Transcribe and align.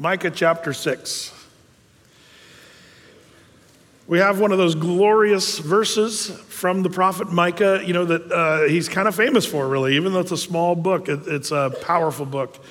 Micah 0.00 0.30
chapter 0.30 0.72
6. 0.72 1.30
We 4.06 4.18
have 4.18 4.40
one 4.40 4.50
of 4.50 4.56
those 4.56 4.74
glorious 4.74 5.58
verses 5.58 6.30
from 6.48 6.82
the 6.82 6.88
prophet 6.88 7.30
Micah, 7.30 7.82
you 7.84 7.92
know, 7.92 8.06
that 8.06 8.32
uh, 8.32 8.66
he's 8.66 8.88
kind 8.88 9.06
of 9.06 9.14
famous 9.14 9.44
for, 9.44 9.68
really, 9.68 9.96
even 9.96 10.14
though 10.14 10.20
it's 10.20 10.32
a 10.32 10.38
small 10.38 10.74
book, 10.74 11.10
it, 11.10 11.26
it's 11.26 11.50
a 11.50 11.76
powerful 11.82 12.24
book. 12.24 12.64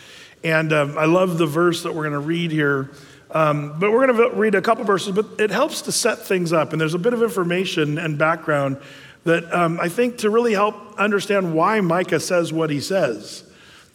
And 0.44 0.74
um, 0.74 0.98
I 0.98 1.06
love 1.06 1.38
the 1.38 1.46
verse 1.46 1.84
that 1.84 1.94
we're 1.94 2.10
going 2.10 2.20
to 2.20 2.28
read 2.28 2.50
here. 2.50 2.90
Um, 3.30 3.78
but 3.78 3.92
we're 3.92 4.08
going 4.08 4.32
to 4.32 4.36
read 4.36 4.56
a 4.56 4.62
couple 4.64 4.84
verses, 4.84 5.14
but 5.14 5.40
it 5.40 5.52
helps 5.52 5.84
to 5.84 5.92
set 5.92 6.26
things 6.26 6.52
up. 6.52 6.72
And 6.72 6.82
there's 6.82 6.96
a 6.96 7.00
bit 7.00 7.14
of 7.14 7.22
information 7.22 8.00
and 8.00 8.18
background 8.18 8.82
that 9.26 9.54
um, 9.54 9.80
I 9.80 9.88
think 9.88 10.18
to 10.20 10.32
really 10.32 10.54
help 10.54 10.98
understand 10.98 11.54
why 11.54 11.80
Micah 11.80 12.22
says 12.22 12.52
what 12.52 12.72
he 12.72 12.82
says 12.82 13.44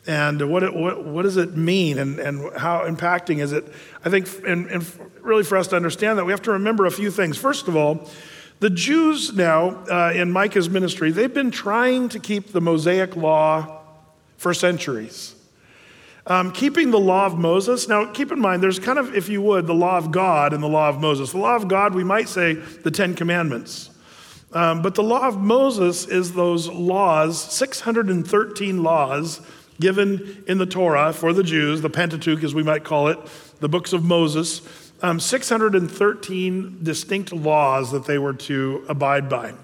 and 0.07 0.51
what, 0.51 0.63
it, 0.63 0.75
what, 0.75 1.05
what, 1.05 1.23
does 1.23 1.37
it 1.37 1.57
mean 1.57 1.99
and, 1.99 2.19
and 2.19 2.57
how 2.57 2.81
impacting 2.81 3.39
is 3.39 3.53
it? 3.53 3.65
I 4.05 4.11
think 4.11 4.29
and, 4.47 4.67
and, 4.67 4.87
really 5.23 5.45
for 5.45 5.57
us 5.57 5.69
to 5.69 5.77
understand 5.77 6.19
that 6.19 6.27
we 6.27 6.33
have 6.33 6.43
to 6.43 6.53
remember 6.53 6.85
a 6.85 6.91
few 6.91 7.11
things. 7.11 7.39
First 7.39 7.69
of 7.69 7.77
all 7.77 8.11
the 8.61 8.71
jews 8.71 9.35
now 9.35 9.85
uh, 9.91 10.13
in 10.15 10.31
micah's 10.31 10.71
ministry 10.71 11.11
they've 11.11 11.35
been 11.35 11.51
trying 11.51 12.09
to 12.09 12.19
keep 12.19 12.53
the 12.53 12.61
mosaic 12.61 13.17
law 13.17 13.81
for 14.37 14.55
centuries. 14.55 15.35
Um, 16.27 16.53
keeping 16.53 16.91
the 16.91 17.01
law 17.01 17.27
of 17.27 17.39
moses 17.39 17.89
now 17.89 18.07
keep 18.13 18.31
in 18.31 18.41
mind 18.41 18.63
there's 18.63 18.79
kind 18.79 18.99
of 18.99 19.15
if 19.15 19.29
you 19.29 19.43
would 19.43 19.67
the 19.67 19.75
law 19.75 19.97
of 19.97 20.13
god 20.13 20.53
and 20.53 20.63
the 20.63 20.69
law 20.69 20.89
of 20.89 21.01
moses. 21.01 21.33
The 21.33 21.39
law 21.39 21.57
of 21.57 21.69
god 21.69 21.95
we 21.95 22.05
might 22.05 22.29
say 22.29 22.55
the 22.55 22.91
ten 22.91 23.15
commandments. 23.15 23.91
Um, 24.53 24.83
but 24.83 24.95
the 24.95 25.03
law 25.03 25.27
of 25.27 25.39
moses 25.41 26.07
is 26.07 26.33
those 26.33 26.69
laws 26.69 27.43
613 27.53 28.83
laws 28.83 29.41
given 29.81 30.45
in 30.47 30.59
the 30.59 30.67
Torah 30.67 31.13
for 31.13 31.33
the 31.33 31.43
Jews, 31.43 31.81
the 31.81 31.91
Pentateuch, 31.91 32.43
as 32.45 32.55
we 32.55 32.63
might 32.63 32.85
call 32.85 33.09
it, 33.09 33.19
the 33.61 33.69
books 33.69 33.93
of 33.93 34.05
Moses, 34.05 34.63
um, 35.03 35.21
613 35.21 36.79
distinct 36.83 37.33
laws 37.33 37.93
that 37.93 38.07
they 38.07 38.19
were 38.19 38.35
to 38.35 38.85
abide 38.89 39.29
by. 39.29 39.55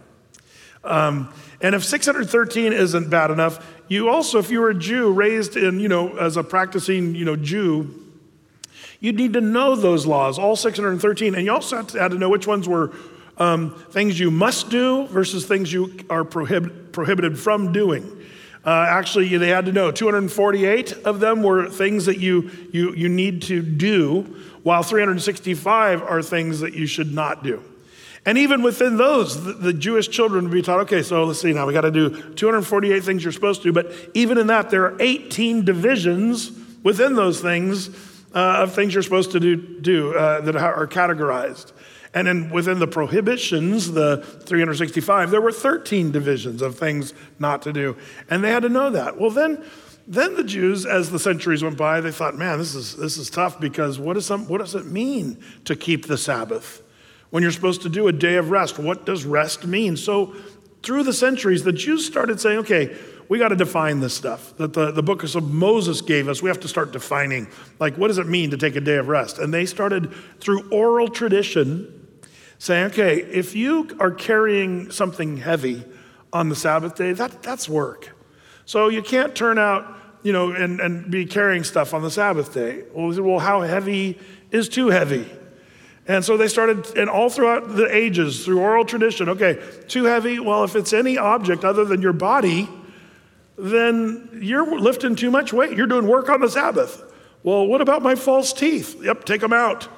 Um, 0.84 1.32
and 1.60 1.74
if 1.74 1.84
613 1.84 2.72
isn't 2.72 3.10
bad 3.10 3.30
enough, 3.30 3.66
you 3.88 4.08
also, 4.08 4.38
if 4.38 4.50
you 4.50 4.60
were 4.60 4.70
a 4.70 4.74
Jew 4.74 5.12
raised 5.12 5.56
in, 5.56 5.80
you 5.80 5.88
know, 5.88 6.16
as 6.16 6.36
a 6.36 6.44
practicing, 6.44 7.14
you 7.14 7.24
know, 7.24 7.36
Jew, 7.36 8.06
you'd 9.00 9.16
need 9.16 9.32
to 9.34 9.40
know 9.40 9.76
those 9.76 10.06
laws, 10.06 10.38
all 10.38 10.56
613. 10.56 11.34
And 11.34 11.44
you 11.44 11.52
also 11.52 11.76
had 11.76 12.12
to, 12.12 12.18
know 12.18 12.28
which 12.28 12.46
ones 12.46 12.68
were 12.68 12.92
um, 13.36 13.74
things 13.90 14.18
you 14.18 14.30
must 14.30 14.70
do 14.70 15.06
versus 15.08 15.46
things 15.46 15.72
you 15.72 15.98
are 16.08 16.24
prohibit, 16.24 16.92
prohibited 16.92 17.38
from 17.38 17.72
doing. 17.72 18.19
Uh, 18.64 18.86
actually, 18.88 19.36
they 19.38 19.48
had 19.48 19.64
to 19.64 19.72
know 19.72 19.90
248 19.90 20.92
of 21.04 21.20
them 21.20 21.42
were 21.42 21.68
things 21.70 22.06
that 22.06 22.18
you, 22.18 22.50
you, 22.72 22.94
you 22.94 23.08
need 23.08 23.42
to 23.42 23.62
do, 23.62 24.22
while 24.62 24.82
365 24.82 26.02
are 26.02 26.22
things 26.22 26.60
that 26.60 26.74
you 26.74 26.86
should 26.86 27.14
not 27.14 27.42
do. 27.42 27.62
And 28.26 28.36
even 28.36 28.62
within 28.62 28.98
those, 28.98 29.42
the, 29.42 29.54
the 29.54 29.72
Jewish 29.72 30.08
children 30.08 30.44
would 30.44 30.52
be 30.52 30.60
taught 30.60 30.80
okay, 30.80 31.02
so 31.02 31.24
let's 31.24 31.40
see 31.40 31.54
now, 31.54 31.66
we 31.66 31.72
got 31.72 31.82
to 31.82 31.90
do 31.90 32.34
248 32.34 33.02
things 33.02 33.24
you're 33.24 33.32
supposed 33.32 33.62
to 33.62 33.68
do, 33.68 33.72
but 33.72 33.92
even 34.12 34.36
in 34.36 34.48
that, 34.48 34.68
there 34.68 34.84
are 34.84 34.96
18 35.00 35.64
divisions 35.64 36.52
within 36.82 37.14
those 37.14 37.40
things 37.40 37.88
uh, 38.34 38.62
of 38.62 38.74
things 38.74 38.92
you're 38.92 39.02
supposed 39.02 39.32
to 39.32 39.40
do, 39.40 39.56
do 39.56 40.14
uh, 40.14 40.42
that 40.42 40.54
are 40.54 40.86
categorized. 40.86 41.72
And 42.12 42.26
then 42.26 42.50
within 42.50 42.80
the 42.80 42.88
prohibitions, 42.88 43.92
the 43.92 44.18
365, 44.46 45.30
there 45.30 45.40
were 45.40 45.52
13 45.52 46.10
divisions 46.10 46.60
of 46.60 46.76
things 46.76 47.14
not 47.38 47.62
to 47.62 47.72
do. 47.72 47.96
And 48.28 48.42
they 48.42 48.50
had 48.50 48.62
to 48.64 48.68
know 48.68 48.90
that. 48.90 49.18
Well, 49.18 49.30
then, 49.30 49.64
then 50.08 50.34
the 50.34 50.42
Jews, 50.42 50.86
as 50.86 51.10
the 51.10 51.20
centuries 51.20 51.62
went 51.62 51.76
by, 51.76 52.00
they 52.00 52.10
thought, 52.10 52.36
man, 52.36 52.58
this 52.58 52.74
is, 52.74 52.96
this 52.96 53.16
is 53.16 53.30
tough 53.30 53.60
because 53.60 53.98
what, 53.98 54.16
is 54.16 54.26
some, 54.26 54.48
what 54.48 54.58
does 54.58 54.74
it 54.74 54.86
mean 54.86 55.38
to 55.66 55.76
keep 55.76 56.06
the 56.06 56.18
Sabbath? 56.18 56.82
When 57.30 57.44
you're 57.44 57.52
supposed 57.52 57.82
to 57.82 57.88
do 57.88 58.08
a 58.08 58.12
day 58.12 58.36
of 58.36 58.50
rest, 58.50 58.76
what 58.76 59.06
does 59.06 59.24
rest 59.24 59.64
mean? 59.64 59.96
So 59.96 60.34
through 60.82 61.04
the 61.04 61.12
centuries, 61.12 61.62
the 61.62 61.72
Jews 61.72 62.04
started 62.04 62.40
saying, 62.40 62.58
okay, 62.60 62.96
we 63.28 63.38
got 63.38 63.48
to 63.48 63.56
define 63.56 64.00
this 64.00 64.14
stuff 64.14 64.56
that 64.56 64.72
the, 64.72 64.90
the 64.90 65.04
book 65.04 65.22
of 65.22 65.48
Moses 65.48 66.00
gave 66.00 66.28
us. 66.28 66.42
We 66.42 66.48
have 66.48 66.58
to 66.58 66.68
start 66.68 66.90
defining, 66.90 67.46
like, 67.78 67.96
what 67.96 68.08
does 68.08 68.18
it 68.18 68.26
mean 68.26 68.50
to 68.50 68.56
take 68.56 68.74
a 68.74 68.80
day 68.80 68.96
of 68.96 69.06
rest? 69.06 69.38
And 69.38 69.54
they 69.54 69.66
started 69.66 70.12
through 70.40 70.68
oral 70.70 71.06
tradition 71.06 71.99
saying, 72.60 72.90
okay, 72.90 73.16
if 73.16 73.56
you 73.56 73.88
are 74.00 74.10
carrying 74.10 74.90
something 74.90 75.38
heavy 75.38 75.82
on 76.30 76.50
the 76.50 76.54
Sabbath 76.54 76.94
day, 76.94 77.12
that, 77.12 77.42
that's 77.42 77.66
work. 77.66 78.14
So 78.66 78.88
you 78.88 79.02
can't 79.02 79.34
turn 79.34 79.58
out, 79.58 79.96
you 80.22 80.34
know, 80.34 80.52
and, 80.52 80.78
and 80.78 81.10
be 81.10 81.24
carrying 81.24 81.64
stuff 81.64 81.94
on 81.94 82.02
the 82.02 82.10
Sabbath 82.10 82.52
day. 82.52 82.84
Well, 82.92 83.22
well, 83.22 83.38
how 83.38 83.62
heavy 83.62 84.18
is 84.50 84.68
too 84.68 84.88
heavy? 84.88 85.26
And 86.06 86.22
so 86.22 86.36
they 86.36 86.48
started, 86.48 86.98
and 86.98 87.08
all 87.08 87.30
throughout 87.30 87.76
the 87.76 87.86
ages, 87.86 88.44
through 88.44 88.60
oral 88.60 88.84
tradition, 88.84 89.30
okay, 89.30 89.58
too 89.88 90.04
heavy, 90.04 90.38
well, 90.38 90.62
if 90.62 90.76
it's 90.76 90.92
any 90.92 91.16
object 91.16 91.64
other 91.64 91.86
than 91.86 92.02
your 92.02 92.12
body, 92.12 92.68
then 93.56 94.28
you're 94.34 94.78
lifting 94.78 95.16
too 95.16 95.30
much 95.30 95.54
weight. 95.54 95.78
You're 95.78 95.86
doing 95.86 96.06
work 96.06 96.28
on 96.28 96.42
the 96.42 96.50
Sabbath. 96.50 97.02
Well, 97.42 97.66
what 97.66 97.80
about 97.80 98.02
my 98.02 98.16
false 98.16 98.52
teeth? 98.52 99.02
Yep, 99.02 99.24
take 99.24 99.40
them 99.40 99.54
out. 99.54 99.88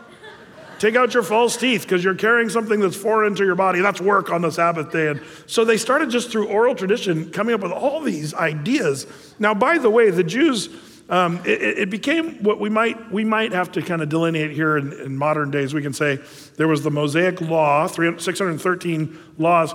Take 0.82 0.96
out 0.96 1.14
your 1.14 1.22
false 1.22 1.56
teeth 1.56 1.82
because 1.82 2.02
you're 2.02 2.16
carrying 2.16 2.48
something 2.48 2.80
that's 2.80 2.96
foreign 2.96 3.36
to 3.36 3.44
your 3.44 3.54
body. 3.54 3.80
That's 3.80 4.00
work 4.00 4.32
on 4.32 4.42
the 4.42 4.50
Sabbath 4.50 4.90
day. 4.90 5.10
And 5.10 5.22
so 5.46 5.64
they 5.64 5.76
started 5.76 6.10
just 6.10 6.32
through 6.32 6.48
oral 6.48 6.74
tradition 6.74 7.30
coming 7.30 7.54
up 7.54 7.60
with 7.60 7.70
all 7.70 8.00
these 8.00 8.34
ideas. 8.34 9.06
Now, 9.38 9.54
by 9.54 9.78
the 9.78 9.88
way, 9.88 10.10
the 10.10 10.24
Jews, 10.24 10.70
um, 11.08 11.40
it, 11.44 11.78
it, 11.78 11.88
became 11.88 12.42
what 12.42 12.58
we 12.58 12.68
might, 12.68 13.12
we 13.12 13.22
might 13.22 13.52
have 13.52 13.70
to 13.72 13.82
kind 13.82 14.02
of 14.02 14.08
delineate 14.08 14.50
here 14.50 14.76
in, 14.76 14.92
in 14.94 15.16
modern 15.16 15.52
days. 15.52 15.72
We 15.72 15.82
can 15.82 15.92
say 15.92 16.18
there 16.56 16.66
was 16.66 16.82
the 16.82 16.90
Mosaic 16.90 17.40
law, 17.40 17.86
613 17.86 19.18
laws, 19.38 19.74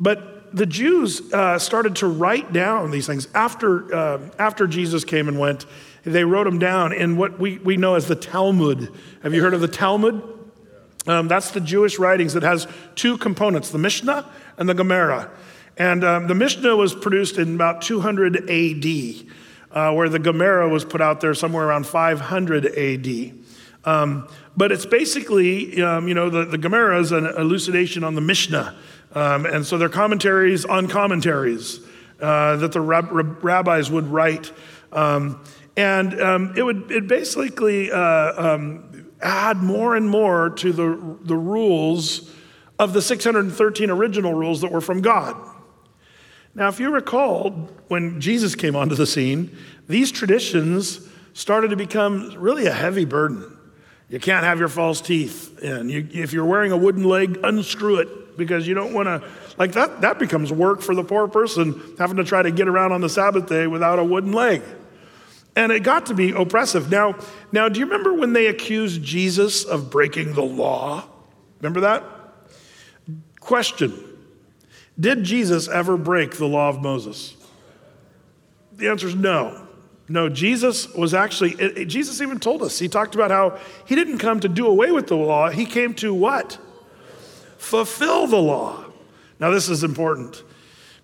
but 0.00 0.52
the 0.52 0.66
Jews 0.66 1.32
uh, 1.32 1.60
started 1.60 1.94
to 1.96 2.08
write 2.08 2.52
down 2.52 2.90
these 2.90 3.06
things 3.06 3.28
after, 3.36 3.94
uh, 3.94 4.30
after 4.36 4.66
Jesus 4.66 5.04
came 5.04 5.28
and 5.28 5.38
went. 5.38 5.64
They 6.02 6.24
wrote 6.24 6.42
them 6.42 6.58
down 6.58 6.92
in 6.92 7.16
what 7.16 7.38
we, 7.38 7.58
we 7.58 7.76
know 7.76 7.94
as 7.94 8.08
the 8.08 8.16
Talmud. 8.16 8.92
Have 9.22 9.32
you 9.32 9.42
heard 9.42 9.54
of 9.54 9.60
the 9.60 9.68
Talmud? 9.68 10.38
Um, 11.06 11.28
that's 11.28 11.50
the 11.50 11.60
Jewish 11.60 11.98
writings 11.98 12.34
that 12.34 12.42
has 12.42 12.66
two 12.94 13.16
components 13.16 13.70
the 13.70 13.78
Mishnah 13.78 14.30
and 14.58 14.68
the 14.68 14.74
Gemara. 14.74 15.30
And 15.76 16.04
um, 16.04 16.26
the 16.26 16.34
Mishnah 16.34 16.76
was 16.76 16.94
produced 16.94 17.38
in 17.38 17.54
about 17.54 17.80
200 17.80 18.50
AD, 18.50 19.26
uh, 19.70 19.94
where 19.94 20.10
the 20.10 20.18
Gemara 20.18 20.68
was 20.68 20.84
put 20.84 21.00
out 21.00 21.22
there 21.22 21.32
somewhere 21.32 21.66
around 21.66 21.86
500 21.86 22.66
AD. 22.66 23.32
Um, 23.84 24.28
but 24.56 24.72
it's 24.72 24.84
basically, 24.84 25.82
um, 25.82 26.06
you 26.06 26.12
know, 26.12 26.28
the, 26.28 26.44
the 26.44 26.58
Gemara 26.58 27.00
is 27.00 27.12
an 27.12 27.24
elucidation 27.24 28.04
on 28.04 28.14
the 28.14 28.20
Mishnah. 28.20 28.76
Um, 29.14 29.46
and 29.46 29.64
so 29.64 29.78
they're 29.78 29.88
commentaries 29.88 30.66
on 30.66 30.86
commentaries 30.86 31.80
uh, 32.20 32.56
that 32.56 32.72
the 32.72 32.80
rab- 32.80 33.42
rabbis 33.42 33.90
would 33.90 34.06
write. 34.06 34.52
Um, 34.92 35.42
and 35.76 36.12
it 36.58 36.62
would 36.62 36.90
it 36.90 37.06
basically 37.06 37.90
uh, 37.90 37.96
add 39.22 39.58
more 39.58 39.96
and 39.96 40.08
more 40.08 40.50
to 40.50 40.72
the, 40.72 41.18
the 41.22 41.36
rules 41.36 42.34
of 42.78 42.92
the 42.92 43.02
613 43.02 43.90
original 43.90 44.34
rules 44.34 44.62
that 44.62 44.72
were 44.72 44.80
from 44.80 45.02
God. 45.02 45.36
Now, 46.54 46.68
if 46.68 46.80
you 46.80 46.90
recall, 46.90 47.50
when 47.88 48.20
Jesus 48.20 48.54
came 48.54 48.74
onto 48.74 48.94
the 48.94 49.06
scene, 49.06 49.56
these 49.88 50.10
traditions 50.10 51.00
started 51.32 51.68
to 51.68 51.76
become 51.76 52.34
really 52.36 52.66
a 52.66 52.72
heavy 52.72 53.04
burden. 53.04 53.56
You 54.08 54.18
can't 54.18 54.44
have 54.44 54.58
your 54.58 54.68
false 54.68 55.00
teeth 55.00 55.60
in. 55.60 55.88
You, 55.88 56.08
if 56.12 56.32
you're 56.32 56.44
wearing 56.44 56.72
a 56.72 56.76
wooden 56.76 57.04
leg, 57.04 57.38
unscrew 57.44 57.96
it 57.96 58.36
because 58.36 58.66
you 58.66 58.74
don't 58.74 58.92
want 58.92 59.06
to, 59.06 59.22
like 59.56 59.72
that, 59.72 60.00
that 60.00 60.18
becomes 60.18 60.52
work 60.52 60.80
for 60.80 60.94
the 60.94 61.04
poor 61.04 61.28
person 61.28 61.80
having 61.98 62.16
to 62.16 62.24
try 62.24 62.42
to 62.42 62.50
get 62.50 62.66
around 62.66 62.92
on 62.92 63.00
the 63.00 63.08
Sabbath 63.08 63.46
day 63.46 63.68
without 63.68 63.98
a 63.98 64.04
wooden 64.04 64.32
leg. 64.32 64.62
And 65.56 65.72
it 65.72 65.82
got 65.82 66.06
to 66.06 66.14
be 66.14 66.30
oppressive. 66.30 66.90
Now, 66.90 67.16
now, 67.52 67.68
do 67.68 67.80
you 67.80 67.86
remember 67.86 68.14
when 68.14 68.32
they 68.32 68.46
accused 68.46 69.02
Jesus 69.02 69.64
of 69.64 69.90
breaking 69.90 70.34
the 70.34 70.42
law? 70.42 71.04
Remember 71.60 71.80
that? 71.80 72.04
Question 73.40 73.92
Did 74.98 75.24
Jesus 75.24 75.68
ever 75.68 75.96
break 75.96 76.36
the 76.36 76.46
law 76.46 76.68
of 76.68 76.80
Moses? 76.80 77.36
The 78.72 78.88
answer 78.88 79.08
is 79.08 79.14
no. 79.14 79.66
No, 80.08 80.28
Jesus 80.28 80.92
was 80.92 81.14
actually, 81.14 81.52
it, 81.52 81.78
it, 81.78 81.84
Jesus 81.84 82.20
even 82.20 82.40
told 82.40 82.62
us, 82.62 82.80
he 82.80 82.88
talked 82.88 83.14
about 83.14 83.30
how 83.30 83.60
he 83.86 83.94
didn't 83.94 84.18
come 84.18 84.40
to 84.40 84.48
do 84.48 84.66
away 84.66 84.90
with 84.90 85.06
the 85.06 85.14
law, 85.14 85.50
he 85.50 85.64
came 85.64 85.94
to 85.94 86.12
what? 86.12 86.58
Fulfill 87.58 88.26
the 88.26 88.36
law. 88.36 88.84
Now, 89.38 89.50
this 89.50 89.68
is 89.68 89.84
important. 89.84 90.42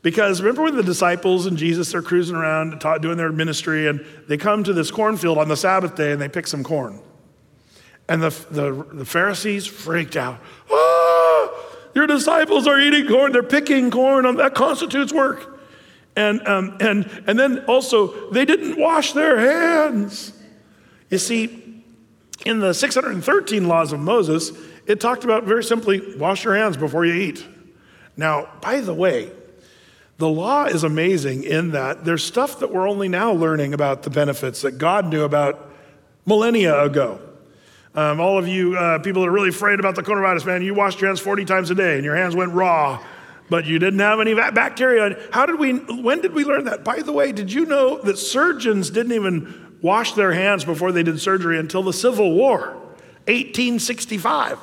Because 0.06 0.40
remember 0.40 0.62
when 0.62 0.76
the 0.76 0.84
disciples 0.84 1.46
and 1.46 1.56
Jesus 1.56 1.92
are 1.92 2.00
cruising 2.00 2.36
around 2.36 2.78
doing 3.00 3.16
their 3.16 3.32
ministry, 3.32 3.88
and 3.88 4.06
they 4.28 4.36
come 4.36 4.62
to 4.62 4.72
this 4.72 4.88
cornfield 4.88 5.36
on 5.36 5.48
the 5.48 5.56
Sabbath 5.56 5.96
day 5.96 6.12
and 6.12 6.22
they 6.22 6.28
pick 6.28 6.46
some 6.46 6.62
corn. 6.62 7.00
And 8.08 8.22
the, 8.22 8.30
the, 8.52 8.86
the 8.92 9.04
Pharisees 9.04 9.66
freaked 9.66 10.14
out. 10.14 10.38
Ah, 10.70 11.50
your 11.92 12.06
disciples 12.06 12.68
are 12.68 12.78
eating 12.78 13.08
corn, 13.08 13.32
they're 13.32 13.42
picking 13.42 13.90
corn, 13.90 14.36
that 14.36 14.54
constitutes 14.54 15.12
work. 15.12 15.58
And, 16.14 16.46
um, 16.46 16.76
and, 16.78 17.10
and 17.26 17.36
then 17.36 17.64
also, 17.64 18.30
they 18.30 18.44
didn't 18.44 18.78
wash 18.78 19.12
their 19.12 19.40
hands. 19.40 20.32
You 21.10 21.18
see, 21.18 21.82
In 22.44 22.60
the 22.60 22.74
613 22.74 23.66
laws 23.66 23.92
of 23.92 23.98
Moses, 23.98 24.52
it 24.86 25.00
talked 25.00 25.24
about 25.24 25.42
very 25.42 25.64
simply 25.64 26.16
wash 26.16 26.44
your 26.44 26.54
hands 26.54 26.76
before 26.76 27.04
you 27.04 27.14
eat. 27.14 27.44
Now, 28.16 28.48
by 28.60 28.82
the 28.82 28.94
way, 28.94 29.32
the 30.18 30.28
law 30.28 30.64
is 30.64 30.82
amazing 30.82 31.44
in 31.44 31.72
that 31.72 32.04
there's 32.04 32.24
stuff 32.24 32.60
that 32.60 32.72
we're 32.72 32.88
only 32.88 33.08
now 33.08 33.32
learning 33.32 33.74
about 33.74 34.02
the 34.02 34.10
benefits 34.10 34.62
that 34.62 34.78
God 34.78 35.06
knew 35.06 35.24
about 35.24 35.70
millennia 36.24 36.82
ago. 36.82 37.20
Um, 37.94 38.20
all 38.20 38.38
of 38.38 38.48
you 38.48 38.76
uh, 38.76 38.98
people 38.98 39.22
that 39.22 39.28
are 39.28 39.32
really 39.32 39.50
afraid 39.50 39.78
about 39.78 39.94
the 39.94 40.02
coronavirus, 40.02 40.46
man, 40.46 40.62
you 40.62 40.74
washed 40.74 41.00
your 41.00 41.08
hands 41.08 41.20
40 41.20 41.44
times 41.44 41.70
a 41.70 41.74
day 41.74 41.96
and 41.96 42.04
your 42.04 42.16
hands 42.16 42.34
went 42.34 42.52
raw, 42.52 43.02
but 43.48 43.64
you 43.66 43.78
didn't 43.78 44.00
have 44.00 44.20
any 44.20 44.34
bacteria. 44.34 45.18
How 45.32 45.46
did 45.46 45.58
we, 45.58 45.72
when 45.72 46.20
did 46.20 46.32
we 46.34 46.44
learn 46.44 46.64
that? 46.64 46.84
By 46.84 47.00
the 47.00 47.12
way, 47.12 47.32
did 47.32 47.52
you 47.52 47.64
know 47.64 47.98
that 48.02 48.18
surgeons 48.18 48.90
didn't 48.90 49.12
even 49.12 49.78
wash 49.82 50.12
their 50.12 50.32
hands 50.32 50.64
before 50.64 50.92
they 50.92 51.02
did 51.02 51.20
surgery 51.20 51.58
until 51.58 51.82
the 51.82 51.92
Civil 51.92 52.34
War, 52.34 52.74
1865? 53.28 54.58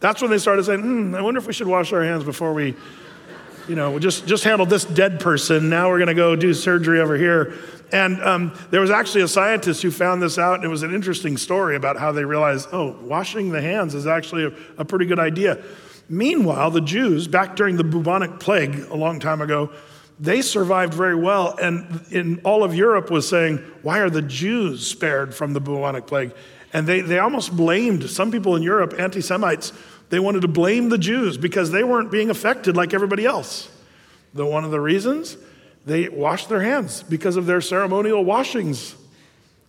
That's 0.00 0.20
when 0.20 0.30
they 0.30 0.38
started 0.38 0.64
saying, 0.64 0.80
hmm, 0.80 1.14
I 1.14 1.22
wonder 1.22 1.38
if 1.38 1.46
we 1.46 1.52
should 1.52 1.66
wash 1.66 1.92
our 1.92 2.02
hands 2.02 2.24
before 2.24 2.54
we, 2.54 2.74
you 3.68 3.74
know, 3.74 3.98
just, 3.98 4.26
just 4.26 4.44
handle 4.44 4.66
this 4.66 4.84
dead 4.84 5.20
person. 5.20 5.68
Now 5.68 5.88
we're 5.88 5.98
going 5.98 6.08
to 6.08 6.14
go 6.14 6.36
do 6.36 6.52
surgery 6.54 7.00
over 7.00 7.16
here. 7.16 7.54
And 7.92 8.22
um, 8.22 8.58
there 8.70 8.80
was 8.80 8.90
actually 8.90 9.22
a 9.22 9.28
scientist 9.28 9.82
who 9.82 9.90
found 9.90 10.22
this 10.22 10.38
out, 10.38 10.56
and 10.56 10.64
it 10.64 10.68
was 10.68 10.82
an 10.82 10.94
interesting 10.94 11.36
story 11.36 11.76
about 11.76 11.96
how 11.96 12.12
they 12.12 12.24
realized, 12.24 12.68
oh, 12.72 12.96
washing 13.02 13.50
the 13.50 13.60
hands 13.60 13.94
is 13.94 14.06
actually 14.06 14.46
a, 14.46 14.52
a 14.78 14.84
pretty 14.84 15.06
good 15.06 15.18
idea. 15.18 15.62
Meanwhile, 16.08 16.72
the 16.72 16.80
Jews, 16.80 17.28
back 17.28 17.56
during 17.56 17.76
the 17.76 17.84
bubonic 17.84 18.40
plague 18.40 18.78
a 18.90 18.96
long 18.96 19.20
time 19.20 19.40
ago, 19.40 19.70
they 20.18 20.42
survived 20.42 20.94
very 20.94 21.14
well. 21.14 21.56
And 21.60 22.04
in 22.10 22.40
all 22.44 22.62
of 22.62 22.74
Europe 22.74 23.10
was 23.10 23.28
saying, 23.28 23.58
why 23.82 24.00
are 24.00 24.10
the 24.10 24.22
Jews 24.22 24.86
spared 24.86 25.34
from 25.34 25.52
the 25.52 25.60
bubonic 25.60 26.06
plague? 26.06 26.32
And 26.72 26.86
they, 26.86 27.00
they 27.00 27.20
almost 27.20 27.56
blamed 27.56 28.10
some 28.10 28.32
people 28.32 28.56
in 28.56 28.62
Europe, 28.62 28.94
anti 28.98 29.20
Semites, 29.20 29.72
they 30.10 30.20
wanted 30.20 30.42
to 30.42 30.48
blame 30.48 30.88
the 30.88 30.98
Jews 30.98 31.36
because 31.36 31.70
they 31.70 31.84
weren't 31.84 32.10
being 32.10 32.30
affected 32.30 32.76
like 32.76 32.94
everybody 32.94 33.24
else. 33.24 33.70
The, 34.32 34.44
one 34.44 34.64
of 34.64 34.70
the 34.70 34.80
reasons 34.80 35.36
they 35.86 36.08
washed 36.08 36.48
their 36.48 36.62
hands 36.62 37.02
because 37.02 37.36
of 37.36 37.46
their 37.46 37.60
ceremonial 37.60 38.24
washings. 38.24 38.94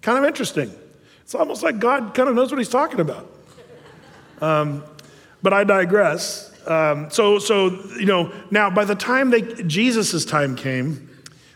Kind 0.02 0.18
of 0.18 0.26
interesting. 0.26 0.74
It's 1.22 1.36
almost 1.36 1.64
like 1.64 1.80
God 1.80 2.14
kind 2.14 2.30
of 2.30 2.36
knows 2.36 2.52
what 2.52 2.58
he's 2.58 2.70
talking 2.70 3.00
about. 3.00 3.30
Um, 4.42 4.84
but 5.42 5.54
I 5.54 5.64
digress. 5.64 6.52
Um, 6.68 7.10
so, 7.10 7.40
so, 7.40 7.68
you 7.98 8.06
know, 8.06 8.32
now 8.52 8.70
by 8.70 8.86
the 8.86 8.96
time 8.96 9.34
Jesus' 9.68 10.26
time 10.26 10.56
came, 10.56 11.10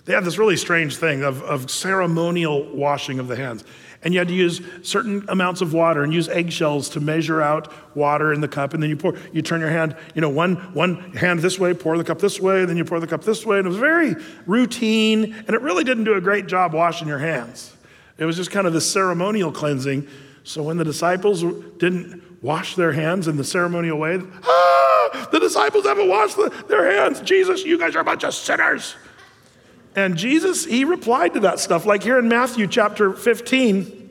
they 0.05 0.13
had 0.13 0.25
this 0.25 0.37
really 0.37 0.57
strange 0.57 0.97
thing 0.97 1.23
of, 1.23 1.41
of 1.43 1.69
ceremonial 1.69 2.63
washing 2.75 3.19
of 3.19 3.27
the 3.27 3.35
hands. 3.35 3.63
And 4.01 4.13
you 4.13 4.19
had 4.19 4.29
to 4.29 4.33
use 4.33 4.61
certain 4.81 5.25
amounts 5.27 5.59
of 5.59 5.73
water 5.73 6.03
and 6.03 6.13
use 6.13 6.29
eggshells 6.29 6.87
to 6.89 7.01
measure 7.01 7.41
out 7.41 7.71
water 7.95 8.31
in 8.31 8.39
the 8.39 8.47
cup. 8.47 8.73
And 8.73 8.81
then 8.81 8.89
you 8.89 8.95
pour, 8.95 9.17
you 9.33 9.41
turn 9.41 9.59
your 9.59 9.69
hand, 9.69 9.95
you 10.15 10.21
know, 10.21 10.29
one, 10.29 10.55
one 10.73 11.11
hand 11.13 11.39
this 11.39 11.59
way, 11.59 11.73
pour 11.73 11.97
the 11.97 12.03
cup 12.05 12.19
this 12.19 12.39
way, 12.39 12.63
then 12.63 12.77
you 12.77 12.85
pour 12.85 13.01
the 13.01 13.07
cup 13.07 13.25
this 13.25 13.45
way. 13.45 13.57
And 13.57 13.65
it 13.65 13.69
was 13.69 13.77
very 13.77 14.15
routine, 14.45 15.33
and 15.33 15.49
it 15.49 15.61
really 15.61 15.83
didn't 15.83 16.05
do 16.05 16.13
a 16.13 16.21
great 16.21 16.47
job 16.47 16.73
washing 16.73 17.09
your 17.09 17.19
hands. 17.19 17.75
It 18.17 18.25
was 18.25 18.37
just 18.37 18.51
kind 18.51 18.67
of 18.67 18.73
this 18.73 18.89
ceremonial 18.89 19.51
cleansing. 19.51 20.07
So 20.43 20.63
when 20.63 20.77
the 20.77 20.85
disciples 20.85 21.43
didn't 21.77 22.23
wash 22.41 22.75
their 22.75 22.93
hands 22.93 23.27
in 23.27 23.35
the 23.35 23.43
ceremonial 23.43 23.99
way, 23.99 24.21
ah, 24.43 25.27
the 25.31 25.39
disciples 25.39 25.85
haven't 25.85 26.07
washed 26.07 26.37
the, 26.37 26.49
their 26.69 26.89
hands. 26.89 27.19
Jesus, 27.21 27.65
you 27.65 27.77
guys 27.77 27.95
are 27.95 27.99
a 27.99 28.05
bunch 28.05 28.23
of 28.23 28.33
sinners. 28.33 28.95
And 29.99 30.15
Jesus, 30.15 30.63
he 30.63 30.85
replied 30.85 31.33
to 31.33 31.41
that 31.41 31.59
stuff. 31.59 31.85
Like 31.85 32.03
here 32.03 32.17
in 32.17 32.29
Matthew 32.29 32.67
chapter 32.67 33.11
15, 33.11 34.09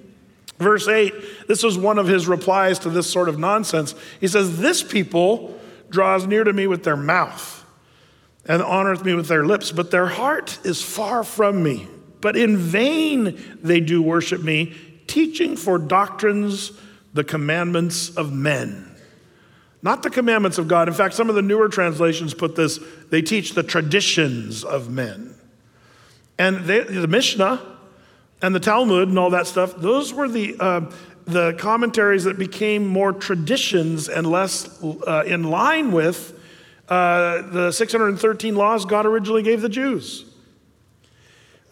verse 0.59 0.87
8, 0.87 1.15
this 1.49 1.63
was 1.63 1.79
one 1.79 1.99
of 1.99 2.07
his 2.07 2.29
replies 2.29 2.79
to 2.81 2.91
this 2.91 3.11
sort 3.11 3.27
of 3.27 3.39
nonsense. 3.39 3.95
He 4.21 4.29
says, 4.29 4.59
This 4.59 4.83
people 4.83 5.59
draws 5.89 6.27
near 6.27 6.45
to 6.45 6.53
me 6.53 6.67
with 6.67 6.85
their 6.85 6.97
mouth 6.97 7.65
and 8.45 8.61
honoreth 8.61 9.03
me 9.03 9.15
with 9.15 9.29
their 9.29 9.47
lips, 9.47 9.73
but 9.73 9.91
their 9.91 10.09
heart 10.09 10.59
is 10.63 10.83
far 10.83 11.25
from 11.25 11.63
me. 11.63 11.89
But 12.21 12.37
in 12.37 12.59
vain 12.59 13.43
they 13.63 13.81
do 13.81 14.03
worship 14.03 14.43
me, 14.43 14.77
teaching 15.07 15.57
for 15.57 15.79
doctrines 15.79 16.71
the 17.15 17.25
commandments 17.25 18.11
of 18.11 18.31
men. 18.31 18.95
Not 19.81 20.03
the 20.03 20.11
commandments 20.11 20.59
of 20.59 20.69
God. 20.69 20.87
In 20.87 20.93
fact, 20.93 21.15
some 21.15 21.31
of 21.31 21.35
the 21.35 21.41
newer 21.41 21.71
translations 21.71 22.35
put 22.35 22.57
this, 22.57 22.79
they 23.09 23.23
teach 23.23 23.55
the 23.55 23.63
traditions 23.63 24.65
of 24.65 24.91
men. 24.91 25.35
And 26.39 26.65
they, 26.65 26.81
the 26.81 27.09
Mishnah 27.09 27.61
and 28.41 28.55
the 28.55 28.61
Talmud 28.61 29.09
and 29.09 29.19
all 29.19 29.31
that 29.31 29.47
stuff, 29.47 29.77
those 29.77 30.15
were 30.15 30.29
the, 30.29 30.57
uh, 30.61 30.91
the 31.25 31.55
commentaries 31.55 32.25
that 32.25 32.39
became 32.39 32.87
more 32.87 33.13
traditions 33.13 34.09
and 34.09 34.27
less 34.27 34.83
uh, 34.83 35.25
in 35.27 35.45
line 35.45 35.93
with 35.93 36.39
uh, 36.89 37.43
the 37.43 37.73
613 37.73 38.55
laws 38.55 38.85
God 38.85 39.05
originally 39.05 39.43
gave 39.43 39.61
the 39.61 39.69
Jews. 39.69 40.25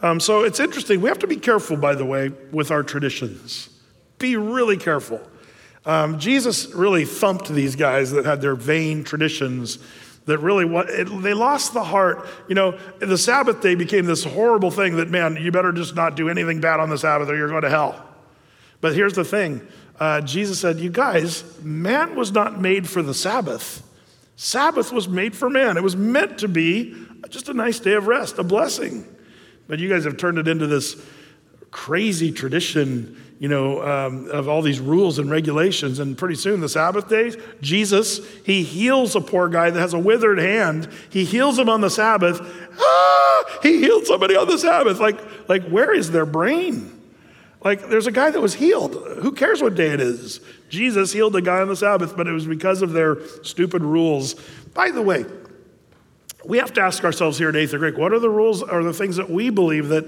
Um, 0.03 0.21
so 0.21 0.43
it's 0.43 0.61
interesting. 0.61 1.01
We 1.01 1.09
have 1.09 1.21
to 1.21 1.27
be 1.27 1.37
careful, 1.37 1.77
by 1.77 1.95
the 1.95 2.05
way, 2.05 2.31
with 2.53 2.71
our 2.71 2.83
traditions. 2.83 3.71
Be 4.19 4.37
really 4.37 4.77
careful. 4.77 5.21
Um, 5.87 6.19
Jesus 6.19 6.75
really 6.75 7.05
thumped 7.05 7.49
these 7.49 7.77
guys 7.77 8.11
that 8.11 8.27
had 8.27 8.41
their 8.41 8.57
vain 8.57 9.05
traditions 9.05 9.79
that 10.26 10.38
really 10.38 10.64
what 10.64 10.88
they 10.88 11.34
lost 11.34 11.73
the 11.73 11.82
heart. 11.82 12.26
You 12.49 12.55
know 12.55 12.78
the 12.99 13.19
sabbath 13.19 13.62
day 13.62 13.75
became 13.75 14.05
this 14.05 14.25
horrible 14.25 14.70
thing 14.70 14.96
that 14.96 15.08
man 15.08 15.37
you 15.37 15.50
better 15.50 15.73
just 15.73 15.94
not 15.94 16.14
do 16.14 16.28
anything 16.28 16.61
bad 16.61 16.81
on 16.81 16.90
the 16.90 16.99
sabbath 16.99 17.28
or 17.28 17.37
you're 17.37 17.49
going 17.49 17.62
to 17.62 17.70
hell. 17.70 18.05
But 18.81 18.94
here's 18.94 19.14
the 19.14 19.25
thing. 19.25 19.67
Uh, 19.99 20.20
jesus 20.20 20.61
said 20.61 20.78
you 20.78 20.90
guys 20.90 21.43
man 21.62 22.14
was 22.14 22.31
not 22.31 22.61
made 22.61 22.88
for 22.88 23.02
the 23.02 23.14
sabbath. 23.14 23.82
Sabbath 24.38 24.93
was 24.93 25.08
made 25.08 25.34
for 25.34 25.49
man. 25.49 25.78
It 25.78 25.82
was 25.82 25.96
meant 25.96 26.38
to 26.38 26.49
be 26.49 26.94
just 27.31 27.49
a 27.49 27.55
nice 27.55 27.78
day 27.81 27.94
of 27.94 28.06
rest 28.06 28.38
a 28.38 28.44
blessing. 28.44 29.06
But 29.69 29.78
you 29.78 29.88
guys 29.88 30.05
have 30.05 30.17
turned 30.17 30.38
it 30.38 30.46
into 30.46 30.67
this 30.67 31.02
crazy 31.70 32.32
tradition 32.32 33.20
you 33.38 33.49
know, 33.49 33.83
um, 33.83 34.29
of 34.31 34.49
all 34.49 34.62
these 34.62 34.81
rules 34.81 35.19
and 35.19 35.31
regulations. 35.31 35.99
And 35.99 36.17
pretty 36.17 36.37
soon, 36.37 36.61
the 36.61 36.69
Sabbath 36.69 37.09
days, 37.09 37.37
Jesus, 37.61 38.27
he 38.44 38.62
heals 38.62 39.15
a 39.15 39.21
poor 39.21 39.49
guy 39.49 39.71
that 39.71 39.79
has 39.79 39.93
a 39.93 39.99
withered 39.99 40.38
hand. 40.38 40.88
He 41.11 41.25
heals 41.25 41.59
him 41.59 41.69
on 41.69 41.81
the 41.81 41.91
Sabbath. 41.91 42.41
Ah, 42.79 43.59
he 43.62 43.79
healed 43.79 44.06
somebody 44.06 44.37
on 44.37 44.49
the 44.49 44.59
Sabbath. 44.59 45.00
Like, 45.00 45.21
like 45.49 45.67
where 45.69 45.94
is 45.94 46.11
their 46.11 46.27
brain? 46.27 46.93
Like, 47.62 47.88
there's 47.88 48.06
a 48.06 48.12
guy 48.12 48.31
that 48.31 48.41
was 48.41 48.55
healed. 48.55 48.94
Who 49.23 49.33
cares 49.33 49.61
what 49.61 49.75
day 49.75 49.88
it 49.88 50.00
is? 50.00 50.41
Jesus 50.69 51.12
healed 51.12 51.35
a 51.37 51.43
guy 51.43 51.61
on 51.61 51.69
the 51.69 51.76
Sabbath, 51.76 52.16
but 52.16 52.26
it 52.26 52.33
was 52.33 52.47
because 52.47 52.81
of 52.81 52.93
their 52.93 53.19
stupid 53.43 53.83
rules. 53.83 54.35
By 54.73 54.90
the 54.90 55.02
way, 55.02 55.25
we 56.45 56.59
have 56.59 56.73
to 56.75 56.81
ask 56.81 57.05
ourselves 57.05 57.38
here 57.38 57.49
at 57.49 57.55
Athey 57.55 57.78
Creek, 57.78 57.99
what 57.99 58.12
are 58.12 58.19
the 58.19 58.31
rules 58.31 58.62
or 58.62 58.85
the 58.85 58.93
things 58.93 59.16
that 59.16 59.28
we 59.28 59.50
believe 59.50 59.88
that 59.88 60.05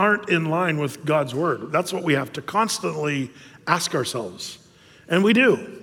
aren't 0.00 0.30
in 0.30 0.46
line 0.46 0.78
with 0.78 1.04
God's 1.04 1.34
word. 1.34 1.70
That's 1.70 1.92
what 1.92 2.02
we 2.02 2.14
have 2.14 2.32
to 2.32 2.40
constantly 2.40 3.30
ask 3.66 3.94
ourselves. 3.94 4.58
And 5.08 5.22
we 5.22 5.34
do. 5.34 5.76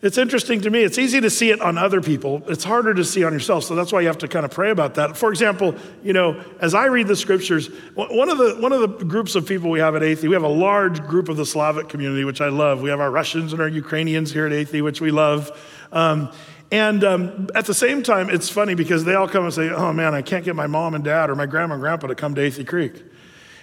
It's 0.00 0.16
interesting 0.16 0.62
to 0.62 0.70
me. 0.70 0.84
It's 0.84 0.96
easy 0.96 1.20
to 1.20 1.28
see 1.28 1.50
it 1.50 1.60
on 1.60 1.76
other 1.76 2.00
people. 2.00 2.42
It's 2.46 2.64
harder 2.64 2.94
to 2.94 3.04
see 3.04 3.24
on 3.24 3.34
yourself. 3.34 3.64
So 3.64 3.74
that's 3.74 3.92
why 3.92 4.00
you 4.00 4.06
have 4.06 4.16
to 4.18 4.28
kind 4.28 4.46
of 4.46 4.50
pray 4.50 4.70
about 4.70 4.94
that. 4.94 5.18
For 5.18 5.28
example, 5.28 5.74
you 6.02 6.14
know, 6.14 6.42
as 6.60 6.72
I 6.72 6.86
read 6.86 7.08
the 7.08 7.16
scriptures, 7.16 7.66
one 7.94 8.30
of 8.30 8.38
the 8.38 8.56
one 8.58 8.72
of 8.72 8.80
the 8.80 9.04
groups 9.04 9.34
of 9.34 9.46
people 9.46 9.68
we 9.68 9.80
have 9.80 9.94
at 9.94 10.00
Athey, 10.00 10.28
we 10.28 10.34
have 10.34 10.44
a 10.44 10.48
large 10.48 11.04
group 11.06 11.28
of 11.28 11.36
the 11.36 11.44
Slavic 11.44 11.90
community, 11.90 12.24
which 12.24 12.40
I 12.40 12.48
love. 12.48 12.80
We 12.80 12.88
have 12.88 13.00
our 13.00 13.10
Russians 13.10 13.52
and 13.52 13.60
our 13.60 13.68
Ukrainians 13.68 14.32
here 14.32 14.46
at 14.46 14.52
Athey, 14.52 14.82
which 14.82 15.02
we 15.02 15.10
love. 15.10 15.50
Um, 15.92 16.32
and 16.70 17.02
um, 17.02 17.48
at 17.54 17.64
the 17.64 17.74
same 17.74 18.02
time, 18.02 18.28
it's 18.28 18.50
funny 18.50 18.74
because 18.74 19.04
they 19.04 19.14
all 19.14 19.28
come 19.28 19.44
and 19.44 19.54
say, 19.54 19.70
Oh 19.70 19.92
man, 19.92 20.14
I 20.14 20.22
can't 20.22 20.44
get 20.44 20.54
my 20.54 20.66
mom 20.66 20.94
and 20.94 21.02
dad 21.02 21.30
or 21.30 21.34
my 21.34 21.46
grandma 21.46 21.74
and 21.74 21.82
grandpa 21.82 22.08
to 22.08 22.14
come 22.14 22.34
to 22.34 22.42
Athey 22.42 22.66
Creek. 22.66 22.94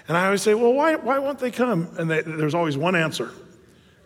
And 0.07 0.17
I 0.17 0.25
always 0.25 0.41
say, 0.41 0.55
Well, 0.55 0.73
why, 0.73 0.95
why 0.95 1.19
won't 1.19 1.39
they 1.39 1.51
come? 1.51 1.89
And 1.97 2.09
they, 2.09 2.21
there's 2.21 2.55
always 2.55 2.77
one 2.77 2.95
answer 2.95 3.31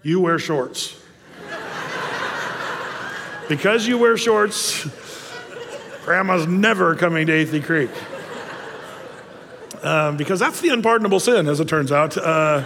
you 0.04 0.20
wear 0.20 0.40
shorts. 0.40 1.02
because 3.50 3.88
you 3.88 3.98
wear 3.98 4.18
shorts, 4.18 4.88
grandma's 6.04 6.48
never 6.48 6.96
coming 6.96 7.28
to 7.28 7.34
Athey 7.34 7.64
Creek. 7.64 7.92
Um, 9.84 10.18
because 10.18 10.40
that's 10.40 10.60
the 10.60 10.70
unpardonable 10.70 11.22
sin, 11.22 11.48
as 11.48 11.62
it 11.62 11.70
turns 11.70 11.92
out. 11.92 12.18
Uh, 12.18 12.66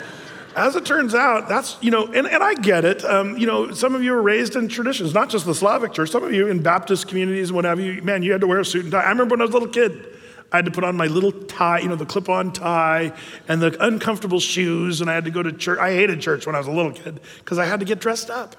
as 0.59 0.75
it 0.75 0.85
turns 0.85 1.15
out, 1.15 1.47
that's, 1.47 1.77
you 1.81 1.89
know, 1.89 2.05
and, 2.05 2.27
and 2.27 2.43
I 2.43 2.53
get 2.53 2.85
it. 2.85 3.03
Um, 3.05 3.37
you 3.37 3.47
know, 3.47 3.71
some 3.71 3.95
of 3.95 4.03
you 4.03 4.11
were 4.11 4.21
raised 4.21 4.55
in 4.55 4.67
traditions, 4.67 5.13
not 5.13 5.29
just 5.29 5.45
the 5.45 5.55
Slavic 5.55 5.93
church, 5.93 6.09
some 6.09 6.23
of 6.23 6.33
you 6.33 6.47
in 6.47 6.61
Baptist 6.61 7.07
communities 7.07 7.49
and 7.51 7.79
you, 7.79 8.01
man, 8.01 8.23
you 8.23 8.31
had 8.31 8.41
to 8.41 8.47
wear 8.47 8.59
a 8.59 8.65
suit 8.65 8.83
and 8.83 8.91
tie. 8.91 9.01
I 9.01 9.09
remember 9.09 9.33
when 9.33 9.41
I 9.41 9.45
was 9.45 9.51
a 9.51 9.57
little 9.57 9.73
kid, 9.73 10.17
I 10.51 10.57
had 10.57 10.65
to 10.65 10.71
put 10.71 10.83
on 10.83 10.97
my 10.97 11.05
little 11.07 11.31
tie, 11.31 11.79
you 11.79 11.87
know, 11.87 11.95
the 11.95 12.05
clip 12.05 12.27
on 12.27 12.51
tie 12.51 13.13
and 13.47 13.61
the 13.61 13.75
uncomfortable 13.83 14.39
shoes, 14.39 15.01
and 15.01 15.09
I 15.09 15.13
had 15.13 15.25
to 15.25 15.31
go 15.31 15.43
to 15.43 15.51
church. 15.51 15.79
I 15.79 15.93
hated 15.93 16.21
church 16.21 16.45
when 16.45 16.55
I 16.55 16.57
was 16.57 16.67
a 16.67 16.71
little 16.71 16.91
kid 16.91 17.19
because 17.37 17.57
I 17.57 17.65
had 17.65 17.79
to 17.79 17.85
get 17.85 17.99
dressed 17.99 18.29
up. 18.29 18.55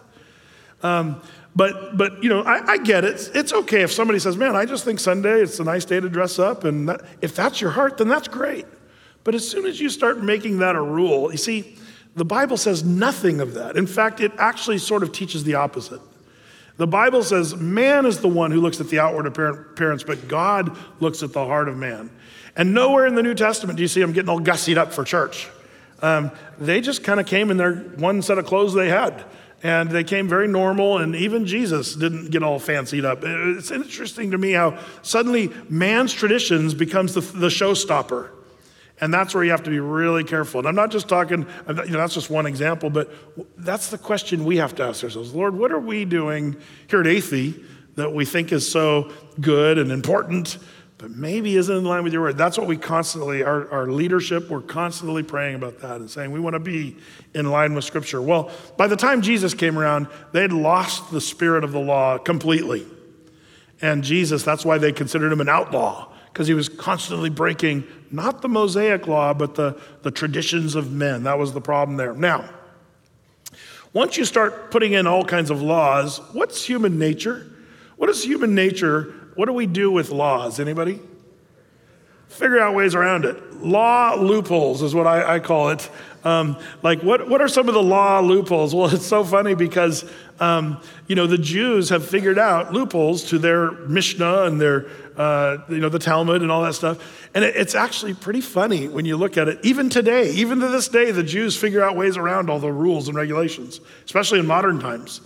Um, 0.83 1.21
but, 1.55 1.99
but 1.99 2.23
you 2.23 2.31
know, 2.31 2.43
I, 2.43 2.73
I, 2.73 2.79
get 2.79 3.05
it. 3.05 3.31
It's 3.35 3.53
okay 3.53 3.83
if 3.83 3.93
somebody 3.93 4.19
says, 4.21 4.37
man, 4.37 4.55
I 4.55 4.65
just 4.65 4.85
think 4.85 5.01
Sunday, 5.01 5.43
it's 5.43 5.59
a 5.59 5.65
nice 5.65 5.85
day 5.85 5.99
to 5.99 6.09
dress 6.09 6.39
up. 6.39 6.65
And 6.65 6.89
that, 6.89 7.03
if 7.21 7.35
that's 7.35 7.61
your 7.61 7.71
heart, 7.71 7.99
then 7.99 8.09
that's 8.09 8.29
great. 8.29 8.67
But 9.25 9.35
as 9.35 9.49
soon 9.49 9.67
as 9.67 9.81
you 9.81 9.91
start 9.91 10.23
making 10.23 10.59
that 10.59 10.77
a 10.77 10.81
rule, 10.81 11.31
you 11.31 11.37
see, 11.37 11.77
The 12.17 12.25
Bible 12.25 12.57
says 12.57 12.83
nothing 12.83 13.41
of 13.41 13.55
that. 13.55 13.77
In 13.77 13.87
fact, 13.87 14.21
it 14.21 14.33
actually 14.37 14.79
sort 14.79 15.03
of 15.03 15.13
teaches 15.13 15.45
the 15.45 15.55
opposite. 15.55 16.01
The 16.77 16.87
Bible 16.87 17.23
says 17.23 17.55
man 17.57 18.07
is 18.07 18.21
the 18.21 18.29
one 18.29 18.51
who 18.51 18.61
looks 18.61 18.81
at 18.81 18.89
the 18.89 18.99
outward 18.99 19.27
appearance, 19.27 20.03
but 20.03 20.29
God 20.29 20.77
looks 20.99 21.23
at 21.23 21.33
the 21.33 21.45
heart 21.45 21.69
of 21.69 21.77
man. 21.77 22.11
And 22.57 22.75
nowhere 22.75 23.07
in 23.07 23.15
the 23.15 23.23
New 23.23 23.35
Testament 23.35 23.77
do 23.77 23.83
you 23.83 23.89
see 23.89 24.01
them 24.01 24.13
getting 24.13 24.29
all 24.29 24.41
gussied 24.41 24.77
up 24.77 24.93
for 24.93 25.05
church. 25.05 25.49
Um, 26.03 26.31
they 26.59 26.81
just 26.81 27.05
kind 27.05 27.21
of 27.21 27.27
came 27.27 27.51
in 27.51 27.59
their 27.59 27.75
one 27.75 28.23
set 28.23 28.39
of 28.39 28.47
clothes 28.47 28.75
they 28.75 28.89
had. 28.89 29.25
And 29.63 29.91
they 29.91 30.05
came 30.05 30.27
very 30.27 30.49
normal, 30.49 30.97
and 30.97 31.15
even 31.15 31.45
Jesus 31.45 31.95
didn't 31.95 32.31
get 32.31 32.43
all 32.43 32.59
fancied 32.59 33.05
up. 33.05 33.19
It's 33.23 33.71
interesting 33.71 34.31
to 34.31 34.39
me 34.39 34.53
how 34.53 34.79
suddenly 35.03 35.53
man's 35.69 36.15
traditions 36.15 36.73
becomes 36.73 37.13
the, 37.13 37.21
the 37.21 37.49
showstopper. 37.49 38.31
And 39.01 39.13
that's 39.13 39.35
where 39.35 39.43
you 39.43 39.51
have 39.51 39.63
to 39.63 39.71
be 39.71 39.81
really 39.81 40.25
careful. 40.25 40.61
And 40.61 40.69
I'm 40.69 40.75
not 40.75 40.91
just 40.91 41.09
talking, 41.09 41.47
you 41.69 41.75
know, 41.75 41.99
that's 41.99 42.15
just 42.15 42.29
one 42.29 42.47
example, 42.47 42.91
but 42.91 43.11
that's 43.57 43.89
the 43.89 43.99
question 43.99 44.45
we 44.45 44.59
have 44.59 44.75
to 44.77 44.85
ask 44.85 45.03
ourselves 45.03 45.35
Lord, 45.35 45.57
what 45.57 45.73
are 45.73 45.81
we 45.81 46.05
doing 46.05 46.57
here 46.89 47.01
at 47.01 47.07
Athey 47.07 47.65
that 47.97 48.13
we 48.13 48.25
think 48.25 48.53
is 48.53 48.71
so 48.71 49.11
good 49.41 49.79
and 49.79 49.91
important, 49.91 50.59
but 50.99 51.11
maybe 51.11 51.57
isn't 51.57 51.75
in 51.75 51.85
line 51.85 52.05
with 52.05 52.13
your 52.13 52.23
word? 52.23 52.37
That's 52.37 52.59
what 52.59 52.67
we 52.67 52.77
constantly, 52.77 53.43
our, 53.43 53.71
our 53.71 53.87
leadership, 53.87 54.51
we're 54.51 54.61
constantly 54.61 55.23
praying 55.23 55.55
about 55.55 55.79
that 55.81 55.97
and 55.97 56.11
saying 56.11 56.31
we 56.31 56.41
want 56.41 56.55
to 56.55 56.61
be 56.61 56.99
in 57.35 57.51
line 57.51 57.75
with 57.75 57.85
Scripture. 57.85 58.21
Well, 58.21 58.51
by 58.77 58.87
the 58.87 58.97
time 58.97 59.23
Jesus 59.23 59.55
came 59.55 59.79
around, 59.79 60.09
they'd 60.33 60.53
lost 60.53 61.11
the 61.11 61.23
spirit 61.23 61.65
of 61.65 61.73
the 61.73 61.81
law 61.81 62.19
completely. 62.19 62.87
And 63.81 64.05
Jesus, 64.05 64.43
that's 64.43 64.63
why 64.63 64.77
they 64.77 64.93
considered 64.93 65.33
him 65.33 65.41
an 65.41 65.49
outlaw 65.49 66.10
because 66.33 66.47
he 66.47 66.55
was 66.55 66.69
constantly 66.69 67.31
breaking 67.31 67.85
not 68.11 68.43
the 68.43 68.49
Mosaic 68.49 69.07
law, 69.07 69.33
but 69.35 69.55
the, 69.55 69.79
the 70.03 70.11
traditions 70.11 70.75
of 70.75 70.91
men. 70.91 71.25
That 71.25 71.39
was 71.39 71.53
the 71.53 71.61
problem 71.61 71.97
there. 71.97 72.15
Now, 72.15 72.49
once 73.93 74.17
you 74.17 74.25
start 74.25 74.71
putting 74.71 74.93
in 74.93 75.07
all 75.07 75.25
kinds 75.25 75.51
of 75.51 75.63
laws, 75.63 76.21
what's 76.33 76.65
human 76.65 76.99
nature? 76.99 77.47
What 77.97 78.11
is 78.11 78.25
human 78.25 78.55
nature? 78.55 79.15
What 79.35 79.47
do 79.47 79.53
we 79.53 79.67
do 79.67 79.91
with 79.91 80.11
laws? 80.11 80.61
Anybody? 80.61 81.01
Figure 82.31 82.61
out 82.61 82.75
ways 82.77 82.95
around 82.95 83.25
it. 83.25 83.61
Law 83.61 84.15
loopholes 84.15 84.83
is 84.83 84.95
what 84.95 85.07
I, 85.07 85.35
I 85.35 85.39
call 85.41 85.71
it. 85.71 85.91
Um, 86.23 86.57
like, 86.83 87.03
what, 87.03 87.29
what 87.29 87.41
are 87.41 87.49
some 87.49 87.67
of 87.67 87.75
the 87.75 87.83
law 87.83 88.21
loopholes? 88.21 88.75
Well, 88.81 88.95
it's 88.95 89.07
so 89.07 89.25
funny 89.25 89.55
because, 89.55 90.09
um, 90.39 90.81
you 91.09 91.17
know, 91.17 91.27
the 91.27 91.37
Jews 91.37 91.89
have 91.89 92.07
figured 92.07 92.39
out 92.39 92.73
loopholes 92.73 93.25
to 93.31 93.39
their 93.39 93.73
Mishnah 93.73 94.45
and 94.45 94.61
their, 94.61 94.87
uh, 95.17 95.59
you 95.69 95.81
know, 95.81 95.89
the 95.89 95.99
Talmud 95.99 96.41
and 96.41 96.53
all 96.53 96.63
that 96.63 96.75
stuff. 96.75 97.29
And 97.35 97.45
it, 97.45 97.57
it's 97.57 97.75
actually 97.75 98.15
pretty 98.15 98.41
funny 98.41 98.87
when 98.87 99.05
you 99.05 99.17
look 99.17 99.37
at 99.37 99.49
it. 99.49 99.59
Even 99.65 99.91
today, 99.91 100.31
even 100.31 100.61
to 100.61 100.69
this 100.69 100.87
day, 100.87 101.11
the 101.11 101.25
Jews 101.25 101.57
figure 101.57 101.83
out 101.83 101.97
ways 101.97 102.17
around 102.17 102.49
all 102.49 102.61
the 102.61 102.73
rules 102.73 103.09
and 103.09 103.17
regulations, 103.17 103.81
especially 104.05 104.39
in 104.39 104.47
modern 104.47 104.79
times. 104.79 105.21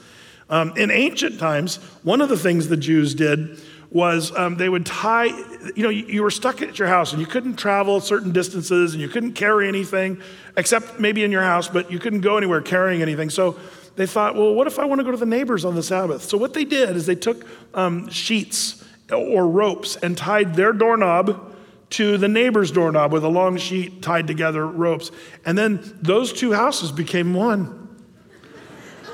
Um, 0.49 0.73
in 0.76 0.90
ancient 0.90 1.38
times, 1.38 1.76
one 2.02 2.20
of 2.20 2.28
the 2.28 2.38
things 2.38 2.68
the 2.68 2.76
Jews 2.76 3.14
did 3.14 3.61
was 3.95 4.37
um, 4.37 4.57
they 4.57 4.69
would 4.69 4.85
tie, 4.85 5.27
you 5.27 5.85
know, 5.85 5.89
you, 5.89 6.05
you, 6.07 6.23
were 6.25 6.31
stuck 6.31 6.61
at 6.61 6.81
your 6.81 6.89
house 6.89 7.13
and 7.13 7.21
you 7.21 7.27
couldn't 7.29 7.55
travel 7.55 8.01
certain 8.01 8.33
distances 8.33 8.93
and 8.93 9.01
you 9.01 9.09
couldn't 9.09 9.35
carry 9.35 9.69
anything 9.69 10.21
except 10.57 10.99
maybe 10.99 11.23
in 11.23 11.31
your 11.31 11.45
house, 11.45 11.69
but 11.69 11.93
you 11.93 12.01
couldn't 12.01 12.21
go 12.21 12.37
anywhere 12.37 12.61
carrying 12.61 13.03
anything. 13.03 13.31
So 13.31 13.57
they 13.95 14.09
thought, 14.09 14.35
well, 14.35 14.53
what 14.53 14.67
if 14.67 14.81
I 14.81 14.85
want 14.85 14.99
to 14.99 15.05
go 15.05 15.13
to 15.13 15.17
the 15.17 15.25
neighbors 15.25 15.65
on 15.65 15.77
the 15.77 15.83
Sabbath? 15.83 16.23
So 16.23 16.37
what 16.37 16.55
they 16.55 16.65
did 16.65 16.97
is 16.97 17.07
they 17.07 17.15
took 17.15 17.47
um, 17.73 18.09
sheets 18.09 18.85
or 19.13 19.49
ropes 19.49 19.95
and 19.95 20.19
tied 20.19 20.57
their 20.57 20.73
doorknob 20.73 21.55
to 21.91 22.19
the 22.19 22.27
neighbor's 22.27 22.73
doorknob 22.73 23.13
with 23.13 23.23
a 23.23 23.29
long 23.29 23.57
sheet 23.57 24.03
tied 24.03 24.27
together 24.27 24.67
ropes. 24.67 25.13
And 25.47 25.57
then 25.57 25.97
those 26.03 26.33
two 26.33 26.53
houses 26.53 26.91
became 26.91 27.33
one. 27.33 27.81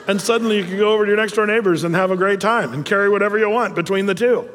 And 0.08 0.18
suddenly 0.18 0.56
you 0.56 0.64
could 0.64 0.78
go 0.78 0.94
over 0.94 1.04
to 1.04 1.10
your 1.10 1.18
next 1.18 1.34
door 1.34 1.46
neighbors 1.46 1.84
and 1.84 1.94
have 1.94 2.10
a 2.10 2.16
great 2.16 2.40
time 2.40 2.72
and 2.72 2.82
carry 2.82 3.10
whatever 3.10 3.38
you 3.38 3.50
want 3.50 3.74
between 3.74 4.06
the 4.06 4.14
two. 4.14 4.48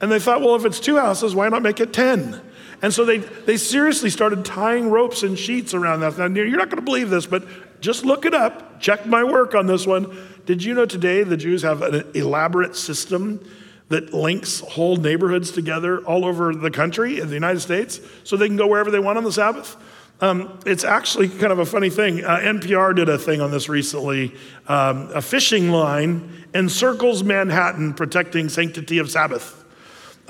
And 0.00 0.10
they 0.10 0.18
thought, 0.18 0.40
well, 0.40 0.56
if 0.56 0.64
it's 0.64 0.80
two 0.80 0.96
houses, 0.96 1.34
why 1.34 1.48
not 1.48 1.62
make 1.62 1.80
it 1.80 1.92
10? 1.92 2.40
And 2.82 2.94
so 2.94 3.04
they, 3.04 3.18
they 3.18 3.56
seriously 3.56 4.08
started 4.08 4.44
tying 4.44 4.90
ropes 4.90 5.22
and 5.22 5.38
sheets 5.38 5.74
around 5.74 6.00
that. 6.00 6.16
Now, 6.16 6.26
you're 6.26 6.56
not 6.56 6.70
going 6.70 6.78
to 6.78 6.82
believe 6.82 7.10
this, 7.10 7.26
but 7.26 7.44
just 7.80 8.04
look 8.04 8.24
it 8.24 8.34
up. 8.34 8.80
Check 8.80 9.06
my 9.06 9.22
work 9.24 9.54
on 9.54 9.66
this 9.66 9.86
one. 9.86 10.16
Did 10.46 10.64
you 10.64 10.74
know 10.74 10.86
today 10.86 11.22
the 11.22 11.36
Jews 11.36 11.62
have 11.62 11.82
an 11.82 12.04
elaborate 12.14 12.76
system 12.76 13.46
that 13.88 14.14
links 14.14 14.60
whole 14.60 14.96
neighborhoods 14.96 15.50
together 15.50 15.98
all 16.04 16.24
over 16.24 16.54
the 16.54 16.70
country 16.70 17.20
in 17.20 17.28
the 17.28 17.34
United 17.34 17.60
States 17.60 18.00
so 18.24 18.36
they 18.36 18.46
can 18.46 18.56
go 18.56 18.66
wherever 18.66 18.90
they 18.90 18.98
want 18.98 19.18
on 19.18 19.24
the 19.24 19.32
Sabbath? 19.32 19.76
Um, 20.22 20.58
it's 20.66 20.84
actually 20.84 21.28
kind 21.28 21.52
of 21.52 21.58
a 21.58 21.66
funny 21.66 21.90
thing. 21.90 22.24
Uh, 22.24 22.38
NPR 22.38 22.94
did 22.94 23.08
a 23.08 23.18
thing 23.18 23.40
on 23.40 23.50
this 23.50 23.68
recently. 23.68 24.34
Um, 24.68 25.10
a 25.14 25.22
fishing 25.22 25.70
line 25.70 26.46
encircles 26.54 27.22
Manhattan, 27.24 27.94
protecting 27.94 28.48
sanctity 28.48 28.98
of 28.98 29.10
Sabbath. 29.10 29.59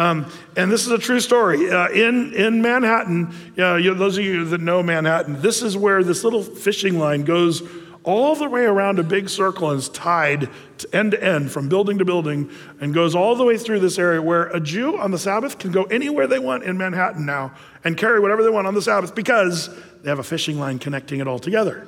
Um, 0.00 0.32
and 0.56 0.72
this 0.72 0.86
is 0.86 0.92
a 0.92 0.98
true 0.98 1.20
story. 1.20 1.70
Uh, 1.70 1.90
in, 1.90 2.32
in 2.32 2.62
Manhattan, 2.62 3.34
uh, 3.58 3.74
you 3.74 3.90
know, 3.90 3.98
those 3.98 4.16
of 4.16 4.24
you 4.24 4.46
that 4.46 4.62
know 4.62 4.82
Manhattan, 4.82 5.42
this 5.42 5.62
is 5.62 5.76
where 5.76 6.02
this 6.02 6.24
little 6.24 6.42
fishing 6.42 6.98
line 6.98 7.22
goes 7.22 7.62
all 8.02 8.34
the 8.34 8.48
way 8.48 8.64
around 8.64 8.98
a 8.98 9.02
big 9.02 9.28
circle 9.28 9.68
and 9.68 9.78
is 9.78 9.90
tied 9.90 10.48
to 10.78 10.96
end 10.96 11.10
to 11.10 11.22
end 11.22 11.52
from 11.52 11.68
building 11.68 11.98
to 11.98 12.04
building 12.06 12.50
and 12.80 12.94
goes 12.94 13.14
all 13.14 13.36
the 13.36 13.44
way 13.44 13.58
through 13.58 13.78
this 13.78 13.98
area 13.98 14.22
where 14.22 14.44
a 14.44 14.58
Jew 14.58 14.98
on 14.98 15.10
the 15.10 15.18
Sabbath 15.18 15.58
can 15.58 15.70
go 15.70 15.82
anywhere 15.84 16.26
they 16.26 16.38
want 16.38 16.62
in 16.62 16.78
Manhattan 16.78 17.26
now 17.26 17.52
and 17.84 17.94
carry 17.94 18.20
whatever 18.20 18.42
they 18.42 18.48
want 18.48 18.66
on 18.66 18.72
the 18.72 18.80
Sabbath 18.80 19.14
because 19.14 19.68
they 20.00 20.08
have 20.08 20.18
a 20.18 20.22
fishing 20.22 20.58
line 20.58 20.78
connecting 20.78 21.20
it 21.20 21.28
all 21.28 21.38
together. 21.38 21.86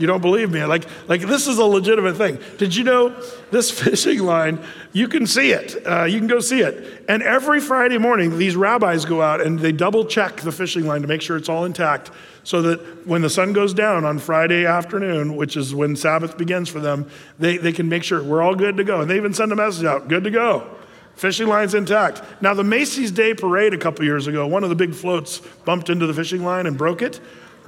You 0.00 0.06
don't 0.06 0.22
believe 0.22 0.50
me? 0.50 0.64
Like, 0.64 0.86
like 1.08 1.20
this 1.20 1.46
is 1.46 1.58
a 1.58 1.64
legitimate 1.64 2.16
thing. 2.16 2.38
Did 2.56 2.74
you 2.74 2.84
know 2.84 3.10
this 3.50 3.70
fishing 3.82 4.20
line? 4.20 4.58
You 4.94 5.08
can 5.08 5.26
see 5.26 5.50
it. 5.50 5.86
Uh, 5.86 6.04
you 6.04 6.18
can 6.18 6.26
go 6.26 6.40
see 6.40 6.62
it. 6.62 7.04
And 7.06 7.22
every 7.22 7.60
Friday 7.60 7.98
morning, 7.98 8.38
these 8.38 8.56
rabbis 8.56 9.04
go 9.04 9.20
out 9.20 9.42
and 9.42 9.58
they 9.58 9.72
double 9.72 10.06
check 10.06 10.40
the 10.40 10.52
fishing 10.52 10.86
line 10.86 11.02
to 11.02 11.06
make 11.06 11.20
sure 11.20 11.36
it's 11.36 11.50
all 11.50 11.66
intact, 11.66 12.10
so 12.44 12.62
that 12.62 13.06
when 13.06 13.20
the 13.20 13.28
sun 13.28 13.52
goes 13.52 13.74
down 13.74 14.06
on 14.06 14.18
Friday 14.18 14.64
afternoon, 14.64 15.36
which 15.36 15.54
is 15.54 15.74
when 15.74 15.94
Sabbath 15.94 16.38
begins 16.38 16.70
for 16.70 16.80
them, 16.80 17.10
they, 17.38 17.58
they 17.58 17.72
can 17.72 17.86
make 17.90 18.02
sure 18.02 18.22
we're 18.22 18.40
all 18.40 18.54
good 18.54 18.78
to 18.78 18.84
go. 18.84 19.02
And 19.02 19.10
they 19.10 19.16
even 19.16 19.34
send 19.34 19.52
a 19.52 19.56
message 19.56 19.84
out, 19.84 20.08
good 20.08 20.24
to 20.24 20.30
go. 20.30 20.78
Fishing 21.14 21.48
line's 21.48 21.74
intact. 21.74 22.22
Now, 22.40 22.54
the 22.54 22.64
Macy's 22.64 23.10
Day 23.10 23.34
Parade 23.34 23.74
a 23.74 23.78
couple 23.78 24.06
years 24.06 24.26
ago, 24.26 24.46
one 24.46 24.64
of 24.64 24.70
the 24.70 24.74
big 24.74 24.94
floats 24.94 25.40
bumped 25.66 25.90
into 25.90 26.06
the 26.06 26.14
fishing 26.14 26.42
line 26.42 26.66
and 26.66 26.78
broke 26.78 27.02
it. 27.02 27.20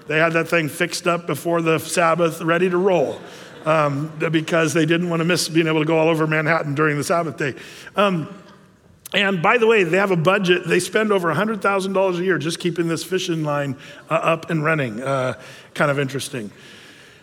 They 0.06 0.18
had 0.18 0.32
that 0.32 0.48
thing 0.48 0.68
fixed 0.68 1.06
up 1.06 1.26
before 1.26 1.62
the 1.62 1.78
Sabbath, 1.78 2.40
ready 2.42 2.68
to 2.68 2.76
roll, 2.76 3.20
um, 3.64 4.12
because 4.30 4.74
they 4.74 4.86
didn't 4.86 5.08
want 5.08 5.20
to 5.20 5.24
miss 5.24 5.48
being 5.48 5.66
able 5.66 5.80
to 5.80 5.86
go 5.86 5.98
all 5.98 6.08
over 6.08 6.26
Manhattan 6.26 6.74
during 6.74 6.96
the 6.96 7.04
Sabbath 7.04 7.36
day. 7.36 7.54
Um, 7.96 8.28
and 9.14 9.42
by 9.42 9.58
the 9.58 9.66
way, 9.66 9.84
they 9.84 9.98
have 9.98 10.10
a 10.10 10.16
budget. 10.16 10.66
They 10.66 10.80
spend 10.80 11.12
over 11.12 11.32
$100,000 11.32 12.18
a 12.18 12.24
year 12.24 12.38
just 12.38 12.58
keeping 12.58 12.88
this 12.88 13.04
fishing 13.04 13.44
line 13.44 13.76
uh, 14.10 14.14
up 14.14 14.50
and 14.50 14.64
running. 14.64 15.02
Uh, 15.02 15.34
kind 15.74 15.90
of 15.90 15.98
interesting. 15.98 16.50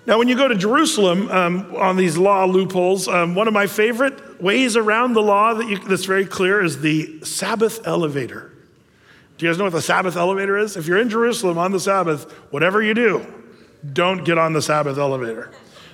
Now, 0.05 0.17
when 0.17 0.27
you 0.27 0.36
go 0.36 0.48
to 0.48 0.55
Jerusalem 0.55 1.29
um, 1.29 1.75
on 1.75 1.98
these 1.98 2.17
law 2.17 2.45
loopholes, 2.45 3.07
um, 3.07 3.36
one 3.36 3.48
of 3.48 3.53
my 3.53 3.67
favorite 3.67 4.41
ways 4.41 4.75
around 4.75 5.13
the 5.13 5.21
law 5.21 5.53
that 5.53 5.67
you, 5.67 5.77
that's 5.79 6.05
very 6.05 6.25
clear 6.25 6.63
is 6.63 6.81
the 6.81 7.24
Sabbath 7.24 7.86
elevator. 7.86 8.51
Do 9.39 9.46
you 9.46 9.51
guys 9.53 9.58
know 9.58 9.63
what 9.63 9.72
the 9.72 9.81
Sabbath 9.81 10.17
elevator 10.17 10.58
is? 10.58 10.75
If 10.75 10.86
you're 10.86 10.98
in 10.98 11.10
Jerusalem 11.10 11.58
on 11.58 11.72
the 11.72 11.79
Sabbath, 11.79 12.29
whatever 12.51 12.84
you 12.84 12.93
do, 12.93 13.25
don't 13.93 14.25
get 14.25 14.38
on 14.38 14.51
the 14.51 14.62
Sabbath 14.62 14.98
elevator. 14.98 15.50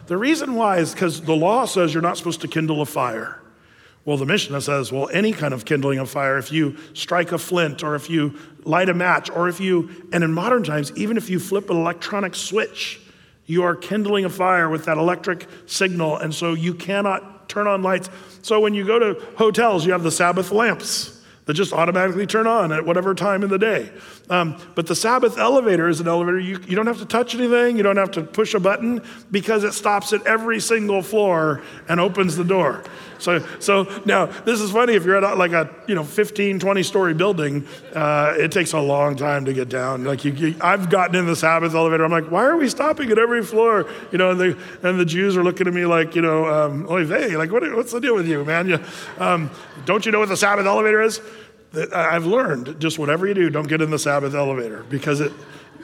The 0.08 0.18
reason 0.18 0.56
why 0.56 0.78
is 0.78 0.94
because 0.94 1.22
the 1.22 1.36
law 1.36 1.66
says 1.66 1.94
you're 1.94 2.02
not 2.02 2.18
supposed 2.18 2.42
to 2.42 2.48
kindle 2.48 2.82
a 2.82 2.88
fire. 2.88 3.40
Well, 4.04 4.18
the 4.18 4.25
Mishnah 4.25 4.62
says, 4.62 4.92
well, 4.92 5.10
any 5.14 5.32
kind 5.32 5.54
of 5.54 5.64
kindling 5.64 6.00
of 6.00 6.10
fire, 6.10 6.40
if 6.40 6.52
you 6.52 6.75
strike 6.96 7.34
a 7.34 7.38
flint 7.38 7.84
or 7.84 7.94
if 7.94 8.10
you 8.10 8.40
light 8.64 8.90
a 8.90 8.96
match 8.96 9.30
or 9.30 9.48
if 9.48 9.60
you, 9.60 10.10
and 10.12 10.24
in 10.24 10.34
modern 10.34 10.64
times, 10.64 10.92
even 10.96 11.16
if 11.16 11.30
you 11.30 11.40
flip 11.40 11.70
an 11.70 11.78
electronic 11.78 12.34
switch, 12.34 13.00
you 13.46 13.62
are 13.62 13.75
kindling 13.75 14.25
a 14.25 14.30
fire 14.30 14.70
with 14.70 14.86
that 14.86 14.98
electric 14.98 15.48
signal, 15.68 16.18
and 16.18 16.34
so 16.34 16.56
you 16.56 16.74
cannot 16.74 17.48
turn 17.48 17.68
on 17.68 17.84
lights. 17.84 18.10
So 18.42 18.60
when 18.60 18.74
you 18.74 18.88
go 18.88 18.98
to 18.98 19.24
hotels, 19.38 19.86
you 19.86 19.92
have 19.92 20.02
the 20.02 20.12
Sabbath 20.12 20.52
lamps 20.52 21.14
that 21.46 21.54
just 21.54 21.74
automatically 21.74 22.25
turn 22.25 22.48
on 22.48 22.72
at 22.72 22.86
whatever 22.86 23.14
time 23.14 23.44
in 23.44 23.50
the 23.50 23.60
day. 23.60 23.92
Um, 24.30 24.60
but 24.74 24.88
the 24.88 24.96
Sabbath 24.96 25.38
elevator 25.38 25.88
is 25.88 26.00
an 26.00 26.08
elevator. 26.08 26.40
You, 26.40 26.60
you 26.68 26.75
don't 26.75 26.88
have 26.88 26.98
to 27.00 27.06
touch 27.06 27.36
anything, 27.36 27.78
you 27.78 27.84
don't 27.84 27.98
have 27.98 28.12
to 28.12 28.24
push 28.24 28.54
a 28.56 28.60
button 28.60 29.02
because 29.30 29.64
it 29.64 29.74
stops 29.74 30.12
at 30.14 30.25
every 30.25 30.60
single 30.60 31.02
floor 31.02 31.62
and 31.88 32.00
opens 32.00 32.36
the 32.36 32.44
door. 32.44 32.84
So, 33.20 33.46
so 33.60 33.84
now 34.06 34.25
this 34.25 34.60
is 34.60 34.72
funny 34.72 34.94
if 34.94 35.06
you're 35.06 35.24
at 35.24 35.38
like 35.38 35.52
a 35.52 35.74
you 35.88 35.96
know 35.96 36.04
15, 36.04 36.60
20 36.60 36.84
story 36.84 37.14
building, 37.14 37.66
uh, 37.94 38.34
it 38.38 38.52
takes 38.52 38.74
a 38.74 38.80
long 38.80 39.16
time 39.16 39.46
to 39.46 39.54
get 39.54 39.70
down. 39.70 40.04
Like 40.04 40.25
you, 40.25 40.32
you, 40.34 40.56
I've 40.62 40.90
gotten 40.90 41.16
in 41.16 41.25
the 41.25 41.36
Sabbath 41.36 41.74
elevator. 41.74 42.04
I'm 42.04 42.12
like, 42.12 42.30
why 42.30 42.46
are 42.46 42.58
we 42.58 42.68
stopping 42.70 43.12
at 43.12 43.18
every 43.18 43.44
floor? 43.44 43.90
You 44.12 44.18
know, 44.18 44.32
and 44.32 44.40
the 44.40 44.58
and 44.84 45.00
the 45.00 45.06
Jews 45.06 45.38
are 45.38 45.44
looking 45.44 45.68
at 45.68 45.74
me 45.74 45.86
like, 45.86 46.16
you 46.16 46.22
know, 46.22 46.46
um, 46.46 46.88
hey, 46.88 47.38
like 47.38 47.52
what, 47.52 47.64
what's 47.75 47.92
the 47.92 48.02
deal 48.02 48.16
with 48.16 48.28
you, 48.28 48.44
man? 48.44 48.68
You, 48.68 48.80
um, 49.18 49.50
don't 49.86 50.06
you 50.06 50.12
know 50.12 50.20
what 50.20 50.30
the 50.30 50.38
Sabbath 50.38 50.66
elevator 50.66 51.02
is? 51.02 51.22
I've 51.94 52.25
learned 52.25 52.79
just 52.79 52.98
whatever 53.00 53.27
you 53.27 53.34
do, 53.34 53.50
don't 53.50 53.67
get 53.67 53.82
in 53.82 53.91
the 53.91 54.00
Sabbath 54.00 54.34
elevator 54.34 54.84
because 54.89 55.22
it, 55.22 55.32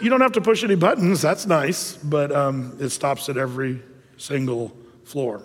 You 0.02 0.10
don't 0.10 0.22
have 0.22 0.32
to 0.32 0.42
push 0.42 0.64
any 0.64 0.76
buttons, 0.76 1.22
that's 1.22 1.46
nice, 1.46 1.96
but 1.96 2.32
um, 2.32 2.76
it 2.80 2.90
stops 2.90 3.30
at 3.30 3.38
every 3.38 3.82
single 4.18 4.76
floor. 5.04 5.44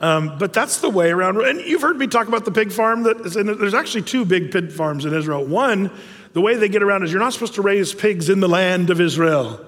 Um, 0.00 0.38
but 0.38 0.52
that's 0.52 0.80
the 0.80 0.88
way 0.88 1.10
around. 1.10 1.40
And 1.40 1.60
you've 1.60 1.82
heard 1.82 1.98
me 1.98 2.06
talk 2.06 2.28
about 2.28 2.44
the 2.44 2.52
pig 2.52 2.70
farm. 2.70 3.02
That 3.02 3.20
is 3.22 3.36
in, 3.36 3.46
there's 3.46 3.74
actually 3.74 4.02
two 4.02 4.24
big 4.24 4.52
pig 4.52 4.70
farms 4.70 5.04
in 5.04 5.12
Israel. 5.12 5.44
One, 5.44 5.90
the 6.34 6.40
way 6.40 6.54
they 6.54 6.68
get 6.68 6.84
around 6.84 7.02
is 7.02 7.10
you're 7.10 7.20
not 7.20 7.32
supposed 7.32 7.54
to 7.54 7.62
raise 7.62 7.92
pigs 7.92 8.28
in 8.28 8.38
the 8.38 8.48
land 8.48 8.90
of 8.90 9.00
Israel. 9.00 9.64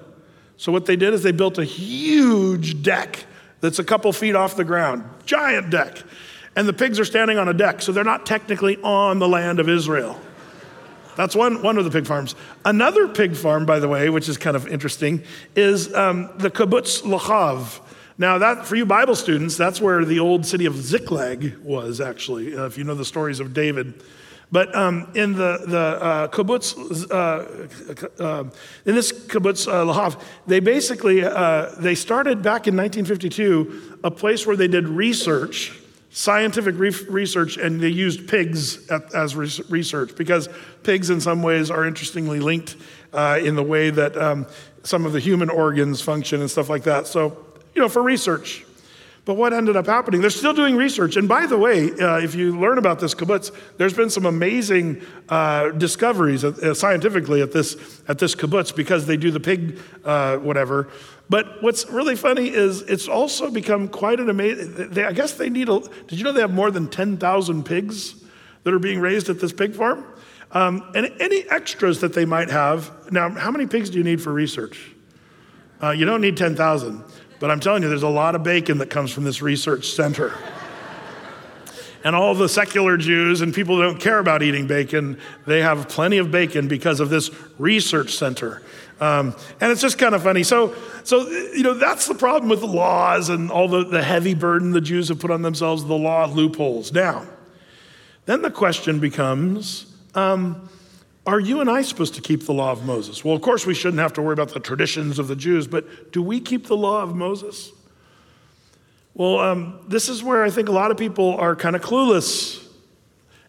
So 0.55 0.71
what 0.71 0.85
they 0.85 0.95
did 0.95 1.13
is 1.13 1.21
they 1.21 1.33
built 1.33 1.57
a 1.57 1.65
huge 1.65 2.81
deck 2.81 3.25
that's 3.59 3.79
a 3.79 3.83
couple 3.83 4.13
feet 4.13 4.35
off 4.35 4.55
the 4.55 4.63
ground, 4.63 5.03
giant 5.25 5.69
deck. 5.69 6.01
And 6.55 6.67
the 6.67 6.73
pigs 6.73 6.99
are 6.99 7.05
standing 7.05 7.37
on 7.37 7.47
a 7.47 7.53
deck, 7.53 7.81
so 7.81 7.91
they're 7.91 8.03
not 8.03 8.25
technically 8.25 8.77
on 8.81 9.19
the 9.19 9.27
land 9.27 9.59
of 9.59 9.69
Israel. 9.69 10.19
That's 11.15 11.35
one, 11.35 11.61
one 11.61 11.77
of 11.77 11.85
the 11.85 11.91
pig 11.91 12.07
farms. 12.07 12.35
Another 12.65 13.07
pig 13.07 13.35
farm, 13.35 13.65
by 13.65 13.79
the 13.79 13.87
way, 13.87 14.09
which 14.09 14.29
is 14.29 14.37
kind 14.37 14.55
of 14.55 14.67
interesting, 14.67 15.23
is 15.55 15.93
um, 15.93 16.29
the 16.37 16.49
kibbutz 16.49 17.03
Lahav. 17.03 17.81
Now, 18.17 18.37
that 18.37 18.65
for 18.65 18.75
you 18.75 18.85
Bible 18.85 19.15
students, 19.15 19.57
that's 19.57 19.81
where 19.81 20.05
the 20.05 20.19
old 20.19 20.45
city 20.45 20.65
of 20.65 20.75
Ziklag 20.75 21.57
was, 21.57 21.99
actually, 21.99 22.55
uh, 22.55 22.65
if 22.65 22.77
you 22.77 22.83
know 22.83 22.95
the 22.95 23.05
stories 23.05 23.39
of 23.39 23.53
David. 23.53 24.03
But 24.51 24.75
um, 24.75 25.09
in 25.15 25.33
the, 25.33 25.63
the 25.65 25.77
uh, 25.77 26.27
kibbutz, 26.27 27.09
uh, 27.09 28.23
uh, 28.23 28.43
in 28.85 28.95
this 28.95 29.11
kibbutz 29.11 29.67
uh, 29.67 29.85
Lahav, 29.85 30.21
they 30.45 30.59
basically, 30.59 31.23
uh, 31.23 31.73
they 31.77 31.95
started 31.95 32.41
back 32.41 32.67
in 32.67 32.75
1952 32.75 33.99
a 34.03 34.11
place 34.11 34.45
where 34.45 34.57
they 34.57 34.67
did 34.67 34.89
research, 34.89 35.73
scientific 36.11 36.77
re- 36.77 36.93
research, 37.09 37.57
and 37.57 37.79
they 37.79 37.89
used 37.89 38.27
pigs 38.27 38.89
at, 38.89 39.13
as 39.15 39.35
re- 39.35 39.49
research 39.69 40.15
because 40.15 40.49
pigs 40.83 41.09
in 41.09 41.21
some 41.21 41.41
ways 41.41 41.71
are 41.71 41.85
interestingly 41.85 42.39
linked 42.39 42.75
uh, 43.13 43.39
in 43.41 43.55
the 43.55 43.63
way 43.63 43.89
that 43.89 44.15
um, 44.17 44.45
some 44.83 45.05
of 45.05 45.13
the 45.13 45.19
human 45.19 45.49
organs 45.49 46.01
function 46.01 46.41
and 46.41 46.51
stuff 46.51 46.69
like 46.69 46.83
that. 46.83 47.07
So, 47.07 47.45
you 47.73 47.81
know, 47.81 47.89
for 47.89 48.03
research. 48.03 48.65
But 49.23 49.35
what 49.35 49.53
ended 49.53 49.75
up 49.75 49.85
happening? 49.85 50.19
They're 50.21 50.31
still 50.31 50.53
doing 50.53 50.75
research. 50.75 51.15
And 51.15 51.29
by 51.29 51.45
the 51.45 51.57
way, 51.57 51.91
uh, 51.91 52.17
if 52.17 52.33
you 52.33 52.59
learn 52.59 52.79
about 52.79 52.99
this 52.99 53.13
kibbutz, 53.13 53.55
there's 53.77 53.93
been 53.93 54.09
some 54.09 54.25
amazing 54.25 55.03
uh, 55.29 55.69
discoveries 55.69 56.43
uh, 56.43 56.73
scientifically 56.73 57.41
at 57.43 57.51
this, 57.51 58.01
at 58.07 58.17
this 58.17 58.33
kibbutz 58.33 58.75
because 58.75 59.05
they 59.05 59.17
do 59.17 59.29
the 59.29 59.39
pig 59.39 59.77
uh, 60.03 60.37
whatever. 60.37 60.89
But 61.31 61.63
what's 61.63 61.89
really 61.89 62.17
funny 62.17 62.49
is 62.49 62.81
it's 62.81 63.07
also 63.07 63.49
become 63.49 63.87
quite 63.87 64.19
an 64.19 64.29
amazing. 64.29 64.99
I 65.01 65.13
guess 65.13 65.35
they 65.35 65.49
need 65.49 65.69
a. 65.69 65.79
Did 65.79 66.19
you 66.19 66.25
know 66.25 66.33
they 66.33 66.41
have 66.41 66.53
more 66.53 66.71
than 66.71 66.89
10,000 66.89 67.63
pigs 67.63 68.15
that 68.65 68.73
are 68.73 68.79
being 68.79 68.99
raised 68.99 69.29
at 69.29 69.39
this 69.39 69.53
pig 69.53 69.73
farm? 69.73 70.05
Um, 70.51 70.91
and 70.93 71.09
any 71.21 71.49
extras 71.49 72.01
that 72.01 72.13
they 72.13 72.25
might 72.25 72.49
have. 72.49 73.13
Now, 73.13 73.29
how 73.29 73.49
many 73.49 73.65
pigs 73.65 73.89
do 73.89 73.97
you 73.97 74.03
need 74.03 74.21
for 74.21 74.33
research? 74.33 74.91
Uh, 75.81 75.91
you 75.91 76.03
don't 76.03 76.19
need 76.19 76.35
10,000. 76.35 77.01
But 77.39 77.49
I'm 77.49 77.61
telling 77.61 77.81
you, 77.81 77.87
there's 77.87 78.03
a 78.03 78.09
lot 78.09 78.35
of 78.35 78.43
bacon 78.43 78.79
that 78.79 78.89
comes 78.89 79.13
from 79.13 79.23
this 79.23 79.41
research 79.41 79.87
center. 79.87 80.33
and 82.03 82.13
all 82.13 82.35
the 82.35 82.49
secular 82.49 82.97
Jews 82.97 83.39
and 83.39 83.53
people 83.53 83.77
who 83.77 83.83
don't 83.83 84.01
care 84.01 84.19
about 84.19 84.43
eating 84.43 84.67
bacon, 84.67 85.17
they 85.47 85.61
have 85.61 85.87
plenty 85.87 86.17
of 86.17 86.29
bacon 86.29 86.67
because 86.67 86.99
of 86.99 87.09
this 87.09 87.31
research 87.57 88.15
center. 88.15 88.61
Um, 89.01 89.35
and 89.59 89.71
it's 89.71 89.81
just 89.81 89.97
kind 89.97 90.13
of 90.13 90.21
funny. 90.21 90.43
So, 90.43 90.75
so, 91.03 91.27
you 91.27 91.63
know, 91.63 91.73
that's 91.73 92.07
the 92.07 92.13
problem 92.13 92.49
with 92.49 92.59
the 92.59 92.67
laws 92.67 93.29
and 93.29 93.49
all 93.49 93.67
the, 93.67 93.83
the 93.83 94.03
heavy 94.03 94.35
burden 94.35 94.71
the 94.71 94.81
Jews 94.81 95.09
have 95.09 95.19
put 95.19 95.31
on 95.31 95.41
themselves, 95.41 95.83
the 95.83 95.95
law 95.95 96.27
loopholes. 96.27 96.93
Now, 96.93 97.25
then 98.27 98.43
the 98.43 98.51
question 98.51 98.99
becomes 98.99 99.87
um, 100.13 100.69
are 101.25 101.39
you 101.39 101.61
and 101.61 101.69
I 101.69 101.81
supposed 101.81 102.15
to 102.15 102.21
keep 102.21 102.45
the 102.45 102.53
law 102.53 102.71
of 102.71 102.85
Moses? 102.85 103.25
Well, 103.25 103.35
of 103.35 103.41
course, 103.41 103.65
we 103.65 103.73
shouldn't 103.73 104.01
have 104.01 104.13
to 104.13 104.21
worry 104.21 104.33
about 104.33 104.53
the 104.53 104.59
traditions 104.59 105.17
of 105.19 105.27
the 105.27 105.35
Jews, 105.35 105.67
but 105.67 106.11
do 106.11 106.21
we 106.21 106.39
keep 106.39 106.67
the 106.67 106.77
law 106.77 107.01
of 107.01 107.15
Moses? 107.15 107.71
Well, 109.13 109.39
um, 109.39 109.79
this 109.87 110.09
is 110.09 110.23
where 110.23 110.43
I 110.43 110.49
think 110.49 110.69
a 110.69 110.71
lot 110.71 110.91
of 110.91 110.97
people 110.97 111.35
are 111.35 111.55
kind 111.55 111.75
of 111.75 111.81
clueless. 111.81 112.67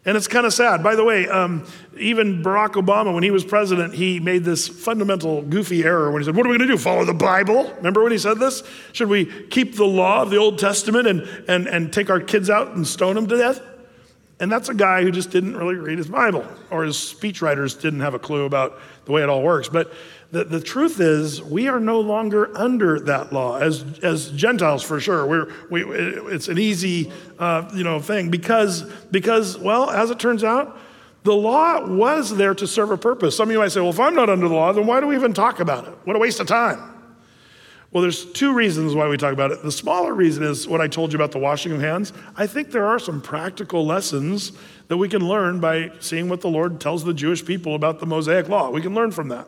And 0.05 0.17
it's 0.17 0.27
kind 0.27 0.47
of 0.47 0.53
sad. 0.53 0.83
By 0.83 0.97
the 0.97 1.05
way, 1.05 1.29
um, 1.29 1.65
even 1.97 2.43
Barack 2.43 2.73
Obama, 2.73 3.15
when 3.15 3.23
he 3.23 3.31
was 3.31 3.45
president, 3.45 3.95
he 3.95 4.19
made 4.19 4.43
this 4.43 4.67
fundamental 4.67 5.43
goofy 5.43 5.85
error 5.85 6.11
when 6.11 6.21
he 6.21 6.27
said, 6.27 6.35
What 6.35 6.45
are 6.45 6.49
we 6.49 6.59
going 6.59 6.69
to 6.69 6.75
do? 6.75 6.79
Follow 6.79 7.05
the 7.05 7.15
Bible? 7.15 7.73
Remember 7.77 8.03
when 8.03 8.11
he 8.11 8.19
said 8.19 8.41
this? 8.41 8.65
Should 8.93 9.09
we 9.09 9.27
keep 9.27 9.77
the 9.77 9.85
law 9.85 10.23
of 10.23 10.31
the 10.31 10.38
Old 10.38 10.59
Testament 10.59 11.07
and, 11.07 11.21
and, 11.47 11.69
and 11.69 11.93
take 11.93 12.11
our 12.11 12.19
kids 12.19 12.51
out 12.51 12.75
and 12.75 12.85
stone 12.85 13.15
them 13.15 13.29
to 13.29 13.37
death? 13.37 13.61
And 14.41 14.51
that's 14.51 14.69
a 14.69 14.75
guy 14.75 15.03
who 15.03 15.12
just 15.12 15.31
didn't 15.31 15.57
really 15.57 15.77
read 15.77 15.99
his 15.99 16.09
Bible, 16.09 16.45
or 16.69 16.83
his 16.83 16.97
speechwriters 16.97 17.81
didn't 17.81 18.01
have 18.01 18.15
a 18.15 18.19
clue 18.19 18.45
about 18.45 18.81
the 19.05 19.12
way 19.12 19.23
it 19.23 19.29
all 19.29 19.41
works. 19.41 19.69
But 19.69 19.93
the, 20.33 20.45
the 20.45 20.61
truth 20.61 20.99
is, 20.99 21.42
we 21.42 21.68
are 21.68 21.79
no 21.79 22.01
longer 22.01 22.57
under 22.57 22.99
that 23.01 23.35
law 23.35 23.59
as, 23.59 23.85
as 24.03 24.31
Gentiles 24.31 24.83
for 24.83 24.99
sure. 24.99 25.27
We're, 25.27 25.53
we, 25.71 25.85
it's 25.85 26.49
an 26.49 26.59
easy 26.59 27.12
uh, 27.38 27.71
you 27.75 27.85
know, 27.85 28.01
thing 28.01 28.31
because, 28.31 28.83
because, 29.11 29.59
well, 29.59 29.90
as 29.90 30.11
it 30.11 30.18
turns 30.18 30.42
out, 30.42 30.79
the 31.25 31.35
law 31.35 31.87
was 31.87 32.35
there 32.35 32.55
to 32.55 32.66
serve 32.66 32.90
a 32.90 32.97
purpose. 32.97 33.37
Some 33.37 33.51
of 33.51 33.53
you 33.53 33.59
might 33.59 33.73
say, 33.73 33.81
well, 33.81 33.90
if 33.90 34.01
I'm 34.01 34.14
not 34.14 34.31
under 34.31 34.49
the 34.49 34.55
law, 34.55 34.73
then 34.73 34.87
why 34.87 35.01
do 35.01 35.07
we 35.07 35.14
even 35.16 35.35
talk 35.35 35.61
about 35.61 35.87
it? 35.87 35.95
What 36.05 36.16
a 36.16 36.18
waste 36.18 36.40
of 36.40 36.47
time. 36.47 36.81
Well, 37.90 38.01
there's 38.01 38.25
two 38.25 38.55
reasons 38.55 38.95
why 38.95 39.07
we 39.09 39.18
talk 39.18 39.35
about 39.35 39.51
it. 39.51 39.62
The 39.62 39.71
smaller 39.71 40.14
reason 40.14 40.45
is 40.45 40.66
what 40.66 40.81
I 40.81 40.88
told 40.88 41.12
you 41.12 41.18
about 41.18 41.33
the 41.33 41.38
washing 41.38 41.73
of 41.73 41.81
hands. 41.83 42.14
I 42.37 42.47
think 42.47 42.71
there 42.71 42.87
are 42.87 42.99
some 42.99 43.21
practical 43.21 43.85
lessons 43.85 44.53
that 44.88 44.97
we 44.97 45.11
can 45.11 45.29
learn 45.29 45.61
by 45.61 45.92
seeing 46.01 46.31
what 46.31 46.40
the 46.40 46.49
Lord 46.49 46.81
tells 46.81 47.05
the 47.05 47.12
Jewish 47.12 47.45
people 47.45 47.75
about 47.75 48.01
the 48.01 48.07
Mosaic 48.07 48.49
law. 48.49 48.71
We 48.71 48.81
can 48.81 48.95
learn 48.95 49.11
from 49.11 49.29
that. 49.29 49.47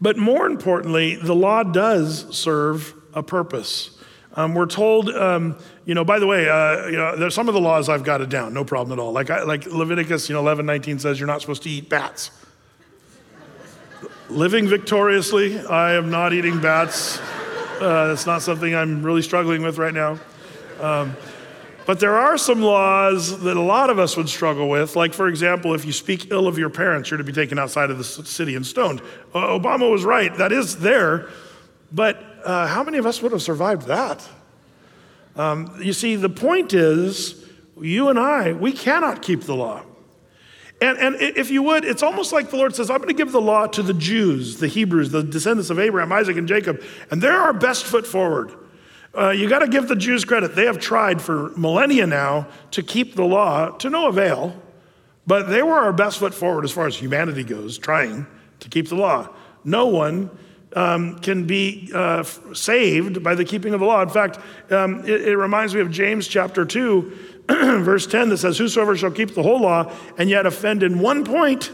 But 0.00 0.16
more 0.16 0.46
importantly, 0.46 1.16
the 1.16 1.34
law 1.34 1.62
does 1.62 2.34
serve 2.36 2.94
a 3.14 3.22
purpose. 3.22 3.90
Um, 4.34 4.54
we're 4.54 4.66
told, 4.66 5.08
um, 5.10 5.56
you 5.86 5.94
know, 5.94 6.04
by 6.04 6.18
the 6.18 6.26
way, 6.26 6.48
uh, 6.48 6.86
you 6.86 6.96
know, 6.96 7.16
there's 7.16 7.34
some 7.34 7.48
of 7.48 7.54
the 7.54 7.60
laws 7.60 7.88
I've 7.88 8.04
got 8.04 8.20
it 8.20 8.28
down, 8.28 8.52
no 8.52 8.64
problem 8.64 8.98
at 8.98 9.02
all. 9.02 9.12
Like, 9.12 9.30
I, 9.30 9.42
like 9.44 9.64
Leviticus, 9.66 10.28
you 10.28 10.34
know, 10.34 10.40
11, 10.40 10.66
19 10.66 10.98
says 10.98 11.18
you're 11.18 11.26
not 11.26 11.40
supposed 11.40 11.62
to 11.62 11.70
eat 11.70 11.88
bats 11.88 12.30
living 14.28 14.68
victoriously. 14.68 15.58
I 15.60 15.92
am 15.94 16.10
not 16.10 16.32
eating 16.32 16.60
bats. 16.60 17.18
Uh, 17.80 18.10
it's 18.12 18.26
not 18.26 18.42
something 18.42 18.74
I'm 18.74 19.02
really 19.02 19.22
struggling 19.22 19.62
with 19.62 19.78
right 19.78 19.94
now. 19.94 20.18
Um, 20.80 21.16
but 21.86 22.00
there 22.00 22.16
are 22.16 22.36
some 22.36 22.60
laws 22.60 23.40
that 23.40 23.56
a 23.56 23.62
lot 23.62 23.90
of 23.90 23.98
us 23.98 24.16
would 24.16 24.28
struggle 24.28 24.68
with. 24.68 24.96
Like, 24.96 25.14
for 25.14 25.28
example, 25.28 25.72
if 25.72 25.84
you 25.84 25.92
speak 25.92 26.30
ill 26.32 26.48
of 26.48 26.58
your 26.58 26.68
parents, 26.68 27.10
you're 27.10 27.18
to 27.18 27.24
be 27.24 27.32
taken 27.32 27.58
outside 27.58 27.90
of 27.90 27.98
the 27.98 28.04
city 28.04 28.56
and 28.56 28.66
stoned. 28.66 29.00
Uh, 29.32 29.58
Obama 29.58 29.90
was 29.90 30.04
right, 30.04 30.36
that 30.36 30.52
is 30.52 30.78
there. 30.78 31.28
But 31.92 32.22
uh, 32.44 32.66
how 32.66 32.82
many 32.82 32.98
of 32.98 33.06
us 33.06 33.22
would 33.22 33.32
have 33.32 33.42
survived 33.42 33.86
that? 33.86 34.28
Um, 35.36 35.78
you 35.80 35.92
see, 35.92 36.16
the 36.16 36.28
point 36.28 36.74
is, 36.74 37.44
you 37.80 38.08
and 38.08 38.18
I, 38.18 38.52
we 38.52 38.72
cannot 38.72 39.22
keep 39.22 39.42
the 39.42 39.54
law. 39.54 39.82
And, 40.80 40.98
and 40.98 41.16
if 41.16 41.50
you 41.50 41.62
would, 41.62 41.84
it's 41.84 42.02
almost 42.02 42.32
like 42.32 42.50
the 42.50 42.56
Lord 42.56 42.74
says, 42.74 42.90
I'm 42.90 42.98
going 42.98 43.08
to 43.08 43.14
give 43.14 43.32
the 43.32 43.40
law 43.40 43.66
to 43.68 43.82
the 43.82 43.94
Jews, 43.94 44.58
the 44.58 44.68
Hebrews, 44.68 45.10
the 45.10 45.22
descendants 45.22 45.70
of 45.70 45.78
Abraham, 45.78 46.12
Isaac, 46.12 46.36
and 46.36 46.46
Jacob, 46.46 46.82
and 47.10 47.22
they're 47.22 47.38
our 47.38 47.54
best 47.54 47.84
foot 47.84 48.06
forward. 48.06 48.52
Uh, 49.16 49.30
you 49.30 49.48
got 49.48 49.60
to 49.60 49.68
give 49.68 49.88
the 49.88 49.96
Jews 49.96 50.26
credit. 50.26 50.54
They 50.54 50.66
have 50.66 50.78
tried 50.78 51.22
for 51.22 51.50
millennia 51.56 52.06
now 52.06 52.48
to 52.72 52.82
keep 52.82 53.14
the 53.14 53.24
law 53.24 53.70
to 53.70 53.88
no 53.88 54.08
avail, 54.08 54.60
but 55.26 55.48
they 55.48 55.62
were 55.62 55.78
our 55.78 55.92
best 55.92 56.18
foot 56.18 56.34
forward 56.34 56.64
as 56.64 56.72
far 56.72 56.86
as 56.86 56.96
humanity 56.96 57.42
goes, 57.42 57.78
trying 57.78 58.26
to 58.60 58.68
keep 58.68 58.88
the 58.88 58.94
law. 58.94 59.30
No 59.64 59.86
one 59.86 60.30
um, 60.74 61.18
can 61.20 61.46
be 61.46 61.90
uh, 61.94 62.24
saved 62.52 63.22
by 63.22 63.34
the 63.34 63.44
keeping 63.44 63.72
of 63.72 63.80
the 63.80 63.86
law. 63.86 64.02
In 64.02 64.10
fact, 64.10 64.38
um, 64.70 65.00
it, 65.06 65.28
it 65.28 65.36
reminds 65.38 65.74
me 65.74 65.80
of 65.80 65.90
James 65.90 66.28
chapter 66.28 66.66
2 66.66 67.18
verse 67.48 68.06
10 68.06 68.28
that 68.28 68.38
says, 68.38 68.58
Whosoever 68.58 68.96
shall 68.98 69.10
keep 69.10 69.34
the 69.34 69.42
whole 69.42 69.60
law 69.62 69.90
and 70.18 70.28
yet 70.28 70.44
offend 70.44 70.82
in 70.82 70.98
one 70.98 71.24
point, 71.24 71.72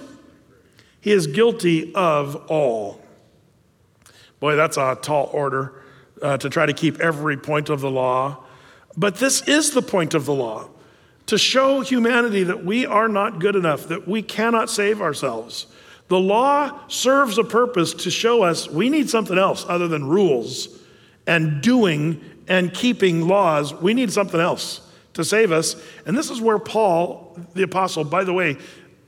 he 1.00 1.10
is 1.10 1.26
guilty 1.26 1.92
of 1.96 2.36
all. 2.48 3.02
Boy, 4.38 4.54
that's 4.54 4.76
a 4.76 4.96
tall 5.02 5.28
order 5.32 5.81
uh, 6.22 6.38
to 6.38 6.48
try 6.48 6.66
to 6.66 6.72
keep 6.72 7.00
every 7.00 7.36
point 7.36 7.68
of 7.68 7.80
the 7.80 7.90
law. 7.90 8.44
But 8.96 9.16
this 9.16 9.42
is 9.48 9.72
the 9.72 9.82
point 9.82 10.14
of 10.14 10.26
the 10.26 10.34
law 10.34 10.68
to 11.26 11.38
show 11.38 11.80
humanity 11.80 12.42
that 12.44 12.64
we 12.64 12.84
are 12.84 13.08
not 13.08 13.38
good 13.38 13.56
enough, 13.56 13.88
that 13.88 14.08
we 14.08 14.22
cannot 14.22 14.68
save 14.68 15.00
ourselves. 15.00 15.66
The 16.08 16.18
law 16.18 16.78
serves 16.88 17.38
a 17.38 17.44
purpose 17.44 17.94
to 17.94 18.10
show 18.10 18.42
us 18.42 18.68
we 18.68 18.90
need 18.90 19.08
something 19.08 19.38
else 19.38 19.64
other 19.68 19.88
than 19.88 20.04
rules 20.04 20.68
and 21.26 21.62
doing 21.62 22.22
and 22.48 22.74
keeping 22.74 23.26
laws. 23.26 23.72
We 23.72 23.94
need 23.94 24.12
something 24.12 24.40
else 24.40 24.80
to 25.14 25.24
save 25.24 25.52
us. 25.52 25.76
And 26.06 26.16
this 26.16 26.30
is 26.30 26.40
where 26.40 26.58
Paul, 26.58 27.38
the 27.54 27.62
apostle, 27.62 28.04
by 28.04 28.24
the 28.24 28.32
way, 28.32 28.58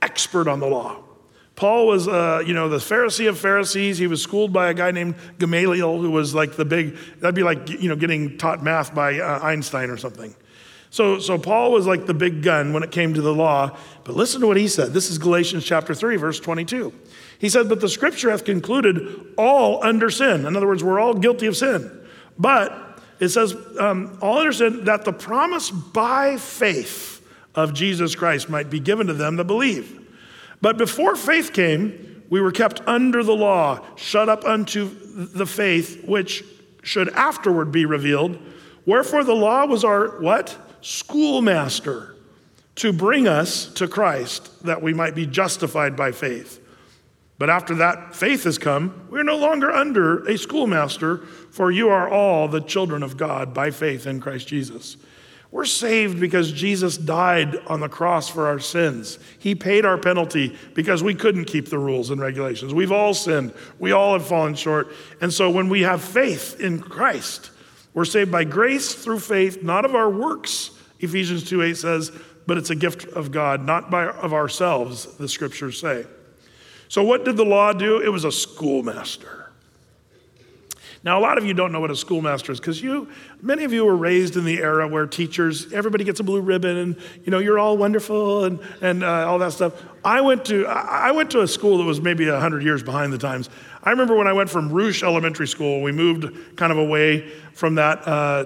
expert 0.01 0.47
on 0.47 0.59
the 0.59 0.67
law. 0.67 0.97
Paul 1.55 1.87
was, 1.87 2.07
uh, 2.07 2.43
you 2.45 2.53
know, 2.53 2.67
the 2.67 2.77
Pharisee 2.77 3.29
of 3.29 3.39
Pharisees. 3.39 3.97
He 3.97 4.07
was 4.07 4.21
schooled 4.21 4.51
by 4.51 4.69
a 4.69 4.73
guy 4.73 4.91
named 4.91 5.15
Gamaliel, 5.39 6.01
who 6.01 6.11
was 6.11 6.35
like 6.35 6.53
the 6.57 6.65
big, 6.65 6.97
that'd 7.19 7.35
be 7.35 7.43
like, 7.43 7.69
you 7.69 7.87
know, 7.87 7.95
getting 7.95 8.37
taught 8.37 8.61
math 8.61 8.93
by 8.93 9.19
uh, 9.19 9.39
Einstein 9.41 9.89
or 9.89 9.97
something. 9.97 10.35
So, 10.89 11.19
so 11.19 11.37
Paul 11.37 11.71
was 11.71 11.87
like 11.87 12.05
the 12.05 12.13
big 12.13 12.41
gun 12.41 12.71
when 12.71 12.83
it 12.83 12.91
came 12.91 13.13
to 13.13 13.21
the 13.21 13.33
law. 13.33 13.77
But 14.03 14.15
listen 14.15 14.41
to 14.41 14.47
what 14.47 14.57
he 14.57 14.67
said. 14.67 14.93
This 14.93 15.09
is 15.09 15.17
Galatians 15.17 15.65
chapter 15.65 15.93
3, 15.93 16.15
verse 16.17 16.39
22. 16.39 16.93
He 17.39 17.49
said, 17.49 17.67
But 17.67 17.81
the 17.81 17.89
scripture 17.89 18.31
hath 18.31 18.45
concluded 18.45 19.33
all 19.37 19.83
under 19.83 20.09
sin. 20.09 20.45
In 20.45 20.55
other 20.55 20.67
words, 20.67 20.83
we're 20.83 20.99
all 20.99 21.13
guilty 21.13 21.47
of 21.47 21.57
sin. 21.57 21.91
But 22.37 23.01
it 23.19 23.29
says, 23.29 23.55
um, 23.79 24.17
all 24.21 24.37
under 24.37 24.53
sin, 24.53 24.85
that 24.85 25.05
the 25.05 25.13
promise 25.13 25.71
by 25.71 26.37
faith 26.37 27.25
of 27.55 27.73
Jesus 27.73 28.15
Christ 28.15 28.49
might 28.49 28.69
be 28.69 28.79
given 28.79 29.07
to 29.07 29.13
them 29.13 29.37
that 29.37 29.45
believe. 29.45 30.04
But 30.61 30.77
before 30.77 31.15
faith 31.15 31.53
came, 31.53 32.23
we 32.29 32.41
were 32.41 32.51
kept 32.51 32.81
under 32.87 33.23
the 33.23 33.35
law, 33.35 33.85
shut 33.95 34.29
up 34.29 34.45
unto 34.45 34.89
the 35.15 35.45
faith 35.45 36.03
which 36.05 36.43
should 36.81 37.09
afterward 37.09 37.71
be 37.71 37.85
revealed. 37.85 38.37
Wherefore 38.85 39.23
the 39.23 39.35
law 39.35 39.65
was 39.65 39.83
our 39.83 40.19
what? 40.21 40.57
Schoolmaster 40.81 42.15
to 42.75 42.91
bring 42.91 43.27
us 43.27 43.67
to 43.73 43.87
Christ 43.87 44.63
that 44.65 44.81
we 44.81 44.93
might 44.93 45.15
be 45.15 45.25
justified 45.25 45.95
by 45.95 46.11
faith. 46.11 46.61
But 47.37 47.49
after 47.49 47.75
that 47.75 48.15
faith 48.15 48.43
has 48.43 48.57
come, 48.57 49.07
we're 49.09 49.23
no 49.23 49.37
longer 49.37 49.71
under 49.71 50.25
a 50.25 50.37
schoolmaster, 50.37 51.17
for 51.51 51.71
you 51.71 51.89
are 51.89 52.09
all 52.09 52.47
the 52.47 52.61
children 52.61 53.03
of 53.03 53.17
God 53.17 53.53
by 53.53 53.71
faith 53.71 54.07
in 54.07 54.21
Christ 54.21 54.47
Jesus. 54.47 54.97
We're 55.51 55.65
saved 55.65 56.19
because 56.19 56.51
Jesus 56.51 56.97
died 56.97 57.55
on 57.67 57.79
the 57.79 57.87
cross 57.87 58.29
for 58.29 58.47
our 58.47 58.59
sins. 58.59 59.19
He 59.39 59.55
paid 59.55 59.85
our 59.85 59.97
penalty 59.97 60.57
because 60.73 61.01
we 61.01 61.15
couldn't 61.15 61.45
keep 61.45 61.69
the 61.69 61.79
rules 61.79 62.09
and 62.09 62.19
regulations. 62.19 62.73
We've 62.73 62.91
all 62.91 63.13
sinned, 63.13 63.53
we 63.79 63.91
all 63.91 64.13
have 64.13 64.27
fallen 64.27 64.55
short. 64.55 64.89
And 65.21 65.33
so 65.33 65.49
when 65.49 65.69
we 65.69 65.81
have 65.81 66.01
faith 66.01 66.59
in 66.59 66.79
Christ, 66.79 67.51
we're 67.93 68.05
saved 68.05 68.31
by 68.31 68.43
grace 68.43 68.93
through 68.93 69.19
faith, 69.19 69.63
not 69.63 69.85
of 69.85 69.95
our 69.95 70.09
works, 70.09 70.71
Ephesians 70.99 71.47
2 71.47 71.61
8 71.61 71.77
says, 71.77 72.11
but 72.47 72.57
it's 72.57 72.69
a 72.69 72.75
gift 72.75 73.05
of 73.05 73.31
God, 73.31 73.65
not 73.65 73.89
by, 73.89 74.07
of 74.07 74.33
ourselves, 74.33 75.05
the 75.17 75.27
scriptures 75.27 75.79
say. 75.79 76.05
So, 76.89 77.03
what 77.03 77.25
did 77.25 77.37
the 77.37 77.45
law 77.45 77.73
do? 77.73 77.99
It 78.01 78.09
was 78.09 78.23
a 78.23 78.31
schoolmaster. 78.31 79.34
Now, 81.05 81.19
a 81.19 81.21
lot 81.21 81.37
of 81.37 81.45
you 81.45 81.53
don't 81.53 81.71
know 81.71 81.79
what 81.79 81.91
a 81.91 81.95
schoolmaster 81.95 82.51
is 82.51 82.59
because 82.59 82.81
you, 82.81 83.07
many 83.39 83.63
of 83.63 83.71
you 83.71 83.85
were 83.85 83.95
raised 83.95 84.37
in 84.37 84.43
the 84.43 84.57
era 84.57 84.87
where 84.87 85.05
teachers, 85.05 85.71
everybody 85.71 86.03
gets 86.03 86.19
a 86.19 86.23
blue 86.23 86.41
ribbon 86.41 86.75
and, 86.77 86.97
you 87.23 87.29
know, 87.29 87.37
you're 87.37 87.59
all 87.59 87.77
wonderful 87.77 88.45
and, 88.45 88.59
and 88.81 89.03
uh, 89.03 89.29
all 89.29 89.37
that 89.37 89.51
stuff. 89.51 89.83
I 90.03 90.21
went, 90.21 90.45
to, 90.45 90.65
I 90.65 91.11
went 91.11 91.29
to 91.31 91.41
a 91.41 91.47
school 91.47 91.77
that 91.77 91.83
was 91.83 92.01
maybe 92.01 92.27
100 92.27 92.63
years 92.63 92.81
behind 92.81 93.13
the 93.13 93.19
times. 93.19 93.51
I 93.83 93.91
remember 93.91 94.15
when 94.15 94.25
I 94.25 94.33
went 94.33 94.49
from 94.49 94.71
Ruch 94.71 95.03
Elementary 95.03 95.47
School, 95.47 95.83
we 95.83 95.91
moved 95.91 96.57
kind 96.57 96.71
of 96.71 96.79
away 96.79 97.29
from 97.53 97.75
that 97.75 98.07
uh, 98.07 98.45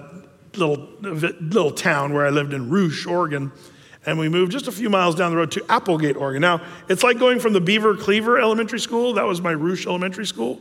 little, 0.54 0.86
little 1.00 1.70
town 1.70 2.12
where 2.12 2.26
I 2.26 2.30
lived 2.30 2.52
in 2.52 2.68
Ruch, 2.68 3.10
Oregon 3.10 3.52
and 4.06 4.18
we 4.18 4.28
moved 4.28 4.52
just 4.52 4.66
a 4.66 4.72
few 4.72 4.88
miles 4.88 5.14
down 5.14 5.30
the 5.30 5.36
road 5.36 5.50
to 5.52 5.64
Applegate, 5.70 6.16
Oregon. 6.16 6.40
Now, 6.40 6.62
it's 6.88 7.02
like 7.02 7.18
going 7.18 7.38
from 7.38 7.52
the 7.52 7.60
Beaver 7.60 7.96
Cleaver 7.96 8.38
Elementary 8.38 8.80
School, 8.80 9.14
that 9.14 9.26
was 9.26 9.42
my 9.42 9.52
Ruch 9.54 9.86
Elementary 9.86 10.24
School, 10.26 10.60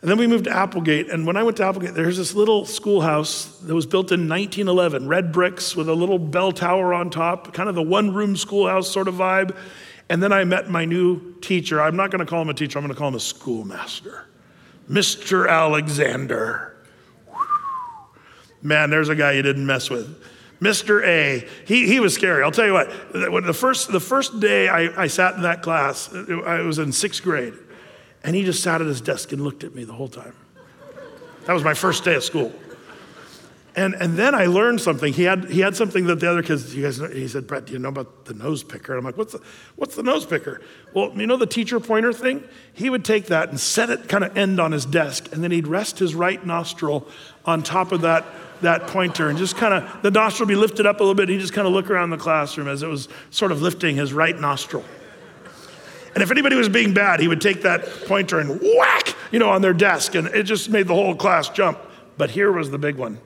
and 0.00 0.08
then 0.08 0.16
we 0.16 0.28
moved 0.28 0.44
to 0.44 0.56
Applegate. 0.56 1.10
And 1.10 1.26
when 1.26 1.36
I 1.36 1.42
went 1.42 1.56
to 1.56 1.64
Applegate, 1.64 1.94
there's 1.94 2.16
this 2.16 2.34
little 2.34 2.64
schoolhouse 2.64 3.58
that 3.62 3.74
was 3.74 3.84
built 3.84 4.12
in 4.12 4.28
1911, 4.28 5.08
red 5.08 5.32
bricks 5.32 5.74
with 5.74 5.88
a 5.88 5.94
little 5.94 6.20
bell 6.20 6.52
tower 6.52 6.94
on 6.94 7.10
top, 7.10 7.52
kind 7.52 7.68
of 7.68 7.74
the 7.74 7.82
one 7.82 8.14
room 8.14 8.36
schoolhouse 8.36 8.88
sort 8.88 9.08
of 9.08 9.14
vibe. 9.14 9.56
And 10.08 10.22
then 10.22 10.32
I 10.32 10.44
met 10.44 10.70
my 10.70 10.84
new 10.84 11.34
teacher. 11.40 11.82
I'm 11.82 11.96
not 11.96 12.12
going 12.12 12.20
to 12.20 12.26
call 12.26 12.42
him 12.42 12.48
a 12.48 12.54
teacher, 12.54 12.78
I'm 12.78 12.84
going 12.84 12.94
to 12.94 12.98
call 12.98 13.08
him 13.08 13.16
a 13.16 13.20
schoolmaster, 13.20 14.26
Mr. 14.88 15.48
Alexander. 15.48 16.76
Man, 18.62 18.90
there's 18.90 19.08
a 19.08 19.16
guy 19.16 19.32
you 19.32 19.42
didn't 19.42 19.66
mess 19.66 19.90
with. 19.90 20.22
Mr. 20.60 21.04
A, 21.04 21.46
he, 21.66 21.86
he 21.86 22.00
was 22.00 22.14
scary. 22.14 22.42
I'll 22.42 22.50
tell 22.50 22.66
you 22.66 22.72
what, 22.72 22.90
the 23.12 23.54
first, 23.54 23.92
the 23.92 24.00
first 24.00 24.40
day 24.40 24.68
I, 24.68 25.02
I 25.02 25.06
sat 25.06 25.34
in 25.34 25.42
that 25.42 25.62
class, 25.62 26.12
I 26.12 26.60
was 26.62 26.78
in 26.78 26.90
sixth 26.92 27.22
grade. 27.22 27.54
And 28.24 28.34
he 28.34 28.44
just 28.44 28.62
sat 28.62 28.80
at 28.80 28.86
his 28.86 29.00
desk 29.00 29.32
and 29.32 29.42
looked 29.42 29.64
at 29.64 29.74
me 29.74 29.84
the 29.84 29.92
whole 29.92 30.08
time. 30.08 30.34
That 31.46 31.52
was 31.52 31.64
my 31.64 31.74
first 31.74 32.04
day 32.04 32.14
of 32.14 32.24
school. 32.24 32.52
And, 33.78 33.94
and 33.94 34.16
then 34.16 34.34
I 34.34 34.46
learned 34.46 34.80
something. 34.80 35.12
He 35.12 35.22
had, 35.22 35.44
he 35.44 35.60
had 35.60 35.76
something 35.76 36.06
that 36.06 36.18
the 36.18 36.28
other 36.28 36.42
kids, 36.42 36.74
you 36.74 36.82
guys 36.82 37.00
know, 37.00 37.06
he 37.08 37.28
said, 37.28 37.46
Brett, 37.46 37.66
do 37.66 37.72
you 37.72 37.78
know 37.78 37.90
about 37.90 38.24
the 38.24 38.34
nose 38.34 38.64
picker? 38.64 38.92
And 38.92 38.98
I'm 38.98 39.04
like, 39.04 39.16
what's 39.16 39.34
the, 39.34 39.40
what's 39.76 39.94
the 39.94 40.02
nose 40.02 40.26
picker? 40.26 40.60
Well, 40.94 41.12
you 41.14 41.28
know 41.28 41.36
the 41.36 41.46
teacher 41.46 41.78
pointer 41.78 42.12
thing? 42.12 42.42
He 42.72 42.90
would 42.90 43.04
take 43.04 43.26
that 43.26 43.50
and 43.50 43.60
set 43.60 43.88
it 43.88 44.08
kind 44.08 44.24
of 44.24 44.36
end 44.36 44.58
on 44.58 44.72
his 44.72 44.84
desk, 44.84 45.32
and 45.32 45.44
then 45.44 45.52
he'd 45.52 45.68
rest 45.68 46.00
his 46.00 46.12
right 46.16 46.44
nostril 46.44 47.06
on 47.44 47.62
top 47.62 47.92
of 47.92 48.00
that, 48.00 48.24
that 48.62 48.88
pointer, 48.88 49.28
and 49.28 49.38
just 49.38 49.56
kind 49.56 49.72
of, 49.72 50.02
the 50.02 50.10
nostril 50.10 50.48
would 50.48 50.52
be 50.52 50.58
lifted 50.58 50.84
up 50.84 50.98
a 50.98 51.04
little 51.04 51.14
bit, 51.14 51.28
and 51.28 51.30
he'd 51.30 51.40
just 51.40 51.52
kind 51.52 51.68
of 51.68 51.72
look 51.72 51.88
around 51.88 52.10
the 52.10 52.16
classroom 52.16 52.66
as 52.66 52.82
it 52.82 52.88
was 52.88 53.08
sort 53.30 53.52
of 53.52 53.62
lifting 53.62 53.94
his 53.94 54.12
right 54.12 54.40
nostril. 54.40 54.84
And 56.18 56.22
if 56.24 56.32
anybody 56.32 56.56
was 56.56 56.68
being 56.68 56.92
bad, 56.92 57.20
he 57.20 57.28
would 57.28 57.40
take 57.40 57.62
that 57.62 57.84
pointer 58.08 58.40
and 58.40 58.60
whack, 58.76 59.14
you 59.30 59.38
know, 59.38 59.50
on 59.50 59.62
their 59.62 59.72
desk. 59.72 60.16
And 60.16 60.26
it 60.26 60.42
just 60.42 60.68
made 60.68 60.88
the 60.88 60.94
whole 60.94 61.14
class 61.14 61.48
jump. 61.48 61.78
But 62.16 62.30
here 62.30 62.50
was 62.50 62.72
the 62.72 62.78
big 62.78 62.96
one. 62.96 63.20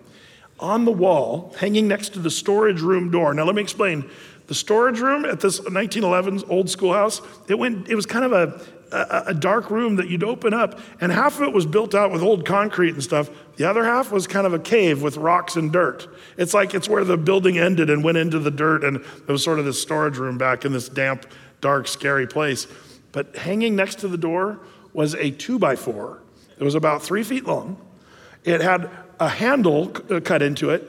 On 0.61 0.85
the 0.85 0.93
wall, 0.93 1.55
hanging 1.59 1.89
next 1.89 2.11
to 2.13 2.19
the 2.19 2.31
storage 2.31 2.83
room 2.83 3.11
door. 3.11 3.33
Now, 3.33 3.45
let 3.45 3.55
me 3.55 3.63
explain. 3.63 4.11
The 4.47 4.55
storage 4.55 5.01
room 5.01 5.25
at 5.25 5.41
this 5.41 5.59
1911's 5.61 6.45
old 6.51 6.69
schoolhouse, 6.69 7.23
it, 7.49 7.59
went, 7.59 7.89
it 7.89 7.95
was 7.95 8.05
kind 8.05 8.27
of 8.27 8.33
a, 8.33 8.61
a, 8.95 9.23
a, 9.29 9.35
dark 9.35 9.71
room 9.71 9.97
that 9.97 10.11
you'd 10.11 10.23
open 10.23 10.53
up, 10.53 10.79
and 11.01 11.11
half 11.11 11.37
of 11.37 11.49
it 11.49 11.55
was 11.55 11.65
built 11.65 11.95
out 11.95 12.13
with 12.13 12.21
old 12.21 12.45
concrete 12.45 12.93
and 12.93 13.03
stuff. 13.03 13.31
The 13.57 13.65
other 13.65 13.85
half 13.85 14.13
was 14.13 14.27
kind 14.27 14.47
of 14.47 14.53
a 14.53 14.59
cave 14.59 15.01
with 15.01 15.17
rocks 15.17 15.57
and 15.57 15.73
dirt. 15.73 16.09
It's 16.37 16.53
like 16.53 16.75
it's 16.75 16.91
where 16.91 17.05
the 17.05 17.17
building 17.17 17.57
ended 17.57 17.89
and 17.89 18.05
went 18.05 18.19
into 18.19 18.39
the 18.39 18.51
dirt, 18.51 18.85
and 18.85 18.97
it 18.99 19.29
was 19.29 19.43
sort 19.43 19.59
of 19.59 19.65
this 19.65 19.81
storage 19.81 20.19
room 20.19 20.37
back 20.37 20.67
in 20.67 20.75
this 20.75 20.91
damp 20.91 21.25
dark, 21.63 21.89
scary 21.89 22.27
place. 22.27 22.67
But 23.13 23.37
hanging 23.37 23.77
next 23.77 24.01
to 24.01 24.09
the 24.09 24.19
door 24.19 24.61
was 24.93 25.15
a 25.15 25.31
two 25.31 25.59
by 25.59 25.77
four. 25.77 26.21
It 26.59 26.65
was 26.65 26.75
about 26.75 27.03
three 27.03 27.23
feet 27.23 27.45
long. 27.45 27.77
It 28.45 28.61
had 28.61 28.91
a 29.21 29.29
handle 29.29 29.93
uh, 30.11 30.21
cut 30.21 30.43
into 30.43 30.71
it. 30.71 30.89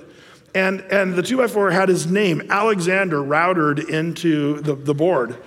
And, 0.55 0.81
and 0.81 1.15
the 1.15 1.23
two 1.23 1.37
by 1.37 1.47
four 1.47 1.71
had 1.71 1.89
his 1.89 2.07
name, 2.07 2.43
Alexander, 2.49 3.21
routed 3.21 3.79
into 3.79 4.61
the, 4.61 4.75
the 4.75 4.93
board. 4.93 5.37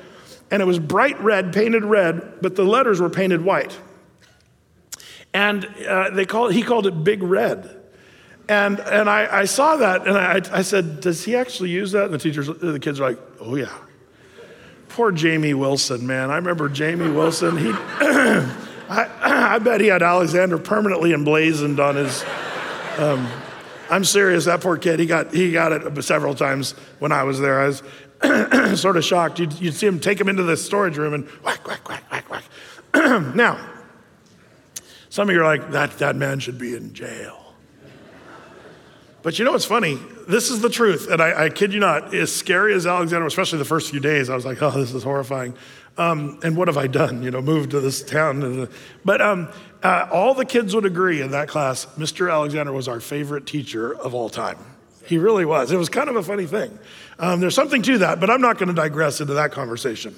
And 0.51 0.63
it 0.63 0.65
was 0.65 0.79
bright 0.79 1.21
red, 1.21 1.53
painted 1.53 1.85
red, 1.85 2.41
but 2.41 2.57
the 2.57 2.65
letters 2.65 3.01
were 3.01 3.11
painted 3.11 3.43
white. 3.43 3.77
And 5.33 5.67
uh, 5.87 6.11
they 6.11 6.25
called, 6.25 6.53
he 6.55 6.63
called 6.63 6.87
it 6.87 7.05
Big 7.05 7.23
Red. 7.23 7.71
And, 8.49 8.79
and 8.81 9.11
I, 9.11 9.41
I 9.41 9.45
saw 9.45 9.77
that 9.77 10.07
and 10.07 10.17
I, 10.17 10.41
I 10.57 10.63
said, 10.63 11.01
Does 11.01 11.25
he 11.25 11.35
actually 11.35 11.71
use 11.71 11.93
that? 11.93 12.05
And 12.05 12.15
the 12.15 12.19
teachers, 12.19 12.47
the 12.47 12.79
kids 12.79 13.01
are 13.01 13.11
like, 13.11 13.19
Oh, 13.41 13.57
yeah. 13.57 13.77
Poor 14.97 15.13
Jamie 15.13 15.53
Wilson, 15.53 16.07
man. 16.07 16.31
I 16.31 16.37
remember 16.37 16.71
Jamie 16.71 17.11
Wilson. 17.11 17.59
He, 17.59 17.69
I, 17.71 19.11
I, 19.21 19.59
bet 19.59 19.83
he 19.83 19.89
had 19.89 20.03
Alexander 20.03 20.57
permanently 20.57 21.13
emblazoned 21.13 21.79
on 21.79 21.97
his. 21.97 22.25
Um, 22.97 23.29
I'm 23.91 24.05
serious. 24.05 24.47
That 24.47 24.63
poor 24.63 24.79
kid. 24.79 24.99
He 24.99 25.05
got 25.05 25.35
he 25.35 25.53
got 25.53 25.73
it 25.73 26.03
several 26.03 26.35
times 26.35 26.73
when 26.99 27.13
I 27.13 27.25
was 27.25 27.39
there. 27.39 27.61
I 27.61 27.67
was 27.67 27.83
sort 28.81 28.97
of 28.97 29.05
shocked. 29.05 29.39
You'd, 29.39 29.53
you'd, 29.61 29.75
see 29.75 29.87
him 29.87 30.01
take 30.01 30.19
him 30.19 30.31
into 30.31 30.45
the 30.45 30.57
storage 30.57 30.97
room 30.97 31.13
and 31.13 31.29
whack 31.45 31.69
whack 31.69 31.87
whack 31.87 32.11
whack 32.11 32.31
whack. 32.31 33.35
now, 33.35 33.61
some 35.11 35.29
of 35.29 35.35
you 35.35 35.43
are 35.43 35.45
like, 35.45 35.73
that 35.73 35.99
that 35.99 36.17
man 36.17 36.39
should 36.39 36.57
be 36.57 36.75
in 36.75 36.95
jail. 36.95 37.53
But 39.21 39.39
you 39.39 39.45
know 39.45 39.53
what's 39.53 39.67
funny? 39.67 39.99
This 40.27 40.51
is 40.51 40.61
the 40.61 40.69
truth, 40.69 41.09
and 41.09 41.23
I, 41.23 41.45
I 41.45 41.49
kid 41.51 41.73
you 41.73 41.79
not, 41.79 42.13
as 42.13 42.35
scary 42.35 42.75
as 42.75 42.85
Alexander, 42.85 43.27
especially 43.27 43.59
the 43.59 43.65
first 43.65 43.91
few 43.91 44.01
days, 44.01 44.29
I 44.29 44.35
was 44.35 44.45
like, 44.45 44.61
oh, 44.61 44.73
this 44.73 44.93
is 44.93 45.05
horrifying. 45.05 45.55
Um, 45.97 46.41
and 46.43 46.57
what 46.57 46.67
have 46.67 46.77
I 46.77 46.89
done? 46.89 47.23
You 47.23 47.31
know, 47.31 47.41
moved 47.41 47.71
to 47.71 47.81
this 47.81 48.03
town. 48.03 48.69
But 49.05 49.21
um, 49.21 49.49
uh, 49.85 50.09
all 50.11 50.35
the 50.35 50.45
kids 50.45 50.75
would 50.75 50.85
agree 50.85 51.23
in 51.23 51.31
that 51.31 51.49
class, 51.49 51.87
Mr. 51.97 52.31
Alexander 52.31 52.73
was 52.73 52.89
our 52.89 52.99
favorite 52.99 53.47
teacher 53.47 53.97
of 53.97 54.15
all 54.15 54.29
time. 54.29 54.59
He 55.07 55.17
really 55.17 55.45
was. 55.45 55.71
It 55.71 55.77
was 55.77 55.89
kind 55.89 56.09
of 56.09 56.17
a 56.17 56.23
funny 56.23 56.47
thing. 56.47 56.77
Um, 57.21 57.39
there's 57.39 57.55
something 57.55 57.83
to 57.83 57.99
that, 57.99 58.19
but 58.19 58.29
I'm 58.29 58.41
not 58.41 58.59
going 58.59 58.69
to 58.69 58.75
digress 58.75 59.21
into 59.21 59.35
that 59.35 59.53
conversation. 59.53 60.15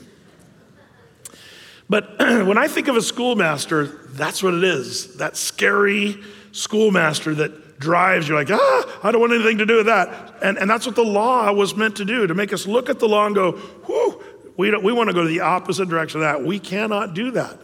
But 1.91 2.19
when 2.19 2.57
I 2.57 2.67
think 2.67 2.89
of 2.89 2.97
a 2.97 3.03
schoolmaster, 3.03 3.85
that's 4.09 4.43
what 4.43 4.55
it 4.55 4.65
is 4.65 5.17
that 5.17 5.37
scary 5.37 6.17
schoolmaster 6.53 7.35
that 7.35 7.53
drives 7.79 8.29
you 8.29 8.35
like, 8.35 8.51
ah, 8.51 9.01
I 9.03 9.13
don't 9.13 9.21
want 9.21 9.33
anything 9.33 9.59
to 9.59 9.67
do 9.67 9.77
with 9.77 9.87
that. 9.87 10.35
And, 10.43 10.59
and 10.59 10.69
that's 10.69 10.87
what 10.87 10.97
the 10.97 11.05
law 11.05 11.53
was 11.53 11.77
meant 11.77 11.97
to 11.97 12.05
do, 12.05 12.27
to 12.27 12.35
make 12.35 12.53
us 12.53 12.67
look 12.67 12.91
at 12.91 12.99
the 12.99 13.09
law 13.09 13.27
and 13.27 13.35
go, 13.35 13.53
whew, 13.53 14.23
we, 14.57 14.77
we 14.77 14.93
want 14.93 15.09
to 15.09 15.15
go 15.15 15.23
to 15.23 15.29
the 15.29 15.41
opposite 15.41 15.89
direction 15.89 16.21
of 16.21 16.27
that. 16.27 16.45
We 16.45 16.59
cannot 16.59 17.15
do 17.15 17.31
that. 17.33 17.59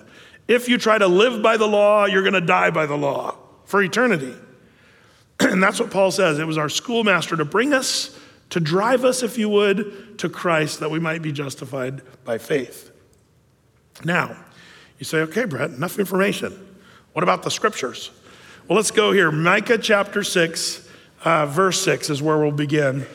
If 0.47 0.69
you 0.69 0.79
try 0.79 0.99
to 0.99 1.07
live 1.07 1.43
by 1.43 1.57
the 1.57 1.67
law, 1.67 2.05
you're 2.05 2.23
going 2.23 2.35
to 2.35 2.41
die 2.41 2.71
by 2.71 2.87
the 2.87 2.97
law 2.97 3.37
for 3.65 3.83
eternity. 3.83 4.35
and 5.41 5.63
that's 5.63 5.81
what 5.81 5.91
Paul 5.91 6.11
says. 6.11 6.39
It 6.39 6.47
was 6.47 6.59
our 6.59 6.69
schoolmaster 6.69 7.37
to 7.37 7.45
bring 7.45 7.73
us, 7.73 8.17
to 8.51 8.61
drive 8.61 9.05
us, 9.05 9.23
if 9.23 9.39
you 9.39 9.49
would, 9.49 10.19
to 10.19 10.29
Christ 10.29 10.81
that 10.81 10.91
we 10.91 11.01
might 11.01 11.23
be 11.23 11.33
justified 11.33 12.03
by 12.25 12.39
faith. 12.39 12.91
Now, 14.05 14.37
you 14.99 15.05
say, 15.05 15.19
okay, 15.19 15.45
Brett, 15.45 15.71
enough 15.71 15.99
information. 15.99 16.77
What 17.13 17.23
about 17.23 17.43
the 17.43 17.51
scriptures? 17.51 18.11
Well, 18.67 18.77
let's 18.77 18.93
go 18.93 19.13
here. 19.13 19.31
Micah 19.31 19.77
chapter 19.77 20.23
6, 20.23 20.89
uh, 21.23 21.45
verse 21.45 21.83
6 21.83 22.09
is 22.09 22.23
where 22.23 22.39
we'll 22.39 22.51
begin. 22.51 23.07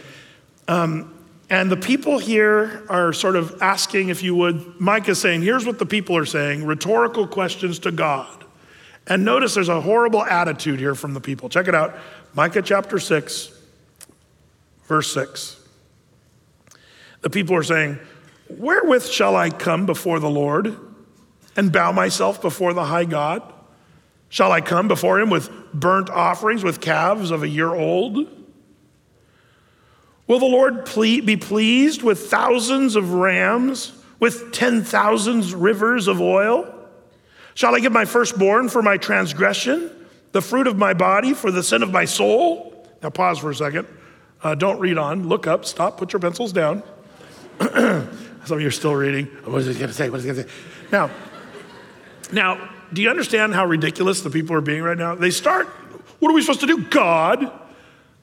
Um, 0.68 1.16
And 1.50 1.72
the 1.72 1.78
people 1.78 2.20
here 2.20 2.86
are 2.90 3.12
sort 3.12 3.36
of 3.36 3.60
asking, 3.60 4.10
if 4.10 4.22
you 4.22 4.36
would, 4.36 4.80
Micah 4.80 5.16
saying, 5.16 5.42
here's 5.42 5.66
what 5.66 5.80
the 5.80 5.86
people 5.88 6.16
are 6.16 6.26
saying 6.26 6.64
rhetorical 6.64 7.26
questions 7.26 7.80
to 7.80 7.92
God. 7.92 8.46
And 9.08 9.26
notice 9.26 9.56
there's 9.56 9.70
a 9.70 9.82
horrible 9.82 10.24
attitude 10.24 10.78
here 10.78 10.94
from 10.94 11.16
the 11.16 11.20
people. 11.20 11.50
Check 11.50 11.68
it 11.68 11.74
out 11.74 11.98
Micah 12.36 12.62
chapter 12.62 13.00
6, 13.00 13.50
verse 14.86 15.12
6. 15.12 15.60
The 17.22 17.32
people 17.32 17.56
are 17.56 17.64
saying, 17.64 17.98
Wherewith 18.50 19.08
shall 19.08 19.36
I 19.36 19.50
come 19.50 19.88
before 19.88 20.20
the 20.20 20.30
Lord 20.30 20.78
and 21.56 21.72
bow 21.72 21.92
myself 21.92 22.40
before 22.40 22.76
the 22.76 22.86
high 22.86 23.06
God? 23.06 23.42
Shall 24.30 24.52
I 24.52 24.62
come 24.62 24.88
before 24.88 25.20
him 25.20 25.30
with 25.30 25.50
burnt 25.74 26.10
offerings, 26.10 26.63
with 26.63 26.80
calves 26.80 27.32
of 27.32 27.44
a 27.44 27.48
year 27.48 27.74
old? 27.74 28.28
Will 30.28 30.39
the 30.39 30.46
Lord 30.46 30.86
be 30.96 31.36
pleased 31.38 32.04
with 32.04 32.30
thousands 32.30 32.96
of 32.96 33.13
rams, 33.13 33.92
with 34.20 34.52
ten 34.54 34.84
thousands 34.84 35.56
rivers 35.56 36.08
of 36.08 36.22
oil? 36.22 36.72
Shall 37.56 37.76
I 37.76 37.80
give 37.80 37.92
my 37.92 38.06
firstborn 38.06 38.70
for 38.70 38.84
my 38.84 38.98
transgression, 38.98 39.89
the 40.32 40.42
fruit 40.42 40.68
of 40.68 40.78
my 40.78 40.94
body 40.94 41.34
for 41.34 41.50
the 41.50 41.63
sin 41.63 41.82
of 41.82 41.92
my 41.92 42.06
soul? 42.06 42.88
Now, 43.02 43.10
pause 43.10 43.39
for 43.39 43.50
a 43.50 43.56
second. 43.56 43.88
Uh, 44.44 44.54
don't 44.54 44.80
read 44.80 45.00
on. 45.00 45.28
Look 45.28 45.48
up, 45.48 45.65
stop, 45.65 45.98
put 45.98 46.13
your 46.13 46.20
pencils 46.20 46.54
down. 46.54 46.84
Some 47.60 48.58
of 48.58 48.62
you 48.62 48.68
are 48.68 48.72
still 48.72 48.96
reading. 48.96 49.26
What 49.46 49.62
is 49.62 49.68
he 49.68 49.74
going 49.74 49.88
to 49.88 49.94
say? 49.94 50.10
What 50.10 50.18
is 50.20 50.24
he 50.26 50.32
going 50.32 50.44
to 50.44 50.50
say? 50.50 50.56
Now, 50.92 51.10
now, 52.32 52.70
do 52.93 53.02
you 53.02 53.10
understand 53.10 53.54
how 53.54 53.65
ridiculous 53.65 54.21
the 54.21 54.30
people 54.30 54.56
are 54.56 54.62
being 54.62 54.84
right 54.84 54.97
now? 54.97 55.15
They 55.15 55.32
start, 55.32 55.67
what 56.19 56.30
are 56.30 56.34
we 56.34 56.41
supposed 56.41 56.62
to 56.62 56.67
do? 56.67 56.84
God, 56.84 57.52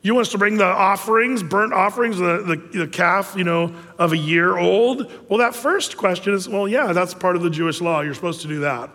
you 0.03 0.15
want 0.15 0.27
us 0.27 0.33
to 0.33 0.39
bring 0.39 0.57
the 0.57 0.65
offerings, 0.65 1.43
burnt 1.43 1.73
offerings, 1.73 2.19
the, 2.19 2.43
the, 2.73 2.79
the, 2.79 2.87
calf, 2.87 3.35
you 3.37 3.45
know, 3.45 3.75
of 3.99 4.13
a 4.13 4.17
year 4.17 4.57
old? 4.57 5.11
Well, 5.29 5.39
that 5.39 5.55
first 5.55 5.97
question 5.97 6.33
is, 6.33 6.49
well, 6.49 6.69
yeah, 6.69 6.93
that's 6.93 7.13
part 7.13 7.35
of 7.35 7.43
the 7.43 7.51
Jewish 7.51 7.81
law. 7.81 8.03
You're 8.03 8.15
supposed 8.15 8.43
to 8.43 8.49
do 8.49 8.61
that. 8.61 8.91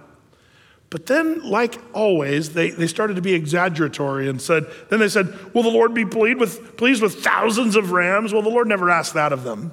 But 0.90 1.06
then, 1.06 1.50
like 1.50 1.80
always, 1.94 2.54
they, 2.54 2.70
they 2.70 2.88
started 2.88 3.16
to 3.16 3.22
be 3.22 3.34
exaggeratory 3.34 4.28
and 4.28 4.42
said, 4.42 4.66
then 4.90 5.00
they 5.00 5.08
said, 5.08 5.54
Will 5.54 5.64
the 5.64 5.70
Lord 5.70 5.94
be 5.94 6.06
pleased 6.06 6.38
with, 6.38 6.76
pleased 6.76 7.02
with 7.02 7.24
thousands 7.24 7.78
of 7.78 7.92
rams? 7.92 8.34
Well, 8.34 8.42
the 8.42 8.50
Lord 8.50 8.68
never 8.68 8.90
asked 8.90 9.14
that 9.14 9.32
of 9.32 9.44
them. 9.44 9.72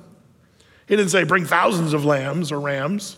He 0.87 0.95
didn't 0.97 1.11
say, 1.11 1.25
Bring 1.25 1.45
thousands 1.45 1.93
of 1.93 2.05
lambs 2.05 2.53
or 2.53 2.61
rams. 2.61 3.17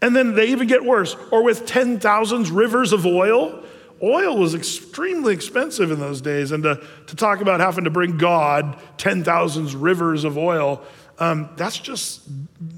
And 0.00 0.14
then 0.14 0.34
they 0.34 0.48
even 0.48 0.68
get 0.68 0.84
worse, 0.84 1.16
or 1.32 1.42
with 1.42 1.66
10,000 1.66 2.50
rivers 2.50 2.92
of 2.92 3.04
oil. 3.04 3.64
Oil 4.00 4.38
was 4.38 4.54
extremely 4.54 5.34
expensive 5.34 5.90
in 5.90 5.98
those 5.98 6.20
days, 6.20 6.52
and 6.52 6.62
to, 6.62 6.80
to 7.08 7.16
talk 7.16 7.40
about 7.40 7.58
having 7.58 7.84
to 7.84 7.90
bring 7.90 8.16
God 8.16 8.78
10,000 8.98 9.74
rivers 9.74 10.22
of 10.22 10.38
oil, 10.38 10.82
um, 11.18 11.48
that's 11.56 11.76
just, 11.76 12.22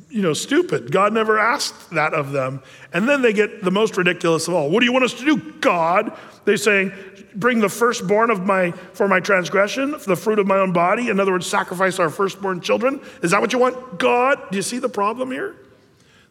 you 0.09 0.23
know, 0.23 0.33
stupid. 0.33 0.91
God 0.91 1.13
never 1.13 1.39
asked 1.39 1.91
that 1.91 2.15
of 2.15 2.33
them. 2.33 2.63
And 2.93 3.07
then 3.07 3.21
they 3.21 3.35
get 3.35 3.63
the 3.63 3.71
most 3.71 3.99
ridiculous 3.99 4.49
of 4.49 4.55
all. 4.55 4.71
What 4.71 4.81
do 4.81 4.87
you 4.87 4.93
want 4.93 5.05
us 5.05 5.15
to 5.15 5.25
do, 5.25 5.53
God? 5.61 6.17
They're 6.47 6.57
saying, 6.57 6.93
bring 7.35 7.61
the 7.61 7.69
firstborn 7.69 8.31
of 8.31 8.47
my 8.47 8.73
for 8.95 9.09
my 9.09 9.21
transgression, 9.21 9.95
the 10.07 10.17
fruit 10.17 10.39
of 10.39 10.47
my 10.47 10.57
own 10.57 10.73
body. 10.73 11.11
In 11.11 11.21
other 11.21 11.33
words, 11.33 11.47
sacrifice 11.47 11.99
our 11.99 12.09
firstborn 12.09 12.63
children. 12.63 13.01
Is 13.23 13.33
that 13.33 13.43
what 13.43 13.53
you 13.53 13.59
want, 13.59 13.99
God? 13.99 14.39
Do 14.51 14.57
you 14.57 14.63
see 14.63 14.79
the 14.79 14.89
problem 14.89 15.31
here? 15.31 15.55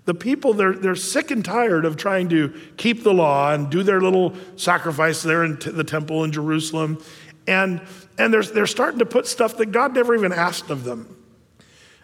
The 0.09 0.15
people, 0.15 0.53
they're, 0.55 0.73
they're 0.73 0.95
sick 0.95 1.29
and 1.29 1.45
tired 1.45 1.85
of 1.85 1.95
trying 1.95 2.29
to 2.29 2.51
keep 2.77 3.03
the 3.03 3.13
law 3.13 3.53
and 3.53 3.69
do 3.69 3.83
their 3.83 4.01
little 4.01 4.33
sacrifice 4.55 5.21
there 5.21 5.43
in 5.43 5.57
t- 5.57 5.69
the 5.69 5.83
temple 5.83 6.23
in 6.23 6.31
Jerusalem. 6.31 6.97
And, 7.45 7.79
and 8.17 8.33
they're, 8.33 8.41
they're 8.41 8.65
starting 8.65 8.97
to 8.97 9.05
put 9.05 9.27
stuff 9.27 9.57
that 9.57 9.67
God 9.67 9.93
never 9.93 10.15
even 10.15 10.33
asked 10.33 10.71
of 10.71 10.83
them. 10.83 11.15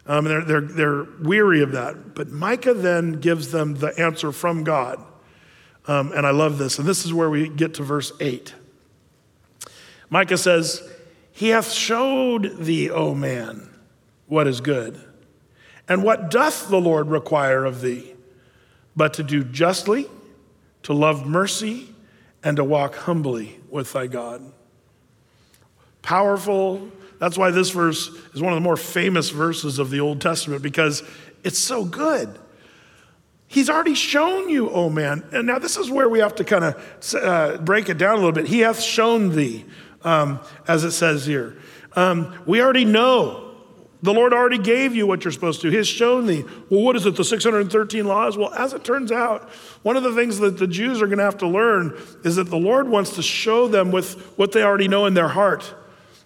Um, 0.06 0.26
they're, 0.26 0.44
they're, 0.44 0.62
they're 0.62 1.08
weary 1.20 1.64
of 1.64 1.72
that. 1.72 2.14
But 2.14 2.30
Micah 2.30 2.76
then 2.76 3.14
gives 3.14 3.52
them 3.52 3.74
the 3.74 4.00
answer 4.00 4.32
from 4.32 4.64
God. 4.64 5.04
Um, 5.88 6.12
and 6.12 6.28
I 6.28 6.30
love 6.30 6.60
this. 6.60 6.78
And 6.78 6.88
this 6.88 7.06
is 7.06 7.12
where 7.12 7.32
we 7.32 7.50
get 7.50 7.74
to 7.74 7.84
verse 7.84 8.12
8. 8.20 8.54
Micah 10.12 10.38
says, 10.38 10.88
He 11.32 11.50
hath 11.50 11.72
showed 11.72 12.56
thee, 12.60 12.92
O 12.92 13.16
man, 13.16 13.68
what 14.28 14.46
is 14.46 14.62
good. 14.62 15.02
And 15.88 16.04
what 16.04 16.32
doth 16.32 16.70
the 16.70 16.80
Lord 16.80 17.10
require 17.10 17.66
of 17.66 17.82
thee? 17.82 18.14
But 18.96 19.14
to 19.16 19.24
do 19.24 19.44
justly, 19.44 20.08
to 20.84 20.94
love 20.94 21.28
mercy, 21.28 21.94
and 22.44 22.58
to 22.58 22.64
walk 22.64 22.96
humbly 22.96 23.60
with 23.70 23.92
thy 23.94 24.08
God. 24.08 24.54
Powerful. 26.02 26.90
That's 27.20 27.38
why 27.38 27.52
this 27.52 27.72
verse 27.72 28.10
is 28.34 28.42
one 28.42 28.54
of 28.54 28.58
the 28.58 28.62
more 28.62 28.78
famous 28.78 29.32
verses 29.32 29.80
of 29.80 29.90
the 29.90 30.00
Old 30.00 30.22
Testament 30.22 30.62
because 30.62 31.04
it's 31.44 31.60
so 31.60 31.84
good. 31.86 32.40
He's 33.48 33.70
already 33.70 33.96
shown 33.96 34.50
you, 34.50 34.70
oh 34.70 34.90
man. 34.90 35.24
And 35.32 35.48
now 35.48 35.60
this 35.60 35.78
is 35.78 35.90
where 35.90 36.10
we 36.10 36.20
have 36.20 36.36
to 36.36 36.44
kind 36.44 36.64
of 36.64 37.16
uh, 37.16 37.58
break 37.58 37.90
it 37.90 37.98
down 37.98 38.14
a 38.14 38.18
little 38.18 38.32
bit. 38.32 38.48
He 38.48 38.60
hath 38.60 38.82
shown 38.82 39.36
thee, 39.36 39.66
um, 40.04 40.40
as 40.68 40.84
it 40.84 40.92
says 40.92 41.26
here. 41.26 41.58
Um, 41.96 42.36
we 42.46 42.62
already 42.62 42.86
know 42.86 43.45
the 44.06 44.14
Lord 44.14 44.34
already 44.34 44.60
gave 44.60 44.96
you 44.96 45.08
what 45.08 45.24
you're 45.24 45.32
supposed 45.32 45.62
to. 45.62 45.70
He 45.70 45.78
has 45.78 45.88
shown 45.88 46.28
thee. 46.28 46.44
Well, 46.70 46.82
what 46.82 46.96
is 46.96 47.06
it, 47.06 47.16
the 47.16 47.24
613 47.24 48.06
laws? 48.06 48.38
Well, 48.38 48.54
as 48.54 48.74
it 48.74 48.84
turns 48.84 49.12
out, 49.12 49.50
one 49.82 49.98
of 49.98 50.04
the 50.04 50.14
things 50.14 50.38
that 50.40 50.60
the 50.60 50.68
Jews 50.68 51.02
are 51.02 51.08
going 51.08 51.18
to 51.18 51.24
have 51.24 51.40
to 51.40 51.48
learn 51.48 51.98
is 52.24 52.36
that 52.36 52.50
the 52.50 52.58
Lord 52.58 52.88
wants 52.88 53.16
to 53.16 53.24
show 53.24 53.68
them 53.68 53.92
with 53.92 54.14
what 54.38 54.52
they 54.52 54.62
already 54.62 54.88
know 54.88 55.08
in 55.08 55.16
their 55.16 55.30
heart. 55.30 55.74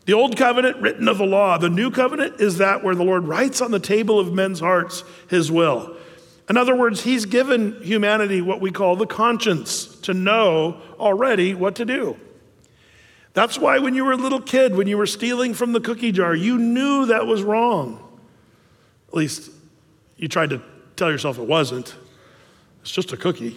The 0.05 0.13
old 0.13 0.35
covenant, 0.35 0.77
written 0.81 1.07
of 1.07 1.19
the 1.19 1.25
law. 1.25 1.57
The 1.57 1.69
new 1.69 1.89
covenant 1.89 2.41
is 2.41 2.57
that 2.57 2.83
where 2.83 2.95
the 2.95 3.03
Lord 3.03 3.27
writes 3.27 3.61
on 3.61 3.71
the 3.71 3.79
table 3.79 4.19
of 4.19 4.33
men's 4.33 4.59
hearts 4.59 5.03
his 5.29 5.51
will. 5.51 5.95
In 6.49 6.57
other 6.57 6.75
words, 6.75 7.03
he's 7.03 7.25
given 7.25 7.81
humanity 7.81 8.41
what 8.41 8.59
we 8.59 8.71
call 8.71 8.95
the 8.95 9.05
conscience 9.05 9.85
to 10.01 10.13
know 10.13 10.81
already 10.99 11.53
what 11.53 11.75
to 11.75 11.85
do. 11.85 12.17
That's 13.39 13.57
why 13.57 13.79
when 13.79 13.95
you 13.95 14.03
were 14.03 14.11
a 14.11 14.17
little 14.17 14.41
kid, 14.41 14.75
when 14.75 14.87
you 14.87 14.97
were 14.97 15.05
stealing 15.05 15.53
from 15.53 15.71
the 15.71 15.79
cookie 15.79 16.11
jar, 16.11 16.35
you 16.35 16.57
knew 16.57 17.05
that 17.05 17.25
was 17.25 17.41
wrong. 17.41 18.05
At 19.07 19.13
least 19.13 19.49
you 20.17 20.27
tried 20.27 20.49
to 20.49 20.61
tell 20.97 21.09
yourself 21.09 21.39
it 21.39 21.47
wasn't. 21.47 21.95
It's 22.81 22.91
just 22.91 23.13
a 23.13 23.17
cookie. 23.17 23.55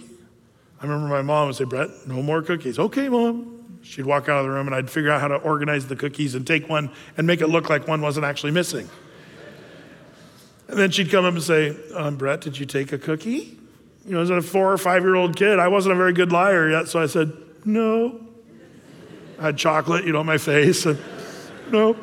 I 0.81 0.85
remember 0.85 1.09
my 1.09 1.23
mom 1.23 1.49
would 1.49 1.57
say, 1.57 1.65
Brett, 1.65 1.89
no 2.07 2.23
more 2.23 2.43
cookies. 2.43 2.79
Okay, 2.79 3.09
mom. 3.09 3.81
She'd 3.83 4.07
walk 4.07 4.29
out 4.29 4.39
of 4.39 4.45
the 4.45 4.51
room 4.51 4.69
and 4.69 4.77
I'd 4.77 4.89
figure 4.89 5.11
out 5.11 5.21
how 5.21 5.27
to 5.27 5.35
organize 5.35 5.89
the 5.89 5.97
cookies 5.97 6.37
and 6.37 6.47
take 6.47 6.69
one 6.69 6.89
and 7.17 7.27
make 7.27 7.41
it 7.41 7.49
look 7.49 7.69
like 7.69 7.89
one 7.89 8.01
wasn't 8.01 8.25
actually 8.25 8.53
missing. 8.53 8.89
And 10.69 10.79
then 10.79 10.93
she'd 10.93 11.11
come 11.11 11.25
up 11.25 11.35
and 11.35 11.43
say, 11.43 11.77
um, 11.97 12.15
Brett, 12.15 12.41
did 12.41 12.57
you 12.57 12.67
take 12.67 12.93
a 12.93 12.99
cookie? 12.99 13.59
You 14.07 14.13
know, 14.13 14.21
as 14.21 14.31
a 14.31 14.43
four 14.43 14.73
or 14.73 14.79
five 14.79 15.03
year 15.03 15.17
old 15.17 15.35
kid, 15.35 15.59
I 15.59 15.67
wasn't 15.67 15.95
a 15.95 15.97
very 15.97 16.13
good 16.13 16.31
liar 16.31 16.71
yet, 16.71 16.87
so 16.87 17.03
I 17.03 17.07
said, 17.07 17.33
no. 17.65 18.29
Had 19.43 19.59
chocolate, 19.59 20.05
you 20.05 20.13
know, 20.13 20.21
on 20.21 20.27
my 20.27 20.39
face. 20.39 20.87
And, 20.87 21.01
no. 21.73 21.97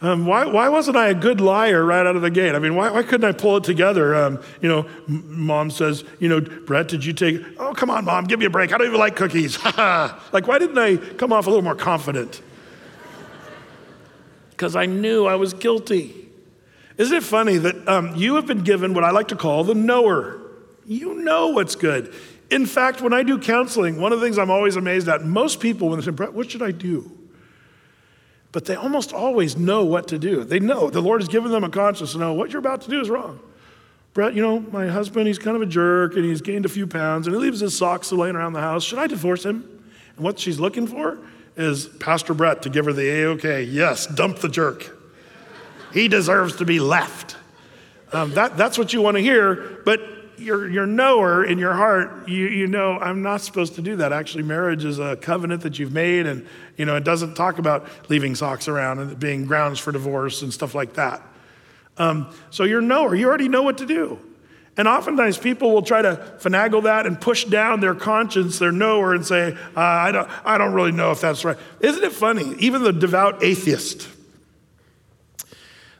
Um, 0.00 0.24
why, 0.24 0.46
why 0.46 0.70
wasn't 0.70 0.96
I 0.96 1.08
a 1.08 1.14
good 1.14 1.42
liar 1.42 1.84
right 1.84 2.06
out 2.06 2.16
of 2.16 2.22
the 2.22 2.30
gate? 2.30 2.54
I 2.54 2.58
mean, 2.58 2.74
why, 2.74 2.90
why 2.90 3.02
couldn't 3.02 3.28
I 3.28 3.32
pull 3.32 3.58
it 3.58 3.64
together? 3.64 4.14
Um, 4.14 4.42
you 4.62 4.68
know, 4.70 4.88
mom 5.06 5.70
says, 5.70 6.04
you 6.20 6.28
know, 6.30 6.40
Brett, 6.40 6.88
did 6.88 7.04
you 7.04 7.12
take, 7.12 7.42
oh, 7.58 7.74
come 7.74 7.90
on, 7.90 8.06
mom, 8.06 8.24
give 8.24 8.38
me 8.38 8.46
a 8.46 8.50
break. 8.50 8.72
I 8.72 8.78
don't 8.78 8.86
even 8.86 8.98
like 8.98 9.14
cookies. 9.14 9.62
like, 9.76 10.48
why 10.48 10.58
didn't 10.58 10.78
I 10.78 10.96
come 10.96 11.34
off 11.34 11.46
a 11.46 11.50
little 11.50 11.62
more 11.62 11.74
confident? 11.74 12.40
Because 14.52 14.74
I 14.74 14.86
knew 14.86 15.26
I 15.26 15.34
was 15.34 15.52
guilty. 15.52 16.30
Isn't 16.96 17.14
it 17.14 17.22
funny 17.22 17.58
that 17.58 17.86
um, 17.86 18.16
you 18.16 18.36
have 18.36 18.46
been 18.46 18.64
given 18.64 18.94
what 18.94 19.04
I 19.04 19.10
like 19.10 19.28
to 19.28 19.36
call 19.36 19.64
the 19.64 19.74
knower? 19.74 20.40
You 20.86 21.16
know 21.16 21.48
what's 21.48 21.74
good. 21.74 22.14
In 22.50 22.66
fact, 22.66 23.00
when 23.00 23.12
I 23.12 23.22
do 23.22 23.38
counseling, 23.38 24.00
one 24.00 24.12
of 24.12 24.20
the 24.20 24.26
things 24.26 24.36
I'm 24.36 24.50
always 24.50 24.76
amazed 24.76 25.08
at, 25.08 25.24
most 25.24 25.60
people, 25.60 25.88
when 25.88 26.00
they 26.00 26.04
say, 26.04 26.10
what 26.10 26.50
should 26.50 26.62
I 26.62 26.72
do? 26.72 27.16
But 28.52 28.64
they 28.64 28.74
almost 28.74 29.12
always 29.12 29.56
know 29.56 29.84
what 29.84 30.08
to 30.08 30.18
do. 30.18 30.42
They 30.42 30.58
know. 30.58 30.90
The 30.90 31.00
Lord 31.00 31.20
has 31.20 31.28
given 31.28 31.52
them 31.52 31.62
a 31.62 31.70
conscience 31.70 32.12
to 32.12 32.18
know 32.18 32.34
what 32.34 32.50
you're 32.50 32.58
about 32.58 32.80
to 32.82 32.90
do 32.90 33.00
is 33.00 33.08
wrong. 33.08 33.38
Brett, 34.12 34.34
you 34.34 34.42
know, 34.42 34.58
my 34.58 34.88
husband, 34.88 35.28
he's 35.28 35.38
kind 35.38 35.54
of 35.54 35.62
a 35.62 35.66
jerk 35.66 36.16
and 36.16 36.24
he's 36.24 36.40
gained 36.40 36.64
a 36.66 36.68
few 36.68 36.88
pounds 36.88 37.28
and 37.28 37.36
he 37.36 37.40
leaves 37.40 37.60
his 37.60 37.78
socks 37.78 38.10
laying 38.10 38.34
around 38.34 38.54
the 38.54 38.60
house. 38.60 38.82
Should 38.82 38.98
I 38.98 39.06
divorce 39.06 39.44
him? 39.44 39.84
And 40.16 40.24
what 40.24 40.40
she's 40.40 40.58
looking 40.58 40.88
for 40.88 41.18
is 41.56 41.86
Pastor 41.86 42.34
Brett 42.34 42.62
to 42.62 42.70
give 42.70 42.86
her 42.86 42.92
the 42.92 43.08
A-OK. 43.08 43.62
Yes, 43.62 44.08
dump 44.08 44.38
the 44.38 44.48
jerk. 44.48 44.96
He 45.92 46.08
deserves 46.08 46.56
to 46.56 46.64
be 46.64 46.80
left. 46.80 47.36
Um, 48.12 48.32
that, 48.34 48.56
that's 48.56 48.76
what 48.76 48.92
you 48.92 49.00
want 49.00 49.16
to 49.16 49.22
hear. 49.22 49.80
But 49.84 50.00
your, 50.40 50.68
your 50.68 50.86
knower 50.86 51.44
in 51.44 51.58
your 51.58 51.74
heart, 51.74 52.28
you, 52.28 52.46
you 52.46 52.66
know, 52.66 52.98
I'm 52.98 53.22
not 53.22 53.40
supposed 53.40 53.74
to 53.76 53.82
do 53.82 53.96
that. 53.96 54.12
Actually, 54.12 54.44
marriage 54.44 54.84
is 54.84 54.98
a 54.98 55.16
covenant 55.16 55.62
that 55.62 55.78
you've 55.78 55.92
made, 55.92 56.26
and, 56.26 56.46
you 56.76 56.84
know, 56.84 56.96
it 56.96 57.04
doesn't 57.04 57.34
talk 57.34 57.58
about 57.58 57.86
leaving 58.08 58.34
socks 58.34 58.66
around 58.68 58.98
and 58.98 59.18
being 59.18 59.46
grounds 59.46 59.78
for 59.78 59.92
divorce 59.92 60.42
and 60.42 60.52
stuff 60.52 60.74
like 60.74 60.94
that. 60.94 61.22
Um, 61.96 62.34
so 62.50 62.64
you're 62.64 62.80
knower, 62.80 63.14
you 63.14 63.28
already 63.28 63.48
know 63.48 63.62
what 63.62 63.78
to 63.78 63.86
do. 63.86 64.18
And 64.76 64.88
oftentimes 64.88 65.36
people 65.36 65.72
will 65.72 65.82
try 65.82 66.00
to 66.00 66.16
finagle 66.38 66.84
that 66.84 67.06
and 67.06 67.20
push 67.20 67.44
down 67.44 67.80
their 67.80 67.94
conscience, 67.94 68.58
their 68.58 68.72
knower, 68.72 69.14
and 69.14 69.26
say, 69.26 69.52
uh, 69.76 69.80
I, 69.80 70.12
don't, 70.12 70.28
I 70.44 70.56
don't 70.56 70.72
really 70.72 70.92
know 70.92 71.10
if 71.10 71.20
that's 71.20 71.44
right. 71.44 71.58
Isn't 71.80 72.02
it 72.02 72.12
funny? 72.12 72.54
Even 72.58 72.82
the 72.82 72.92
devout 72.92 73.42
atheist, 73.42 74.08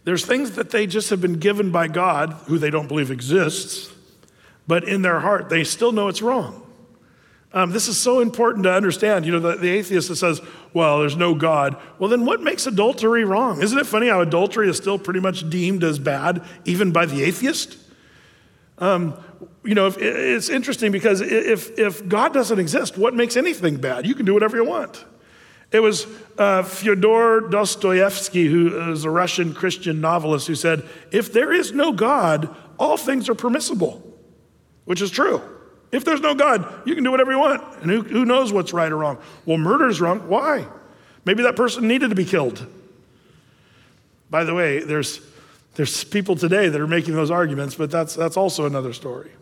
There's 0.05 0.25
things 0.25 0.53
that 0.53 0.71
they 0.71 0.87
just 0.87 1.11
have 1.11 1.21
been 1.21 1.39
given 1.39 1.71
by 1.71 1.89
God, 1.89 2.33
who 2.47 2.59
they 2.59 2.71
don't 2.71 2.89
believe 2.89 3.11
exists, 3.11 3.93
but 4.71 4.85
in 4.85 5.03
their 5.03 5.19
heart, 5.19 5.49
they 5.49 5.65
still 5.65 5.91
know 5.91 6.07
it's 6.07 6.23
wrong. 6.23 6.65
Um, 7.53 7.73
this 7.73 7.89
is 7.89 7.99
so 7.99 8.21
important 8.21 8.63
to 8.63 8.73
understand. 8.73 9.27
You 9.27 9.33
know, 9.33 9.41
the, 9.41 9.57
the 9.57 9.69
atheist 9.69 10.07
that 10.11 10.15
says, 10.15 10.41
well, 10.73 11.01
there's 11.01 11.17
no 11.17 11.35
God. 11.35 11.77
Well, 11.99 12.09
then 12.09 12.25
what 12.25 12.41
makes 12.41 12.69
adultery 12.69 13.25
wrong? 13.25 13.63
Isn't 13.63 13.77
it 13.77 13.87
funny 13.89 14.07
how 14.07 14.21
adultery 14.21 14.69
is 14.69 14.77
still 14.77 14.97
pretty 14.97 15.19
much 15.19 15.51
deemed 15.51 15.83
as 15.83 15.99
bad, 15.99 16.45
even 16.65 16.93
by 16.93 17.05
the 17.05 17.25
atheist? 17.25 17.79
Um, 18.79 19.15
you 19.65 19.75
know, 19.75 19.89
if, 19.89 19.99
it's 19.99 20.49
interesting 20.49 20.93
because 20.93 21.21
if, 21.21 21.77
if 21.77 22.07
God 22.07 22.33
doesn't 22.33 22.61
exist, 22.61 22.97
what 22.97 23.13
makes 23.13 23.37
anything 23.37 23.79
bad? 23.79 24.07
You 24.07 24.15
can 24.15 24.25
do 24.25 24.35
whatever 24.35 24.57
you 24.57 24.65
want. 24.65 25.05
It 25.73 25.81
was 25.81 26.07
uh, 26.39 26.63
Fyodor 26.63 27.49
Dostoevsky, 27.51 28.47
who 28.47 28.93
is 28.93 29.05
a 29.05 29.11
Russian 29.11 29.53
Christian 29.53 30.01
novelist, 30.01 30.47
who 30.47 30.55
said, 30.55 30.89
If 31.11 31.33
there 31.33 31.53
is 31.53 31.73
no 31.73 31.91
God, 31.91 32.55
all 32.79 32.97
things 32.97 33.29
are 33.29 33.35
permissible, 33.35 34.10
which 34.85 35.01
is 35.01 35.11
true. 35.11 35.43
If 35.93 36.05
there's 36.05 36.21
no 36.21 36.35
God, 36.35 36.87
you 36.87 36.95
can 36.95 37.03
do 37.03 37.11
whatever 37.11 37.33
you 37.33 37.39
want. 37.39 37.63
And 37.83 37.91
who, 37.91 38.03
who 38.03 38.25
knows 38.25 38.53
what's 38.53 38.73
right 38.73 38.91
or 38.91 38.97
wrong? 38.97 39.19
Well, 39.45 39.59
murder 39.59 39.89
is 39.89 40.01
wrong. 40.01 40.29
Why? 40.29 40.67
Maybe 41.25 41.43
that 41.43 41.57
person 41.57 41.89
needed 41.89 42.11
to 42.11 42.17
be 42.17 42.25
killed. 42.25 42.65
By 44.31 44.45
the 44.45 44.55
way, 44.55 44.79
there's, 44.79 45.21
there's 45.75 46.05
people 46.05 46.37
today 46.37 46.69
that 46.69 46.81
are 46.81 46.87
making 46.87 47.15
those 47.15 47.31
arguments, 47.31 47.75
but 47.75 47.91
that's, 47.91 48.15
that's 48.15 48.37
also 48.37 48.67
another 48.67 48.93
story. 48.93 49.33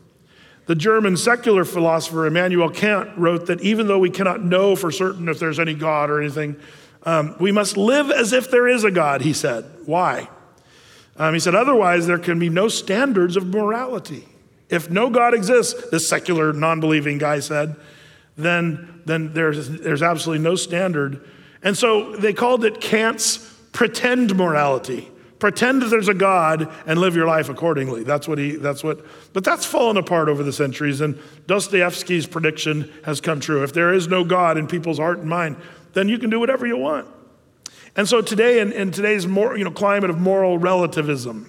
The 0.67 0.75
German 0.75 1.17
secular 1.17 1.65
philosopher 1.65 2.27
Immanuel 2.27 2.71
Kant 2.71 3.17
wrote 3.17 3.47
that 3.47 3.61
even 3.63 3.87
though 3.87 3.99
we 3.99 4.11
cannot 4.11 4.43
know 4.43 4.77
for 4.77 4.91
certain 4.91 5.29
if 5.29 5.39
there's 5.39 5.59
any 5.59 5.75
God 5.75 6.11
or 6.11 6.21
anything, 6.21 6.57
um, 7.05 7.37
we 7.39 7.53
must 7.53 7.77
live 7.77 8.11
as 8.11 8.33
if 8.33 8.51
there 8.51 8.69
is 8.69 8.85
a 8.85 8.91
God, 8.91 9.23
he 9.23 9.33
said. 9.33 9.65
Why? 9.87 10.29
Um, 11.17 11.35
he 11.35 11.41
said, 11.41 11.55
otherwise, 11.55 12.07
there 12.07 12.19
can 12.19 12.39
be 12.39 12.49
no 12.49 12.69
standards 12.69 13.37
of 13.37 13.47
morality. 13.47 14.29
If 14.69 14.91
no 14.91 15.11
God 15.11 15.35
exists, 15.35 15.91
this 15.91 16.09
secular, 16.09 16.53
non 16.53 16.81
believing 16.81 17.19
guy 17.19 17.41
said, 17.41 17.77
then, 18.37 19.03
then 19.05 19.33
there's, 19.33 19.69
there's 19.81 20.03
absolutely 20.03 20.45
no 20.45 20.55
standard. 20.55 21.27
And 21.63 21.77
so 21.77 22.15
they 22.17 22.33
called 22.33 22.65
it 22.65 22.81
Kant's 22.81 23.39
pretend 23.73 24.37
morality. 24.37 25.09
Pretend 25.39 25.83
that 25.83 25.87
there's 25.87 26.09
a 26.09 26.15
God 26.15 26.73
and 26.87 26.99
live 26.99 27.15
your 27.15 27.27
life 27.27 27.49
accordingly. 27.49 28.03
That's 28.03 28.27
what 28.27 28.39
he, 28.39 28.57
that's 28.57 28.83
what, 28.83 29.05
but 29.33 29.45
that's 29.45 29.65
fallen 29.65 29.97
apart 29.97 30.29
over 30.29 30.43
the 30.43 30.53
centuries. 30.53 31.01
And 31.01 31.19
Dostoevsky's 31.47 32.27
prediction 32.27 32.91
has 33.05 33.21
come 33.21 33.39
true. 33.39 33.63
If 33.63 33.73
there 33.73 33.93
is 33.93 34.09
no 34.09 34.25
God 34.25 34.59
in 34.59 34.67
people's 34.67 34.99
heart 34.99 35.19
and 35.19 35.29
mind, 35.29 35.57
then 35.93 36.09
you 36.09 36.19
can 36.19 36.29
do 36.29 36.41
whatever 36.41 36.67
you 36.67 36.77
want. 36.77 37.09
And 37.95 38.09
so 38.09 38.21
today, 38.21 38.61
in, 38.61 38.73
in 38.73 38.91
today's 38.91 39.27
more, 39.27 39.57
you 39.57 39.65
know, 39.65 39.71
climate 39.71 40.11
of 40.11 40.19
moral 40.19 40.59
relativism, 40.59 41.49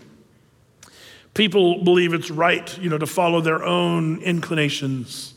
People 1.40 1.82
believe 1.86 2.14
it's 2.14 2.30
right, 2.30 2.78
you 2.80 2.90
know, 2.90 2.98
to 2.98 3.08
follow 3.08 3.40
their 3.40 3.64
own 3.64 4.22
inclinations. 4.24 5.34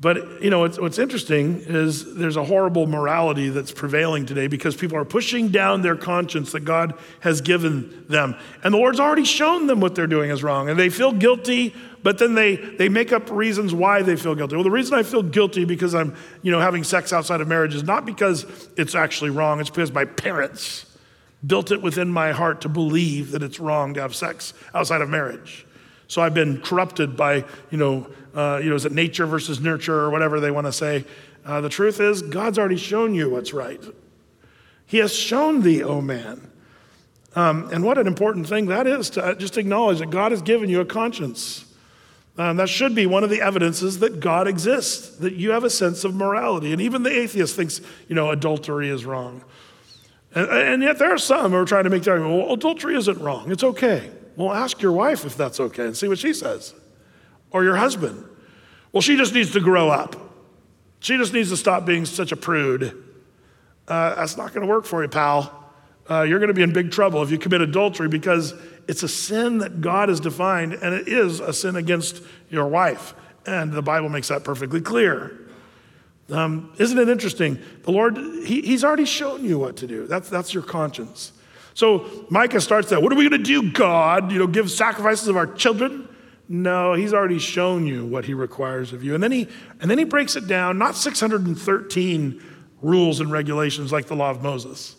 But, 0.00 0.42
you 0.42 0.48
know, 0.48 0.60
what's, 0.60 0.98
interesting 0.98 1.58
is 1.66 2.14
there's 2.14 2.38
a 2.38 2.44
horrible 2.44 2.86
morality 2.86 3.50
that's 3.50 3.72
prevailing 3.72 4.24
today 4.24 4.46
because 4.46 4.74
people 4.74 4.96
are 4.96 5.04
pushing 5.04 5.48
down 5.48 5.82
their 5.82 5.96
conscience 5.96 6.52
that 6.52 6.60
God 6.60 6.94
has 7.20 7.42
given 7.42 8.06
them. 8.08 8.36
And 8.64 8.72
the 8.72 8.78
Lord's 8.78 8.98
already 8.98 9.26
shown 9.26 9.66
them 9.66 9.80
what 9.80 9.94
they're 9.94 10.06
doing 10.06 10.30
is 10.30 10.42
wrong. 10.42 10.70
And 10.70 10.78
they 10.78 10.88
feel 10.88 11.12
guilty, 11.12 11.74
but 12.02 12.16
then 12.16 12.34
they, 12.34 12.56
they 12.56 12.88
make 12.88 13.12
up 13.12 13.30
reasons 13.30 13.74
why 13.74 14.00
they 14.00 14.16
feel 14.16 14.34
guilty. 14.34 14.56
Well, 14.56 14.64
the 14.64 14.70
reason 14.70 14.94
I 14.94 15.02
feel 15.02 15.22
guilty 15.22 15.66
because 15.66 15.94
I'm, 15.94 16.16
you 16.40 16.50
know, 16.50 16.60
having 16.60 16.84
sex 16.84 17.12
outside 17.12 17.42
of 17.42 17.48
marriage 17.48 17.74
is 17.74 17.82
not 17.82 18.06
because 18.06 18.46
it's 18.78 18.94
actually 18.94 19.28
wrong. 19.28 19.60
It's 19.60 19.68
because 19.68 19.92
my 19.92 20.06
parents 20.06 20.86
built 21.44 21.70
it 21.70 21.82
within 21.82 22.10
my 22.10 22.32
heart 22.32 22.60
to 22.62 22.68
believe 22.68 23.32
that 23.32 23.42
it's 23.42 23.58
wrong 23.58 23.94
to 23.94 24.00
have 24.00 24.14
sex 24.14 24.54
outside 24.74 25.00
of 25.00 25.08
marriage. 25.08 25.66
So 26.08 26.22
I've 26.22 26.34
been 26.34 26.60
corrupted 26.60 27.16
by, 27.16 27.44
you 27.70 27.78
know, 27.78 28.06
uh, 28.34 28.60
you 28.62 28.70
know, 28.70 28.76
is 28.76 28.84
it 28.84 28.92
nature 28.92 29.26
versus 29.26 29.60
nurture 29.60 29.98
or 29.98 30.10
whatever 30.10 30.40
they 30.40 30.50
want 30.50 30.66
to 30.66 30.72
say? 30.72 31.04
Uh, 31.44 31.60
the 31.60 31.68
truth 31.68 32.00
is, 32.00 32.22
God's 32.22 32.58
already 32.58 32.76
shown 32.76 33.14
you 33.14 33.30
what's 33.30 33.52
right. 33.52 33.82
He 34.86 34.98
has 34.98 35.14
shown 35.14 35.62
thee, 35.62 35.82
O 35.82 35.88
oh 35.88 36.00
man. 36.00 36.50
Um, 37.34 37.68
and 37.72 37.84
what 37.84 37.98
an 37.98 38.06
important 38.06 38.48
thing 38.48 38.66
that 38.66 38.86
is 38.86 39.10
to 39.10 39.34
just 39.36 39.58
acknowledge 39.58 39.98
that 39.98 40.10
God 40.10 40.32
has 40.32 40.42
given 40.42 40.70
you 40.70 40.80
a 40.80 40.84
conscience. 40.84 41.64
Um, 42.38 42.56
that 42.58 42.68
should 42.68 42.94
be 42.94 43.06
one 43.06 43.24
of 43.24 43.30
the 43.30 43.40
evidences 43.40 43.98
that 44.00 44.20
God 44.20 44.46
exists, 44.46 45.16
that 45.18 45.34
you 45.34 45.50
have 45.50 45.64
a 45.64 45.70
sense 45.70 46.04
of 46.04 46.14
morality. 46.14 46.72
And 46.72 46.80
even 46.80 47.02
the 47.02 47.10
atheist 47.10 47.56
thinks, 47.56 47.80
you 48.08 48.14
know, 48.14 48.30
adultery 48.30 48.88
is 48.88 49.04
wrong. 49.04 49.42
And, 50.36 50.48
and 50.50 50.82
yet 50.82 50.98
there 50.98 51.12
are 51.12 51.18
some 51.18 51.50
who 51.50 51.56
are 51.56 51.64
trying 51.64 51.84
to 51.84 51.90
make 51.90 52.04
the 52.04 52.10
argument, 52.12 52.36
well, 52.36 52.52
adultery 52.52 52.94
isn't 52.94 53.18
wrong. 53.18 53.50
It's 53.50 53.64
okay. 53.64 54.10
Well, 54.36 54.52
ask 54.52 54.82
your 54.82 54.92
wife 54.92 55.24
if 55.24 55.36
that's 55.36 55.58
okay 55.58 55.86
and 55.86 55.96
see 55.96 56.06
what 56.06 56.18
she 56.18 56.34
says. 56.34 56.74
Or 57.50 57.64
your 57.64 57.76
husband. 57.76 58.22
Well, 58.92 59.00
she 59.00 59.16
just 59.16 59.32
needs 59.32 59.52
to 59.52 59.60
grow 59.60 59.88
up. 59.88 60.14
She 61.00 61.16
just 61.16 61.32
needs 61.32 61.48
to 61.50 61.56
stop 61.56 61.86
being 61.86 62.04
such 62.04 62.32
a 62.32 62.36
prude. 62.36 63.02
Uh, 63.88 64.14
that's 64.14 64.36
not 64.36 64.52
going 64.52 64.66
to 64.66 64.70
work 64.70 64.84
for 64.84 65.02
you, 65.02 65.08
pal. 65.08 65.64
Uh, 66.08 66.22
you're 66.22 66.38
going 66.38 66.48
to 66.48 66.54
be 66.54 66.62
in 66.62 66.72
big 66.72 66.90
trouble 66.90 67.22
if 67.22 67.30
you 67.30 67.38
commit 67.38 67.62
adultery 67.62 68.08
because 68.08 68.54
it's 68.88 69.02
a 69.02 69.08
sin 69.08 69.58
that 69.58 69.80
God 69.80 70.08
has 70.08 70.20
defined, 70.20 70.74
and 70.74 70.94
it 70.94 71.08
is 71.08 71.40
a 71.40 71.52
sin 71.52 71.76
against 71.76 72.22
your 72.50 72.68
wife. 72.68 73.14
And 73.46 73.72
the 73.72 73.82
Bible 73.82 74.08
makes 74.08 74.28
that 74.28 74.44
perfectly 74.44 74.80
clear. 74.80 75.45
Um, 76.30 76.72
isn't 76.78 76.98
it 76.98 77.08
interesting? 77.08 77.58
The 77.82 77.92
Lord, 77.92 78.16
he, 78.16 78.62
He's 78.62 78.84
already 78.84 79.04
shown 79.04 79.44
you 79.44 79.58
what 79.58 79.76
to 79.76 79.86
do. 79.86 80.06
That's, 80.06 80.28
that's 80.28 80.52
your 80.52 80.62
conscience. 80.62 81.32
So 81.74 82.26
Micah 82.30 82.60
starts 82.60 82.90
that. 82.90 83.02
What 83.02 83.12
are 83.12 83.16
we 83.16 83.28
going 83.28 83.42
to 83.42 83.46
do, 83.46 83.70
God? 83.70 84.32
You 84.32 84.38
know, 84.38 84.46
give 84.46 84.70
sacrifices 84.70 85.28
of 85.28 85.36
our 85.36 85.46
children? 85.46 86.08
No, 86.48 86.94
He's 86.94 87.14
already 87.14 87.38
shown 87.38 87.86
you 87.86 88.04
what 88.04 88.24
He 88.24 88.34
requires 88.34 88.92
of 88.92 89.04
you. 89.04 89.14
And 89.14 89.22
then 89.22 89.32
He, 89.32 89.48
and 89.80 89.90
then 89.90 89.98
he 89.98 90.04
breaks 90.04 90.36
it 90.36 90.46
down, 90.46 90.78
not 90.78 90.96
613 90.96 92.42
rules 92.82 93.20
and 93.20 93.30
regulations 93.30 93.92
like 93.92 94.06
the 94.06 94.16
law 94.16 94.30
of 94.30 94.42
Moses, 94.42 94.96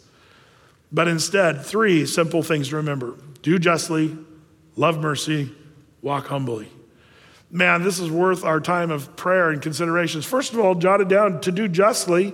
but 0.92 1.08
instead 1.08 1.66
three 1.66 2.06
simple 2.06 2.42
things 2.42 2.70
to 2.70 2.78
remember 2.78 3.16
do 3.42 3.60
justly, 3.60 4.18
love 4.76 5.00
mercy, 5.00 5.52
walk 6.02 6.28
humbly 6.28 6.70
man, 7.50 7.84
this 7.84 8.00
is 8.00 8.12
worth 8.12 8.44
our 8.44 8.60
time 8.60 8.92
of 8.92 9.16
prayer 9.16 9.50
and 9.50 9.62
considerations. 9.62 10.26
First 10.26 10.54
of 10.54 10.60
all, 10.60 10.76
jot 10.76 11.02
it 11.02 11.08
down 11.08 11.42
to 11.42 11.52
do 11.52 11.68
justly. 11.68 12.34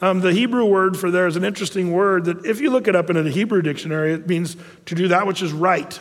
Um, 0.00 0.20
the 0.20 0.32
Hebrew 0.32 0.64
word 0.64 0.96
for 0.96 1.10
there 1.10 1.26
is 1.26 1.36
an 1.36 1.44
interesting 1.44 1.92
word 1.92 2.24
that, 2.24 2.44
if 2.44 2.60
you 2.60 2.70
look 2.70 2.88
it 2.88 2.96
up 2.96 3.10
in 3.10 3.16
a 3.16 3.28
Hebrew 3.30 3.62
dictionary, 3.62 4.12
it 4.12 4.26
means 4.26 4.56
to 4.86 4.94
do 4.94 5.08
that 5.08 5.26
which 5.26 5.42
is 5.42 5.52
right, 5.52 5.98